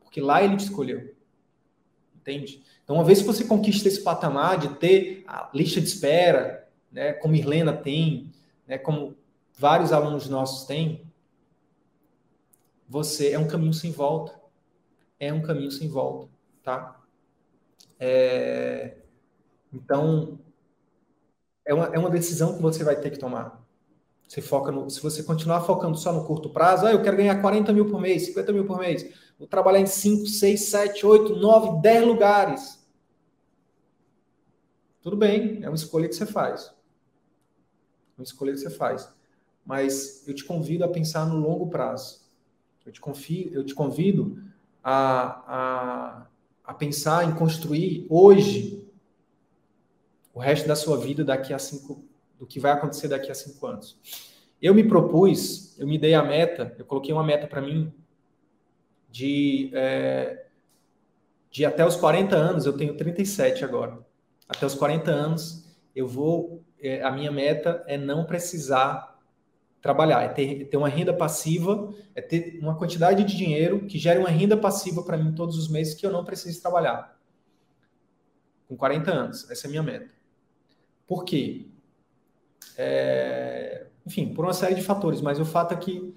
Porque 0.00 0.22
lá 0.22 0.42
ele 0.42 0.56
te 0.56 0.64
escolheu. 0.64 1.14
Entende? 2.16 2.62
Então, 2.82 2.96
uma 2.96 3.04
vez 3.04 3.20
que 3.20 3.26
você 3.26 3.44
conquista 3.44 3.86
esse 3.86 4.02
patamar 4.02 4.56
de 4.56 4.68
ter 4.76 5.22
a 5.26 5.50
lista 5.52 5.82
de 5.82 5.86
espera, 5.86 6.66
né, 6.90 7.12
como 7.12 7.36
Irlena 7.36 7.74
tem, 7.74 8.32
né, 8.66 8.78
como 8.78 9.17
vários 9.58 9.92
alunos 9.92 10.28
nossos 10.28 10.66
têm, 10.66 11.06
você 12.88 13.32
é 13.32 13.38
um 13.38 13.48
caminho 13.48 13.74
sem 13.74 13.90
volta. 13.90 14.38
É 15.20 15.32
um 15.32 15.42
caminho 15.42 15.70
sem 15.70 15.88
volta, 15.88 16.28
tá? 16.62 17.00
É... 17.98 18.96
Então, 19.72 20.38
é 21.66 21.74
uma, 21.74 21.86
é 21.86 21.98
uma 21.98 22.08
decisão 22.08 22.56
que 22.56 22.62
você 22.62 22.84
vai 22.84 22.96
ter 22.96 23.10
que 23.10 23.18
tomar. 23.18 23.62
Você 24.26 24.40
foca 24.40 24.70
no, 24.70 24.88
se 24.88 25.00
você 25.02 25.22
continuar 25.22 25.62
focando 25.62 25.98
só 25.98 26.12
no 26.12 26.24
curto 26.24 26.50
prazo, 26.50 26.86
ah, 26.86 26.92
eu 26.92 27.02
quero 27.02 27.16
ganhar 27.16 27.40
40 27.40 27.72
mil 27.72 27.90
por 27.90 28.00
mês, 28.00 28.26
50 28.26 28.52
mil 28.52 28.66
por 28.66 28.78
mês, 28.78 29.12
vou 29.38 29.48
trabalhar 29.48 29.80
em 29.80 29.86
5, 29.86 30.26
6, 30.26 30.60
7, 30.60 31.06
8, 31.06 31.36
9, 31.36 31.80
10 31.82 32.06
lugares. 32.06 32.86
Tudo 35.02 35.16
bem, 35.16 35.62
é 35.62 35.68
uma 35.68 35.74
escolha 35.74 36.08
que 36.08 36.14
você 36.14 36.26
faz. 36.26 36.72
Uma 38.16 38.24
escolha 38.24 38.52
que 38.52 38.58
você 38.58 38.70
faz. 38.70 39.17
Mas 39.68 40.26
eu 40.26 40.34
te 40.34 40.44
convido 40.44 40.82
a 40.82 40.88
pensar 40.88 41.26
no 41.26 41.36
longo 41.36 41.68
prazo. 41.68 42.22
Eu 42.86 42.90
te, 42.90 43.02
confio, 43.02 43.50
eu 43.52 43.62
te 43.62 43.74
convido 43.74 44.42
a, 44.82 45.42
a, 45.46 46.26
a 46.64 46.72
pensar 46.72 47.28
em 47.28 47.34
construir 47.34 48.06
hoje 48.08 48.82
o 50.32 50.40
resto 50.40 50.66
da 50.66 50.74
sua 50.74 50.96
vida 50.96 51.22
daqui 51.22 51.52
a 51.52 51.58
cinco, 51.58 52.02
do 52.38 52.46
que 52.46 52.58
vai 52.58 52.72
acontecer 52.72 53.08
daqui 53.08 53.30
a 53.30 53.34
cinco 53.34 53.66
anos. 53.66 53.98
Eu 54.60 54.74
me 54.74 54.82
propus, 54.82 55.78
eu 55.78 55.86
me 55.86 55.98
dei 55.98 56.14
a 56.14 56.22
meta, 56.22 56.74
eu 56.78 56.86
coloquei 56.86 57.12
uma 57.12 57.22
meta 57.22 57.46
para 57.46 57.60
mim 57.60 57.92
de, 59.10 59.70
é, 59.74 60.46
de 61.50 61.66
até 61.66 61.84
os 61.84 61.94
40 61.94 62.34
anos, 62.34 62.64
eu 62.64 62.72
tenho 62.72 62.96
37 62.96 63.66
agora. 63.66 63.98
Até 64.48 64.64
os 64.64 64.74
40 64.74 65.10
anos, 65.10 65.68
eu 65.94 66.06
vou. 66.06 66.64
É, 66.80 67.02
a 67.02 67.10
minha 67.10 67.30
meta 67.30 67.84
é 67.86 67.98
não 67.98 68.24
precisar 68.24 69.17
trabalhar, 69.80 70.22
é 70.22 70.28
ter, 70.28 70.64
ter 70.66 70.76
uma 70.76 70.88
renda 70.88 71.12
passiva, 71.12 71.92
é 72.14 72.20
ter 72.20 72.58
uma 72.60 72.76
quantidade 72.76 73.24
de 73.24 73.36
dinheiro 73.36 73.86
que 73.86 73.98
gere 73.98 74.18
uma 74.18 74.28
renda 74.28 74.56
passiva 74.56 75.02
para 75.02 75.16
mim 75.16 75.32
todos 75.32 75.56
os 75.56 75.68
meses 75.68 75.94
que 75.94 76.04
eu 76.04 76.10
não 76.10 76.24
preciso 76.24 76.60
trabalhar. 76.60 77.16
Com 78.66 78.76
40 78.76 79.10
anos, 79.10 79.50
essa 79.50 79.66
é 79.66 79.68
a 79.68 79.70
minha 79.70 79.82
meta. 79.82 80.10
Por 81.06 81.24
quê? 81.24 81.66
É, 82.76 83.86
enfim, 84.06 84.34
por 84.34 84.44
uma 84.44 84.52
série 84.52 84.74
de 84.74 84.82
fatores, 84.82 85.20
mas 85.20 85.40
o 85.40 85.44
fato 85.44 85.72
é 85.72 85.76
que 85.76 86.14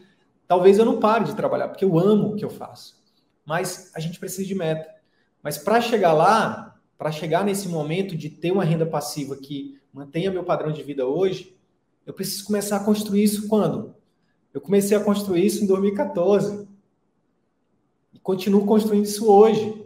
talvez 0.47 0.77
eu 0.77 0.85
não 0.85 0.99
pare 0.99 1.25
de 1.25 1.35
trabalhar, 1.35 1.69
porque 1.69 1.85
eu 1.85 1.97
amo 1.97 2.33
o 2.33 2.35
que 2.35 2.43
eu 2.43 2.49
faço. 2.49 2.99
Mas 3.45 3.91
a 3.95 3.99
gente 3.99 4.19
precisa 4.19 4.47
de 4.47 4.55
meta. 4.55 4.89
Mas 5.41 5.57
para 5.57 5.79
chegar 5.81 6.13
lá, 6.13 6.79
para 6.97 7.11
chegar 7.11 7.43
nesse 7.43 7.67
momento 7.67 8.15
de 8.15 8.29
ter 8.29 8.51
uma 8.51 8.63
renda 8.63 8.85
passiva 8.85 9.35
que 9.35 9.79
mantenha 9.93 10.31
meu 10.31 10.43
padrão 10.43 10.71
de 10.71 10.83
vida 10.83 11.05
hoje, 11.05 11.57
eu 12.05 12.13
preciso 12.13 12.45
começar 12.45 12.77
a 12.77 12.83
construir 12.83 13.23
isso 13.23 13.47
quando? 13.47 13.95
Eu 14.53 14.59
comecei 14.59 14.97
a 14.97 15.03
construir 15.03 15.45
isso 15.45 15.63
em 15.63 15.67
2014. 15.67 16.67
E 18.13 18.19
continuo 18.19 18.65
construindo 18.65 19.05
isso 19.05 19.31
hoje. 19.31 19.81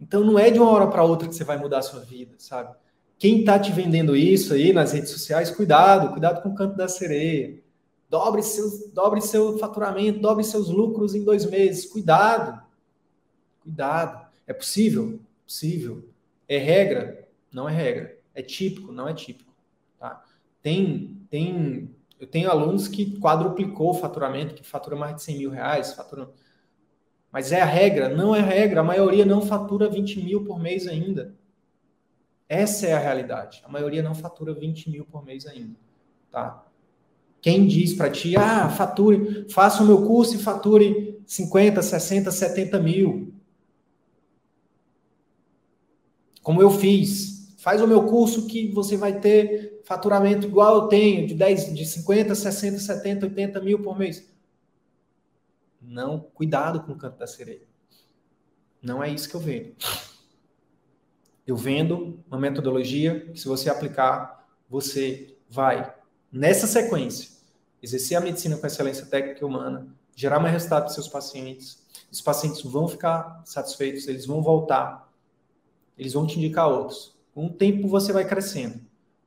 Então 0.00 0.24
não 0.24 0.38
é 0.38 0.50
de 0.50 0.58
uma 0.58 0.70
hora 0.70 0.86
para 0.86 1.04
outra 1.04 1.28
que 1.28 1.34
você 1.34 1.44
vai 1.44 1.58
mudar 1.58 1.78
a 1.78 1.82
sua 1.82 2.00
vida, 2.00 2.34
sabe? 2.38 2.74
Quem 3.18 3.40
está 3.40 3.58
te 3.58 3.72
vendendo 3.72 4.14
isso 4.14 4.52
aí 4.52 4.72
nas 4.72 4.92
redes 4.92 5.10
sociais, 5.10 5.50
cuidado, 5.50 6.12
cuidado 6.12 6.42
com 6.42 6.50
o 6.50 6.54
canto 6.54 6.76
da 6.76 6.86
sereia. 6.86 7.62
Dobre, 8.08 8.42
seus, 8.42 8.90
dobre 8.92 9.20
seu 9.20 9.58
faturamento, 9.58 10.20
dobre 10.20 10.44
seus 10.44 10.68
lucros 10.68 11.14
em 11.14 11.24
dois 11.24 11.44
meses. 11.46 11.86
Cuidado. 11.86 12.62
Cuidado. 13.62 14.26
É 14.46 14.52
possível? 14.52 15.18
Possível. 15.44 16.04
É 16.48 16.58
regra? 16.58 17.26
Não 17.52 17.68
é 17.68 17.72
regra. 17.72 18.18
É 18.34 18.42
típico? 18.42 18.92
Não 18.92 19.08
é 19.08 19.14
típico. 19.14 19.45
Tem, 20.66 21.24
tem, 21.30 21.94
eu 22.18 22.26
tenho 22.26 22.50
alunos 22.50 22.88
que 22.88 23.20
quadruplicou 23.20 23.90
o 23.90 23.94
faturamento, 23.94 24.52
que 24.52 24.64
fatura 24.64 24.96
mais 24.96 25.14
de 25.14 25.22
100 25.22 25.38
mil 25.38 25.50
reais, 25.50 25.92
fatura... 25.92 26.28
mas 27.30 27.52
é 27.52 27.60
a 27.60 27.64
regra? 27.64 28.08
Não 28.08 28.34
é 28.34 28.40
a 28.40 28.44
regra. 28.44 28.80
A 28.80 28.82
maioria 28.82 29.24
não 29.24 29.40
fatura 29.42 29.88
20 29.88 30.24
mil 30.24 30.44
por 30.44 30.58
mês 30.58 30.88
ainda. 30.88 31.36
Essa 32.48 32.88
é 32.88 32.94
a 32.94 32.98
realidade. 32.98 33.62
A 33.64 33.68
maioria 33.68 34.02
não 34.02 34.12
fatura 34.12 34.52
20 34.52 34.90
mil 34.90 35.04
por 35.04 35.24
mês 35.24 35.46
ainda. 35.46 35.76
Tá? 36.32 36.66
Quem 37.40 37.64
diz 37.64 37.94
para 37.94 38.10
ti, 38.10 38.36
ah, 38.36 38.68
fature, 38.68 39.46
faça 39.48 39.84
o 39.84 39.86
meu 39.86 40.04
curso 40.04 40.34
e 40.34 40.38
fature 40.38 41.22
50, 41.24 41.80
60, 41.80 42.28
70 42.32 42.80
mil. 42.80 43.32
Como 46.42 46.60
eu 46.60 46.70
fiz. 46.70 47.35
Faz 47.66 47.82
o 47.82 47.86
meu 47.88 48.04
curso 48.04 48.46
que 48.46 48.68
você 48.68 48.96
vai 48.96 49.18
ter 49.18 49.82
faturamento 49.84 50.46
igual 50.46 50.82
eu 50.82 50.86
tenho, 50.86 51.26
de 51.26 51.34
10, 51.34 51.74
de 51.74 51.84
50, 51.84 52.32
60, 52.32 52.78
70, 52.78 53.26
80 53.26 53.60
mil 53.60 53.82
por 53.82 53.98
mês. 53.98 54.32
Não, 55.82 56.20
cuidado 56.32 56.84
com 56.84 56.92
o 56.92 56.96
canto 56.96 57.18
da 57.18 57.26
sereia. 57.26 57.66
Não 58.80 59.02
é 59.02 59.10
isso 59.10 59.28
que 59.28 59.34
eu 59.34 59.40
vejo. 59.40 59.74
Eu 61.44 61.56
vendo 61.56 62.22
uma 62.28 62.38
metodologia 62.38 63.32
que, 63.32 63.40
se 63.40 63.48
você 63.48 63.68
aplicar, 63.68 64.48
você 64.70 65.36
vai, 65.50 65.92
nessa 66.30 66.68
sequência, 66.68 67.30
exercer 67.82 68.16
a 68.16 68.20
medicina 68.20 68.56
com 68.56 68.66
excelência 68.68 69.06
técnica 69.06 69.40
e 69.42 69.44
humana, 69.44 69.88
gerar 70.14 70.38
mais 70.38 70.52
resultado 70.52 70.84
para 70.84 70.94
seus 70.94 71.08
pacientes. 71.08 71.84
Os 72.12 72.20
pacientes 72.20 72.62
vão 72.62 72.86
ficar 72.86 73.42
satisfeitos, 73.44 74.06
eles 74.06 74.24
vão 74.24 74.40
voltar, 74.40 75.12
eles 75.98 76.12
vão 76.12 76.28
te 76.28 76.38
indicar 76.38 76.68
outros. 76.68 77.15
Com 77.36 77.48
o 77.48 77.52
tempo 77.52 77.86
você 77.86 78.14
vai 78.14 78.26
crescendo. 78.26 78.80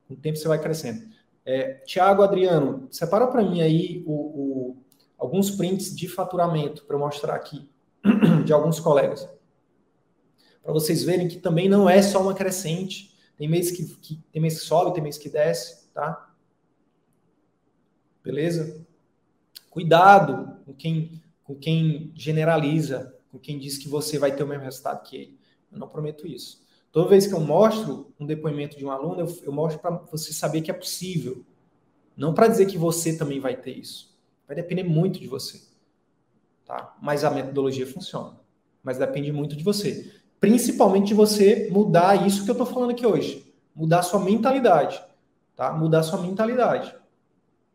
Com 0.08 0.16
o 0.16 0.18
tempo 0.18 0.36
você 0.36 0.48
vai 0.48 0.60
crescendo. 0.60 1.08
É, 1.46 1.76
Tiago, 1.86 2.24
Adriano, 2.24 2.88
separa 2.90 3.28
para 3.28 3.44
mim 3.44 3.62
aí 3.62 4.04
o, 4.08 4.14
o, 4.14 4.78
alguns 5.16 5.52
prints 5.52 5.96
de 5.96 6.08
faturamento 6.08 6.86
para 6.86 6.98
mostrar 6.98 7.36
aqui 7.36 7.70
de 8.44 8.52
alguns 8.52 8.80
colegas 8.80 9.30
para 10.64 10.74
vocês 10.74 11.04
verem 11.04 11.28
que 11.28 11.38
também 11.38 11.68
não 11.68 11.90
é 11.90 12.02
só 12.02 12.22
uma 12.22 12.34
crescente. 12.34 13.12
Tem 13.38 13.48
mês 13.48 13.72
que, 13.72 13.86
que, 13.96 14.18
tem 14.32 14.42
mês 14.42 14.60
que 14.60 14.66
sobe, 14.66 14.94
tem 14.94 15.04
mês 15.04 15.18
que 15.18 15.30
desce, 15.30 15.88
tá? 15.94 16.32
Beleza? 18.24 18.86
Cuidado 19.70 20.60
com 20.66 20.74
quem, 20.74 21.22
com 21.44 21.56
quem 21.56 22.12
generaliza, 22.16 23.16
com 23.32 23.40
quem 23.40 23.58
diz 23.58 23.78
que 23.78 23.88
você 23.88 24.20
vai 24.20 24.36
ter 24.36 24.44
o 24.44 24.48
mesmo 24.48 24.64
resultado 24.64 25.02
que 25.04 25.16
ele. 25.16 25.40
Eu 25.72 25.80
não 25.80 25.88
prometo 25.88 26.28
isso. 26.28 26.62
Toda 26.92 27.10
vez 27.10 27.28
que 27.28 27.34
eu 27.34 27.40
mostro 27.40 28.12
um 28.20 28.26
depoimento 28.26 28.78
de 28.78 28.86
um 28.86 28.92
aluno, 28.92 29.22
eu, 29.22 29.40
eu 29.44 29.52
mostro 29.52 29.80
para 29.80 29.92
você 30.12 30.34
saber 30.34 30.62
que 30.62 30.72
é 30.72 30.74
possível. 30.74 31.44
Não 32.18 32.34
para 32.34 32.48
dizer 32.48 32.66
que 32.66 32.78
você 32.78 33.16
também 33.16 33.40
vai 33.40 33.56
ter 33.56 33.78
isso. 33.78 34.18
Vai 34.48 34.56
depender 34.56 34.84
muito 34.84 35.20
de 35.20 35.28
você. 35.28 35.62
Tá? 36.66 36.96
Mas 37.02 37.24
a 37.24 37.30
metodologia 37.30 37.86
funciona. 37.86 38.40
Mas 38.84 38.98
depende 38.98 39.32
muito 39.32 39.56
de 39.56 39.64
você 39.64 40.20
principalmente 40.40 41.10
de 41.10 41.14
você 41.14 41.70
mudar 41.72 42.26
isso 42.26 42.44
que 42.44 42.50
eu 42.50 42.54
estou 42.54 42.68
falando 42.68 42.92
aqui 42.92 43.06
hoje. 43.06 43.54
Mudar 43.76 44.02
sua 44.04 44.20
mentalidade. 44.20 45.02
Tá? 45.56 45.72
Mudar 45.74 46.04
sua 46.04 46.22
mentalidade. 46.22 46.96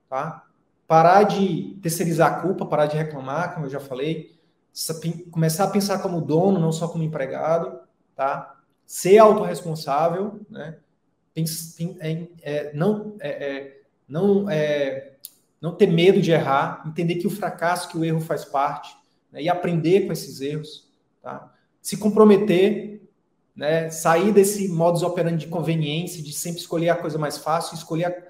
Tá? 0.09 0.45
Parar 0.87 1.25
de 1.25 1.79
terceirizar 1.83 2.33
a 2.33 2.41
culpa, 2.41 2.67
parar 2.67 2.87
de 2.87 2.97
reclamar, 2.97 3.55
como 3.55 3.67
eu 3.67 3.71
já 3.71 3.81
falei. 3.81 4.35
Começar 5.31 5.65
a 5.65 5.71
pensar 5.71 5.99
como 6.01 6.21
dono, 6.21 6.59
não 6.59 6.73
só 6.73 6.89
como 6.89 7.05
empregado. 7.05 7.79
Tá? 8.17 8.54
Ser 8.87 9.19
autorresponsável. 9.19 10.41
Né? 10.49 10.77
É, 12.01 12.27
é, 12.43 12.73
não, 12.75 13.17
é, 13.21 13.29
é, 13.29 13.83
não, 14.09 14.51
é, 14.51 15.15
não 15.61 15.75
ter 15.75 15.87
medo 15.87 16.21
de 16.21 16.31
errar. 16.31 16.85
Entender 16.87 17.17
que 17.17 17.27
o 17.27 17.31
fracasso, 17.31 17.89
que 17.89 17.99
o 17.99 18.05
erro 18.05 18.21
faz 18.21 18.45
parte. 18.45 18.97
Né? 19.33 19.43
E 19.43 19.49
aprender 19.49 20.07
com 20.07 20.13
esses 20.13 20.41
erros. 20.41 20.89
Tá? 21.23 21.55
se 21.85 21.99
comprometer, 21.99 23.03
né, 23.55 23.91
sair 23.91 24.33
desse 24.33 24.69
modus 24.69 25.03
operandi 25.03 25.45
de 25.45 25.51
conveniência, 25.51 26.23
de 26.23 26.33
sempre 26.33 26.63
escolher 26.63 26.89
a 26.89 26.97
coisa 26.97 27.19
mais 27.19 27.37
fácil, 27.37 27.75
escolher 27.75 28.07
a, 28.07 28.23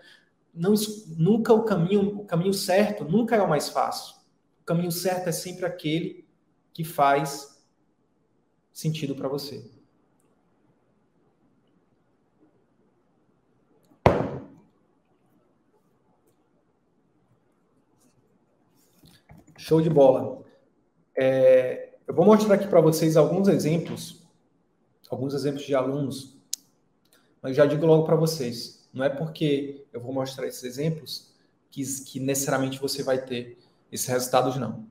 não 0.53 0.75
nunca 1.17 1.55
o 1.55 1.63
caminho, 1.63 2.19
o 2.19 2.25
caminho 2.25 2.53
certo 2.53 3.05
nunca 3.05 3.37
é 3.37 3.41
o 3.41 3.49
mais 3.49 3.69
fácil. 3.69 4.17
O 4.61 4.65
caminho 4.65 4.91
certo 4.91 5.29
é 5.29 5.33
sempre 5.33 5.65
aquele 5.65 6.27
que 6.73 6.83
faz 6.83 7.63
sentido 8.73 9.15
para 9.15 9.29
você. 9.29 9.65
Show 19.65 19.81
de 19.81 19.89
bola. 19.89 20.45
É, 21.17 21.95
eu 22.07 22.13
vou 22.13 22.27
mostrar 22.27 22.57
aqui 22.57 22.67
para 22.67 22.83
vocês 22.83 23.17
alguns 23.17 23.49
exemplos, 23.49 24.23
alguns 25.09 25.33
exemplos 25.33 25.65
de 25.65 25.75
alunos, 25.75 26.37
mas 27.41 27.57
já 27.57 27.65
digo 27.65 27.87
logo 27.87 28.05
para 28.05 28.15
vocês, 28.15 28.87
não 28.93 29.03
é 29.03 29.09
porque 29.09 29.87
eu 29.91 30.03
vou 30.03 30.13
mostrar 30.13 30.47
esses 30.47 30.63
exemplos 30.65 31.33
que, 31.71 31.83
que 32.05 32.21
necessariamente 32.21 32.79
você 32.79 33.03
vai 33.03 33.25
ter 33.25 33.57
esses 33.91 34.07
resultados, 34.07 34.59
não. 34.59 34.85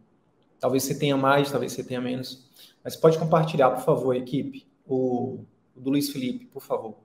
Talvez 0.60 0.82
você 0.82 0.98
tenha 0.98 1.16
mais, 1.16 1.52
talvez 1.52 1.72
você 1.72 1.84
tenha 1.84 2.02
menos, 2.02 2.44
mas 2.84 2.96
pode 2.96 3.20
compartilhar, 3.20 3.70
por 3.70 3.84
favor, 3.84 4.16
equipe, 4.16 4.66
o, 4.88 5.46
o 5.76 5.82
do 5.82 5.92
Luiz 5.92 6.10
Felipe, 6.10 6.48
por 6.48 6.64
favor. 6.64 6.96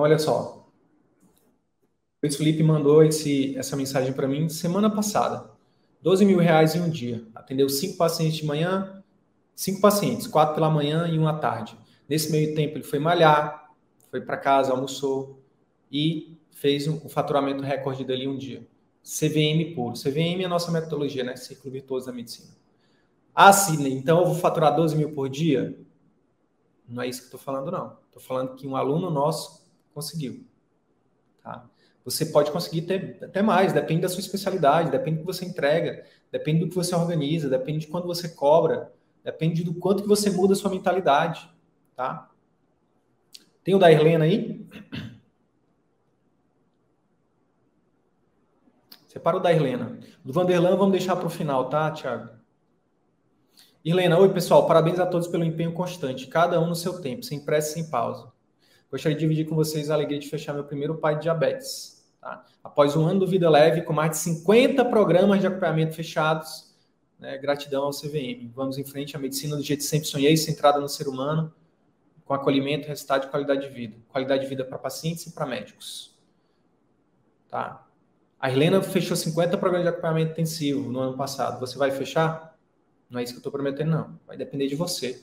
Olha 0.00 0.18
só. 0.18 0.66
O 2.22 2.26
Luiz 2.26 2.36
Felipe 2.36 2.62
mandou 2.62 3.04
esse, 3.04 3.56
essa 3.56 3.76
mensagem 3.76 4.12
para 4.12 4.26
mim 4.26 4.48
semana 4.48 4.88
passada. 4.88 5.50
12 6.00 6.24
mil 6.24 6.38
reais 6.38 6.74
em 6.74 6.80
um 6.80 6.88
dia. 6.88 7.22
Atendeu 7.34 7.68
cinco 7.68 7.98
pacientes 7.98 8.36
de 8.38 8.46
manhã, 8.46 9.02
cinco 9.54 9.80
pacientes, 9.80 10.26
quatro 10.26 10.54
pela 10.54 10.70
manhã 10.70 11.06
e 11.06 11.18
um 11.18 11.28
à 11.28 11.34
tarde. 11.34 11.76
Nesse 12.08 12.32
meio 12.32 12.54
tempo, 12.54 12.78
ele 12.78 12.84
foi 12.84 12.98
malhar, 12.98 13.70
foi 14.10 14.22
para 14.22 14.38
casa, 14.38 14.72
almoçou 14.72 15.42
e 15.92 16.38
fez 16.50 16.88
um, 16.88 16.94
um 17.04 17.08
faturamento 17.08 17.62
recorde 17.62 18.02
dele 18.02 18.24
em 18.24 18.28
um 18.28 18.38
dia. 18.38 18.66
CVM 19.02 19.74
puro. 19.74 19.94
CVM 19.94 20.40
é 20.40 20.44
a 20.44 20.48
nossa 20.48 20.70
metodologia, 20.70 21.24
né? 21.24 21.36
Círculo 21.36 21.72
Virtuoso 21.72 22.06
da 22.06 22.12
Medicina. 22.12 22.50
Ah, 23.34 23.52
Sidney, 23.52 23.92
então 23.92 24.20
eu 24.20 24.26
vou 24.26 24.34
faturar 24.34 24.74
12 24.74 24.96
mil 24.96 25.12
por 25.12 25.28
dia? 25.28 25.78
Não 26.88 27.02
é 27.02 27.08
isso 27.08 27.20
que 27.20 27.26
estou 27.26 27.40
falando, 27.40 27.70
não. 27.70 27.98
Estou 28.06 28.22
falando 28.22 28.54
que 28.56 28.66
um 28.66 28.76
aluno 28.76 29.10
nosso 29.10 29.60
conseguiu. 29.94 30.44
Tá? 31.42 31.64
Você 32.04 32.26
pode 32.26 32.50
conseguir 32.50 32.82
ter 32.82 33.18
até 33.22 33.42
mais, 33.42 33.72
depende 33.72 34.02
da 34.02 34.08
sua 34.08 34.20
especialidade, 34.20 34.90
depende 34.90 35.18
do 35.18 35.20
que 35.20 35.26
você 35.26 35.44
entrega, 35.44 36.04
depende 36.32 36.60
do 36.60 36.68
que 36.68 36.74
você 36.74 36.94
organiza, 36.94 37.48
depende 37.48 37.80
de 37.80 37.86
quando 37.88 38.06
você 38.06 38.28
cobra. 38.28 38.92
Depende 39.22 39.62
do 39.62 39.74
quanto 39.74 40.02
que 40.02 40.08
você 40.08 40.30
muda 40.30 40.54
a 40.54 40.56
sua 40.56 40.70
mentalidade, 40.70 41.48
tá? 41.94 42.30
Tem 43.62 43.74
o 43.74 43.78
da 43.78 43.92
Helena 43.92 44.24
aí? 44.24 44.66
Separa 49.06 49.36
o 49.36 49.40
da 49.40 49.52
Helena. 49.52 49.98
Do 50.24 50.32
Vanderlan 50.32 50.76
vamos 50.76 50.92
deixar 50.92 51.16
para 51.16 51.26
o 51.26 51.30
final, 51.30 51.68
tá, 51.68 51.90
Thiago? 51.90 52.30
Helena, 53.84 54.18
oi 54.18 54.32
pessoal, 54.32 54.66
parabéns 54.66 54.98
a 54.98 55.06
todos 55.06 55.28
pelo 55.28 55.44
empenho 55.44 55.72
constante, 55.72 56.26
cada 56.26 56.60
um 56.60 56.66
no 56.66 56.74
seu 56.74 57.00
tempo, 57.00 57.22
sem 57.22 57.44
pressa, 57.44 57.74
sem 57.74 57.90
pausa. 57.90 58.32
Gostaria 58.90 59.16
de 59.16 59.20
dividir 59.20 59.48
com 59.48 59.54
vocês 59.54 59.90
a 59.90 59.94
alegria 59.94 60.18
de 60.18 60.28
fechar 60.28 60.52
meu 60.52 60.64
primeiro 60.64 60.96
pai 60.96 61.16
de 61.16 61.22
diabetes. 61.22 62.04
Tá? 62.20 62.44
Após 62.62 62.96
um 62.96 63.06
ano 63.06 63.20
do 63.20 63.26
Vida 63.26 63.48
Leve, 63.48 63.82
com 63.82 63.92
mais 63.92 64.10
de 64.10 64.16
50 64.18 64.84
programas 64.86 65.40
de 65.40 65.46
acompanhamento 65.46 65.94
fechados, 65.94 66.74
né, 67.18 67.38
gratidão 67.38 67.84
ao 67.84 67.90
CVM. 67.90 68.50
Vamos 68.54 68.78
em 68.78 68.84
frente 68.84 69.14
à 69.14 69.18
medicina 69.18 69.56
do 69.56 69.62
jeito 69.62 69.80
que 69.80 69.86
sempre 69.86 70.08
sonhei, 70.08 70.36
centrada 70.36 70.80
no 70.80 70.88
ser 70.88 71.06
humano, 71.06 71.52
com 72.24 72.34
acolhimento, 72.34 72.88
resultado 72.88 73.22
de 73.22 73.28
qualidade 73.28 73.60
de 73.60 73.68
vida. 73.68 73.96
Qualidade 74.08 74.42
de 74.42 74.48
vida 74.48 74.64
para 74.64 74.78
pacientes 74.78 75.26
e 75.26 75.32
para 75.32 75.46
médicos. 75.46 76.18
Tá? 77.48 77.86
A 78.40 78.50
Helena 78.50 78.82
fechou 78.82 79.16
50 79.16 79.58
programas 79.58 79.86
de 79.86 79.90
acompanhamento 79.90 80.32
intensivo 80.32 80.90
no 80.90 80.98
ano 80.98 81.16
passado. 81.16 81.60
Você 81.60 81.76
vai 81.76 81.90
fechar? 81.90 82.56
Não 83.08 83.20
é 83.20 83.22
isso 83.22 83.32
que 83.32 83.36
eu 83.36 83.40
estou 83.40 83.52
prometendo, 83.52 83.90
não. 83.90 84.18
Vai 84.26 84.36
depender 84.36 84.66
de 84.66 84.74
você. 84.74 85.22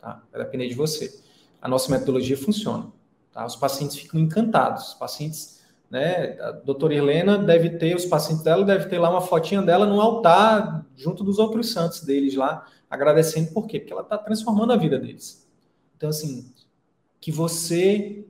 Tá? 0.00 0.22
Vai 0.30 0.44
depender 0.44 0.68
de 0.68 0.74
você. 0.74 1.22
A 1.62 1.68
nossa 1.68 1.90
metodologia 1.90 2.36
funciona. 2.36 2.92
Tá? 3.32 3.46
Os 3.46 3.56
pacientes 3.56 3.96
ficam 3.96 4.20
encantados. 4.20 4.88
Os 4.88 4.94
pacientes 4.94 5.62
né? 5.92 6.40
A 6.40 6.52
doutora 6.52 6.94
Helena 6.94 7.36
deve 7.36 7.68
ter, 7.76 7.94
os 7.94 8.06
pacientes 8.06 8.42
dela 8.42 8.64
deve 8.64 8.86
ter 8.86 8.98
lá 8.98 9.10
uma 9.10 9.20
fotinha 9.20 9.60
dela 9.60 9.84
no 9.84 10.00
altar, 10.00 10.86
junto 10.96 11.22
dos 11.22 11.38
outros 11.38 11.70
santos 11.70 12.00
deles 12.00 12.34
lá, 12.34 12.66
agradecendo 12.88 13.52
por 13.52 13.66
quê? 13.66 13.78
Porque 13.78 13.92
ela 13.92 14.00
está 14.00 14.16
transformando 14.16 14.72
a 14.72 14.76
vida 14.76 14.98
deles. 14.98 15.46
Então, 15.94 16.08
assim, 16.08 16.50
que 17.20 17.30
você 17.30 18.24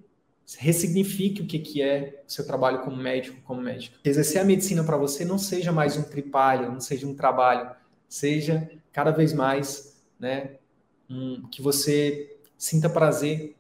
ressignifique 0.59 1.41
o 1.41 1.47
que, 1.47 1.61
que 1.61 1.80
é 1.80 2.24
seu 2.26 2.45
trabalho 2.45 2.80
como 2.80 2.97
médico, 2.97 3.41
como 3.45 3.62
médico. 3.62 3.97
Que 4.03 4.11
exercer 4.11 4.43
a 4.43 4.45
medicina 4.45 4.83
para 4.83 4.97
você 4.97 5.24
não 5.24 5.39
seja 5.39 5.70
mais 5.70 5.97
um 5.97 6.03
tripalho, 6.03 6.72
não 6.72 6.80
seja 6.80 7.07
um 7.07 7.14
trabalho, 7.14 7.70
seja 8.09 8.68
cada 8.93 9.12
vez 9.12 9.33
mais, 9.33 10.03
né, 10.18 10.57
um, 11.09 11.49
que 11.49 11.62
você 11.62 12.32
sinta 12.62 12.88
prazer 12.88 13.56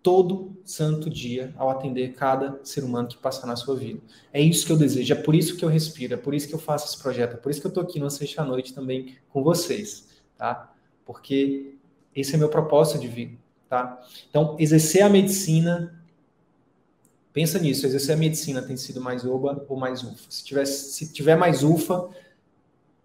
todo 0.00 0.56
santo 0.64 1.10
dia 1.10 1.52
ao 1.56 1.70
atender 1.70 2.14
cada 2.14 2.60
ser 2.62 2.84
humano 2.84 3.08
que 3.08 3.16
passar 3.16 3.48
na 3.48 3.56
sua 3.56 3.74
vida. 3.74 4.00
É 4.32 4.40
isso 4.40 4.64
que 4.64 4.70
eu 4.70 4.76
desejo, 4.76 5.12
é 5.12 5.16
por 5.16 5.34
isso 5.34 5.56
que 5.56 5.64
eu 5.64 5.68
respiro, 5.68 6.14
é 6.14 6.16
por 6.16 6.32
isso 6.32 6.46
que 6.46 6.54
eu 6.54 6.58
faço 6.58 6.86
esse 6.86 7.02
projeto, 7.02 7.34
é 7.34 7.36
por 7.36 7.50
isso 7.50 7.60
que 7.60 7.66
eu 7.66 7.70
estou 7.70 7.82
aqui 7.82 7.98
no 7.98 8.08
Sexta 8.08 8.44
Noite 8.44 8.72
também 8.72 9.16
com 9.30 9.42
vocês, 9.42 10.06
tá? 10.36 10.72
Porque 11.04 11.74
esse 12.14 12.36
é 12.36 12.38
meu 12.38 12.48
propósito 12.48 13.00
de 13.00 13.08
vida, 13.08 13.36
tá? 13.68 14.00
Então, 14.30 14.54
exercer 14.60 15.02
a 15.02 15.08
medicina, 15.08 16.00
pensa 17.32 17.58
nisso, 17.58 17.86
exercer 17.86 18.14
a 18.14 18.18
medicina 18.18 18.62
tem 18.62 18.76
sido 18.76 19.00
mais 19.00 19.24
oba 19.24 19.66
ou 19.68 19.76
mais 19.76 20.04
ufa. 20.04 20.30
Se 20.30 20.44
tiver, 20.44 20.64
se 20.64 21.12
tiver 21.12 21.34
mais 21.34 21.64
ufa, 21.64 22.08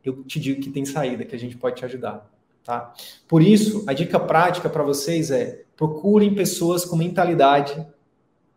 eu 0.05 0.23
te 0.25 0.39
digo 0.39 0.61
que 0.61 0.69
tem 0.69 0.85
saída, 0.85 1.25
que 1.25 1.35
a 1.35 1.39
gente 1.39 1.57
pode 1.57 1.77
te 1.77 1.85
ajudar, 1.85 2.31
tá? 2.63 2.93
Por 3.27 3.41
isso, 3.41 3.83
a 3.87 3.93
dica 3.93 4.19
prática 4.19 4.69
para 4.69 4.83
vocês 4.83 5.31
é 5.31 5.63
Procurem 5.75 6.35
pessoas 6.35 6.85
com 6.85 6.95
mentalidade 6.95 7.85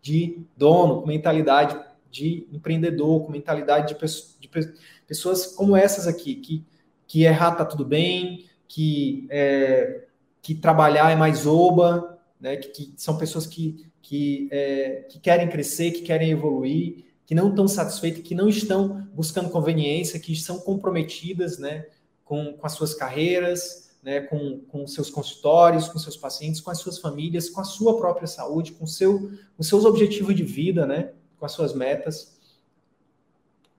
de 0.03 0.39
dono, 0.57 1.01
com 1.01 1.07
mentalidade 1.07 1.79
de 2.11 2.47
empreendedor, 2.53 3.25
com 3.25 3.33
mentalidade 3.33 3.95
de, 3.95 3.99
de 4.39 4.49
pessoas 5.07 5.47
como 5.47 5.75
essas 5.75 6.07
aqui, 6.07 6.35
que, 6.35 6.65
que 7.07 7.25
errar 7.25 7.53
tá 7.53 7.65
tudo 7.65 7.85
bem, 7.85 8.45
que, 8.69 9.27
é, 9.31 10.05
que 10.43 10.55
trabalhar 10.55 11.11
é 11.11 11.17
mais 11.17 11.47
oba, 11.47 12.19
né? 12.39 12.57
que, 12.57 12.69
que 12.69 12.95
são 12.97 13.17
pessoas 13.17 13.47
que, 13.47 13.89
que, 14.03 14.49
é, 14.53 15.07
que 15.09 15.19
querem 15.19 15.49
crescer, 15.49 15.93
que 15.93 16.03
querem 16.03 16.31
evoluir, 16.31 17.07
que 17.25 17.35
não 17.35 17.49
estão 17.49 17.67
satisfeitas, 17.67 18.23
que 18.23 18.35
não 18.35 18.49
estão 18.49 19.09
buscando 19.15 19.49
conveniência, 19.49 20.21
que 20.21 20.37
são 20.37 20.59
comprometidas 20.59 21.59
né? 21.59 21.87
com, 22.25 22.53
com 22.53 22.67
as 22.67 22.73
suas 22.75 22.95
carreiras, 22.95 23.86
né, 24.03 24.21
com, 24.21 24.61
com 24.69 24.87
seus 24.87 25.11
consultórios, 25.11 25.89
com 25.89 25.99
seus 25.99 26.17
pacientes, 26.17 26.61
com 26.61 26.71
as 26.71 26.79
suas 26.79 26.99
famílias, 26.99 27.51
com 27.51 27.61
a 27.61 27.65
sua 27.65 27.97
própria 27.97 28.27
saúde, 28.27 28.73
com 28.73 28.87
seu, 28.87 29.33
os 29.59 29.69
seus 29.69 29.85
objetivos 29.85 30.35
de 30.35 30.45
vida, 30.45 30.87
né, 30.87 31.13
com 31.39 31.45
as 31.45 31.53
suas 31.53 31.75
metas. 31.75 32.37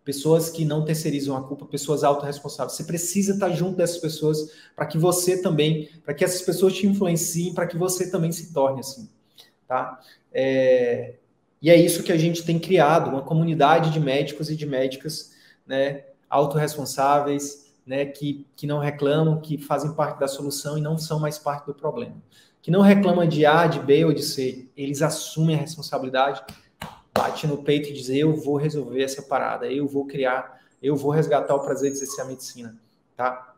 Pessoas 0.03 0.49
que 0.49 0.63
não 0.63 0.85
terceirizam 0.85 1.35
a 1.35 1.43
culpa, 1.43 1.65
pessoas 1.65 2.03
autorresponsáveis. 2.03 2.77
Você 2.77 2.83
precisa 2.83 3.33
estar 3.33 3.49
junto 3.49 3.77
dessas 3.77 3.97
pessoas 3.97 4.51
para 4.75 4.85
que 4.85 4.97
você 4.97 5.41
também, 5.41 5.89
para 6.03 6.13
que 6.13 6.23
essas 6.23 6.41
pessoas 6.41 6.73
te 6.73 6.87
influenciem, 6.87 7.53
para 7.53 7.67
que 7.67 7.77
você 7.77 8.09
também 8.09 8.31
se 8.31 8.53
torne 8.53 8.79
assim, 8.79 9.09
tá? 9.67 9.99
É, 10.31 11.15
e 11.61 11.69
é 11.69 11.75
isso 11.75 12.03
que 12.03 12.11
a 12.11 12.17
gente 12.17 12.43
tem 12.43 12.59
criado, 12.59 13.09
uma 13.09 13.21
comunidade 13.21 13.91
de 13.91 13.99
médicos 13.99 14.49
e 14.49 14.55
de 14.55 14.65
médicas, 14.65 15.33
né, 15.65 16.05
autorresponsáveis, 16.29 17.66
né, 17.87 18.05
que, 18.05 18.45
que 18.55 18.67
não 18.67 18.79
reclamam, 18.79 19.39
que 19.39 19.57
fazem 19.57 19.93
parte 19.93 20.19
da 20.19 20.27
solução 20.27 20.77
e 20.77 20.81
não 20.81 20.97
são 20.97 21.19
mais 21.19 21.39
parte 21.39 21.65
do 21.65 21.73
problema. 21.73 22.21
Que 22.61 22.69
não 22.69 22.81
reclamam 22.81 23.25
de 23.25 23.45
A, 23.45 23.65
de 23.65 23.79
B 23.79 24.03
ou 24.03 24.13
de 24.13 24.21
C, 24.21 24.67
eles 24.75 25.01
assumem 25.01 25.55
a 25.55 25.59
responsabilidade, 25.59 26.43
bate 27.13 27.47
no 27.47 27.63
peito 27.63 27.89
e 27.89 27.93
diz: 27.93 28.09
Eu 28.09 28.35
vou 28.35 28.57
resolver 28.57 29.01
essa 29.01 29.21
parada, 29.21 29.71
eu 29.71 29.87
vou 29.87 30.05
criar, 30.05 30.59
eu 30.83 30.97
vou 30.97 31.11
resgatar 31.11 31.55
o 31.55 31.61
prazer 31.61 31.89
de 31.89 31.95
exercer 31.95 32.25
a 32.25 32.27
medicina, 32.27 32.75
tá? 33.15 33.55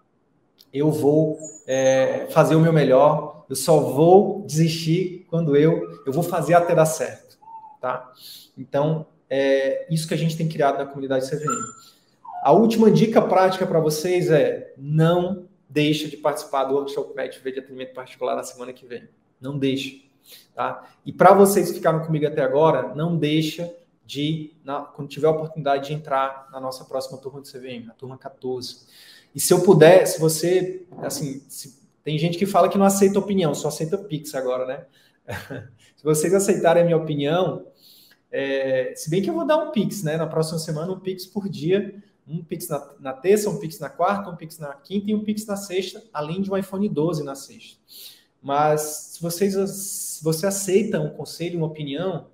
Eu 0.72 0.92
vou 0.92 1.40
é, 1.66 2.28
fazer 2.30 2.56
o 2.56 2.60
meu 2.60 2.72
melhor, 2.72 3.46
eu 3.50 3.56
só 3.56 3.80
vou 3.80 4.44
desistir 4.46 5.26
quando 5.28 5.56
eu, 5.56 6.04
eu 6.06 6.14
vou 6.14 6.22
fazer 6.22 6.54
até 6.54 6.76
dar 6.76 6.86
certo, 6.86 7.40
tá? 7.82 8.12
Então, 8.56 9.08
é 9.28 9.92
isso 9.92 10.08
que 10.08 10.14
a 10.14 10.18
gente 10.18 10.38
tem 10.38 10.48
criado 10.48 10.78
na 10.78 10.86
comunidade 10.86 11.28
CVM. 11.28 11.99
A 12.42 12.52
última 12.52 12.90
dica 12.90 13.22
prática 13.22 13.68
para 13.68 13.80
vocês 13.80 14.30
é 14.30 14.74
não 14.78 15.48
deixa 15.70 16.08
de 16.08 16.18
participar 16.18 16.64
do 16.66 16.76
workshop 16.76 17.16
Med 17.16 17.40
de 17.42 17.60
atendimento 17.60 17.94
particular 17.94 18.36
na 18.36 18.44
semana 18.44 18.74
que 18.74 18.86
vem. 18.86 19.08
Não 19.40 19.58
deixe. 19.58 20.10
Tá? 20.56 20.90
E 21.06 21.12
para 21.12 21.34
vocês 21.34 21.70
que 21.70 21.78
ficaram 21.78 22.06
comigo 22.06 22.26
até 22.26 22.42
agora, 22.42 22.94
não 22.96 23.18
deixa 23.18 23.74
de, 24.06 24.54
na, 24.64 24.82
quando 24.82 25.10
tiver 25.10 25.28
a 25.28 25.32
oportunidade 25.32 25.88
de 25.88 25.94
entrar 25.94 26.48
na 26.52 26.60
nossa 26.60 26.84
próxima 26.86 27.18
turma 27.18 27.42
do 27.42 27.48
CVM, 27.48 27.90
a 27.90 27.94
turma 27.94 28.18
14. 28.18 28.88
E 29.36 29.40
se 29.40 29.54
eu 29.54 29.62
puder, 29.62 30.06
se 30.08 30.20
você, 30.20 30.86
assim, 31.04 31.44
se, 31.48 31.80
tem 32.04 32.18
gente 32.18 32.38
que 32.38 32.46
fala 32.46 32.70
que 32.70 32.78
não 32.78 32.86
aceita 32.86 33.20
opinião, 33.20 33.54
só 33.54 33.68
aceita 33.68 33.98
Pix 33.98 34.34
agora, 34.34 34.66
né? 34.66 34.86
se 35.96 36.04
vocês 36.04 36.34
aceitarem 36.34 36.82
a 36.82 36.86
minha 36.86 36.98
opinião, 36.98 37.68
é, 38.32 38.94
se 38.96 39.10
bem 39.10 39.22
que 39.22 39.30
eu 39.30 39.34
vou 39.34 39.46
dar 39.46 39.58
um 39.58 39.72
Pix, 39.72 40.02
né? 40.04 40.18
Na 40.18 40.26
próxima 40.26 40.58
semana, 40.58 40.92
um 40.92 41.00
Pix 41.00 41.28
por 41.28 41.48
dia 41.48 42.02
um 42.30 42.44
Pix 42.44 42.68
na, 42.68 42.94
na, 43.00 43.14
terça, 43.14 43.50
um 43.50 43.58
Pix 43.58 43.80
na 43.80 43.90
quarta, 43.90 44.30
um 44.30 44.36
Pix 44.36 44.60
na 44.60 44.74
quinta 44.76 45.10
e 45.10 45.16
um 45.16 45.24
Pix 45.24 45.46
na 45.46 45.58
sexta, 45.58 46.04
além 46.14 46.42
de 46.42 46.52
um 46.52 46.56
iPhone 46.56 46.88
12 46.88 47.24
na 47.24 47.34
sexta. 47.34 47.80
Mas 48.42 48.82
se, 48.82 49.22
vocês, 49.22 49.54
se 49.72 50.24
você 50.24 50.46
aceita 50.46 51.00
um 51.00 51.10
conselho, 51.10 51.58
uma 51.58 51.68
opinião, 51.68 52.28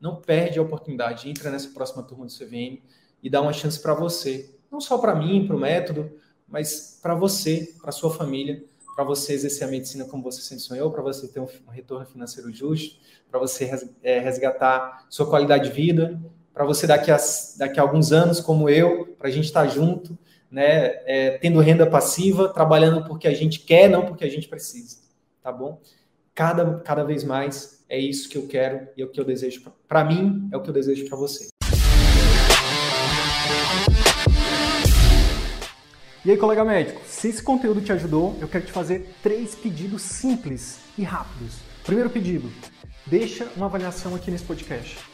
não 0.00 0.16
perde 0.16 0.58
a 0.58 0.62
oportunidade. 0.62 1.28
Entra 1.28 1.50
nessa 1.50 1.68
próxima 1.70 2.02
turma 2.02 2.26
do 2.26 2.32
CVM 2.32 2.80
e 3.22 3.28
dá 3.28 3.40
uma 3.40 3.52
chance 3.52 3.80
para 3.80 3.94
você. 3.94 4.54
Não 4.70 4.80
só 4.80 4.98
para 4.98 5.14
mim, 5.14 5.46
para 5.46 5.56
o 5.56 5.58
método, 5.58 6.10
mas 6.46 6.98
para 7.02 7.14
você, 7.14 7.74
para 7.82 7.90
sua 7.90 8.10
família, 8.10 8.64
para 8.94 9.02
você 9.02 9.32
exercer 9.32 9.66
a 9.66 9.70
medicina 9.70 10.04
como 10.04 10.22
você 10.22 10.40
sempre 10.40 10.62
sonhou, 10.62 10.90
para 10.90 11.02
você 11.02 11.26
ter 11.26 11.40
um 11.40 11.48
retorno 11.68 12.06
financeiro 12.06 12.52
justo, 12.52 13.00
para 13.28 13.40
você 13.40 13.68
é, 14.02 14.20
resgatar 14.20 15.06
sua 15.10 15.28
qualidade 15.28 15.68
de 15.68 15.74
vida 15.74 16.20
para 16.54 16.64
você 16.64 16.86
daqui 16.86 17.10
a, 17.10 17.18
daqui 17.58 17.80
a 17.80 17.82
alguns 17.82 18.12
anos, 18.12 18.40
como 18.40 18.70
eu, 18.70 19.06
para 19.18 19.26
a 19.26 19.30
gente 19.30 19.46
estar 19.46 19.64
tá 19.64 19.68
junto, 19.68 20.16
né, 20.48 21.00
é, 21.04 21.36
tendo 21.38 21.58
renda 21.58 21.84
passiva, 21.84 22.48
trabalhando 22.48 23.04
porque 23.04 23.26
a 23.26 23.34
gente 23.34 23.58
quer, 23.58 23.90
não 23.90 24.06
porque 24.06 24.24
a 24.24 24.30
gente 24.30 24.46
precisa, 24.46 24.98
tá 25.42 25.50
bom? 25.50 25.80
Cada, 26.32 26.78
cada 26.80 27.02
vez 27.02 27.24
mais 27.24 27.84
é 27.88 27.98
isso 27.98 28.28
que 28.28 28.38
eu 28.38 28.46
quero 28.46 28.86
e 28.96 29.02
é 29.02 29.04
o 29.04 29.08
que 29.08 29.20
eu 29.20 29.24
desejo 29.24 29.62
para 29.88 30.04
mim, 30.04 30.48
é 30.52 30.56
o 30.56 30.62
que 30.62 30.70
eu 30.70 30.74
desejo 30.74 31.08
para 31.08 31.18
você. 31.18 31.48
E 36.24 36.30
aí, 36.30 36.36
colega 36.38 36.64
médico, 36.64 37.02
se 37.06 37.28
esse 37.28 37.42
conteúdo 37.42 37.82
te 37.82 37.92
ajudou, 37.92 38.34
eu 38.40 38.48
quero 38.48 38.64
te 38.64 38.72
fazer 38.72 39.14
três 39.22 39.54
pedidos 39.54 40.02
simples 40.02 40.78
e 40.96 41.02
rápidos. 41.02 41.56
Primeiro 41.84 42.08
pedido, 42.08 42.50
deixa 43.04 43.46
uma 43.56 43.66
avaliação 43.66 44.14
aqui 44.14 44.30
nesse 44.30 44.44
podcast. 44.44 45.13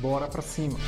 Bora 0.00 0.26
pra 0.28 0.40
cima! 0.40 0.78